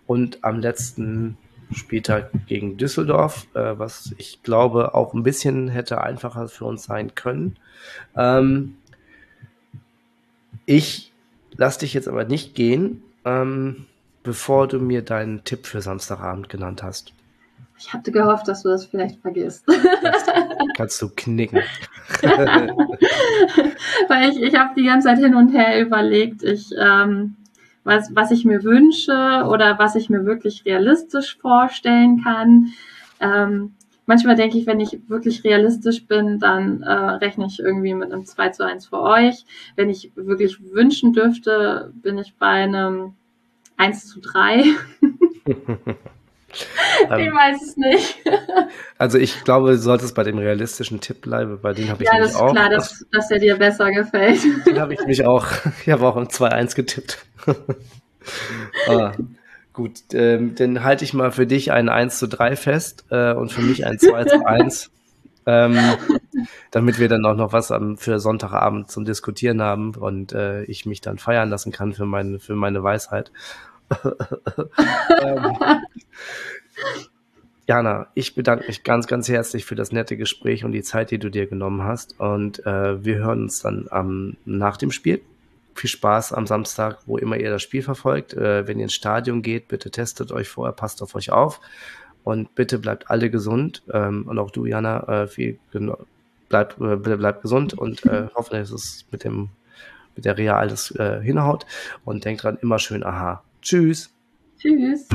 Und 0.07 0.44
am 0.44 0.61
letzten 0.61 1.36
Spieltag 1.72 2.30
gegen 2.46 2.76
Düsseldorf, 2.76 3.46
äh, 3.54 3.78
was 3.78 4.14
ich 4.18 4.42
glaube 4.42 4.94
auch 4.94 5.14
ein 5.14 5.22
bisschen 5.22 5.68
hätte 5.68 6.00
einfacher 6.00 6.48
für 6.48 6.64
uns 6.64 6.84
sein 6.84 7.14
können. 7.14 7.56
Ähm, 8.16 8.76
ich 10.64 11.12
lass 11.56 11.78
dich 11.78 11.94
jetzt 11.94 12.08
aber 12.08 12.24
nicht 12.24 12.54
gehen, 12.54 13.02
ähm, 13.24 13.86
bevor 14.22 14.68
du 14.68 14.78
mir 14.78 15.02
deinen 15.02 15.44
Tipp 15.44 15.66
für 15.66 15.80
Samstagabend 15.80 16.48
genannt 16.48 16.82
hast. 16.82 17.12
Ich 17.78 17.92
hatte 17.92 18.10
gehofft, 18.10 18.48
dass 18.48 18.62
du 18.62 18.70
das 18.70 18.86
vielleicht 18.86 19.20
vergisst. 19.20 19.66
Kannst 19.66 20.26
du, 20.26 20.32
kannst 20.76 21.02
du 21.02 21.10
knicken. 21.14 21.60
Weil 24.08 24.30
ich, 24.30 24.40
ich 24.40 24.54
habe 24.54 24.74
die 24.76 24.84
ganze 24.84 25.08
Zeit 25.08 25.18
hin 25.18 25.34
und 25.34 25.50
her 25.50 25.80
überlegt, 25.80 26.42
ich, 26.42 26.70
ähm, 26.80 27.36
was, 27.87 28.14
was 28.14 28.32
ich 28.32 28.45
mir 28.45 28.64
wünsche 28.64 29.47
oder 29.49 29.78
was 29.78 29.95
ich 29.95 30.11
mir 30.11 30.26
wirklich 30.26 30.64
realistisch 30.64 31.39
vorstellen 31.39 32.20
kann. 32.22 32.72
Ähm, 33.20 33.74
manchmal 34.07 34.34
denke 34.34 34.59
ich, 34.59 34.66
wenn 34.66 34.80
ich 34.80 34.99
wirklich 35.09 35.45
realistisch 35.45 36.07
bin, 36.07 36.41
dann 36.41 36.82
äh, 36.82 36.93
rechne 36.93 37.47
ich 37.47 37.61
irgendwie 37.61 37.95
mit 37.95 38.12
einem 38.12 38.24
2 38.24 38.49
zu 38.51 38.66
1 38.66 38.89
für 38.89 39.01
euch. 39.01 39.45
Wenn 39.76 39.89
ich 39.89 40.11
wirklich 40.16 40.59
wünschen 40.72 41.12
dürfte, 41.12 41.93
bin 42.03 42.18
ich 42.18 42.34
bei 42.34 42.64
einem 42.64 43.14
1 43.76 44.09
zu 44.09 44.20
3. 44.20 44.64
ich 47.02 47.09
weiß 47.09 47.62
es 47.62 47.76
nicht. 47.76 48.18
also 48.98 49.18
ich 49.18 49.44
glaube, 49.44 49.72
du 49.72 49.78
solltest 49.78 50.14
bei 50.14 50.22
dem 50.22 50.38
realistischen 50.38 51.00
Tipp 51.00 51.22
bleiben, 51.22 51.59
bei 51.61 51.72
dem 51.72 51.88
habe 51.88 52.02
ich 52.02 52.09
ja, 52.09 52.14
nämlich 52.14 52.34
auch. 52.34 52.54
Ja, 52.54 52.68
das 52.68 52.92
ist 52.92 52.98
klar, 53.00 53.07
dass, 53.07 53.07
dass 53.12 53.28
der 53.28 53.38
dir 53.38 53.57
besser 53.57 53.90
gefällt. 53.90 54.40
Den 54.66 54.78
habe 54.78 54.94
ich 54.94 55.07
mich 55.07 55.24
auch. 55.26 55.46
Ich 55.84 55.90
habe 55.90 56.07
auch 56.07 56.16
im 56.16 56.28
2-1 56.28 56.74
getippt. 56.74 57.24
ah, 58.88 59.12
gut, 59.72 60.00
ähm, 60.12 60.54
dann 60.54 60.82
halte 60.82 61.04
ich 61.04 61.14
mal 61.14 61.30
für 61.32 61.46
dich 61.46 61.72
ein 61.72 61.88
1 61.88 62.18
zu 62.18 62.26
3 62.26 62.57
fest 62.57 63.04
äh, 63.11 63.32
und 63.32 63.52
für 63.52 63.62
mich 63.62 63.86
ein 63.86 63.98
2 63.98 64.24
zu 64.24 64.46
1. 64.46 64.90
ähm, 65.46 65.78
damit 66.70 66.98
wir 66.98 67.09
dann 67.09 67.24
auch 67.24 67.36
noch 67.36 67.52
was 67.52 67.70
am, 67.70 67.96
für 67.96 68.18
Sonntagabend 68.18 68.90
zum 68.90 69.04
Diskutieren 69.04 69.62
haben 69.62 69.94
und 69.94 70.32
äh, 70.32 70.64
ich 70.64 70.86
mich 70.86 71.00
dann 71.00 71.18
feiern 71.18 71.50
lassen 71.50 71.72
kann 71.72 71.92
für 71.92 72.07
meine, 72.07 72.40
für 72.40 72.57
meine 72.57 72.82
Weisheit. 72.82 73.30
Ähm, 75.22 75.57
Jana, 77.68 78.07
ich 78.14 78.37
bedanke 78.37 78.66
mich 78.68 78.84
ganz, 78.84 79.09
ganz 79.09 79.28
herzlich 79.28 79.64
für 79.64 79.74
das 79.74 79.91
nette 79.91 80.16
Gespräch 80.16 80.64
und 80.64 80.70
die 80.70 80.82
Zeit, 80.82 81.11
die 81.11 81.18
du 81.18 81.30
dir 81.30 81.47
genommen 81.47 81.82
hast. 81.82 82.18
Und 82.20 82.64
äh, 82.64 83.05
wir 83.05 83.16
hören 83.16 83.43
uns 83.43 83.61
dann 83.61 83.89
ähm, 83.91 84.37
nach 84.45 84.76
dem 84.76 84.93
Spiel. 84.93 85.20
Viel 85.74 85.91
Spaß 85.91 86.32
am 86.32 86.47
Samstag, 86.47 87.01
wo 87.07 87.18
immer 87.18 87.37
ihr 87.37 87.51
das 87.51 87.62
Spiel 87.62 87.82
verfolgt. 87.82 88.34
Äh, 88.34 88.68
wenn 88.68 88.78
ihr 88.78 88.84
ins 88.84 88.95
Stadion 88.95 89.43
geht, 89.43 89.66
bitte 89.66 89.91
testet 89.91 90.30
euch 90.30 90.49
vorher, 90.49 90.72
passt 90.72 91.03
auf 91.03 91.16
euch 91.16 91.32
auf. 91.32 91.61
Und 92.22 92.55
bitte 92.55 92.78
bleibt 92.78 93.11
alle 93.11 93.30
gesund. 93.30 93.82
Ähm, 93.93 94.26
und 94.28 94.39
auch 94.39 94.53
du, 94.53 94.64
Jana, 94.66 95.22
äh, 95.22 95.26
viel, 95.26 95.59
bleib, 96.49 96.80
äh, 96.80 96.97
bleib 96.97 97.43
gesund 97.43 97.74
und 97.74 98.07
äh, 98.07 98.28
hoffe, 98.37 98.57
dass 98.57 98.70
es 98.70 99.07
mit 99.11 99.24
dem 99.24 99.49
mit 100.14 100.24
der 100.24 100.39
Real 100.39 100.57
alles 100.57 100.93
äh, 100.93 101.20
hinhaut. 101.20 101.66
Und 102.05 102.24
denkt 102.24 102.45
dran, 102.45 102.59
immer 102.62 102.78
schön 102.78 103.05
aha. 103.05 103.43
Tschüss. 103.66 104.08
Tschüss. 104.60 105.08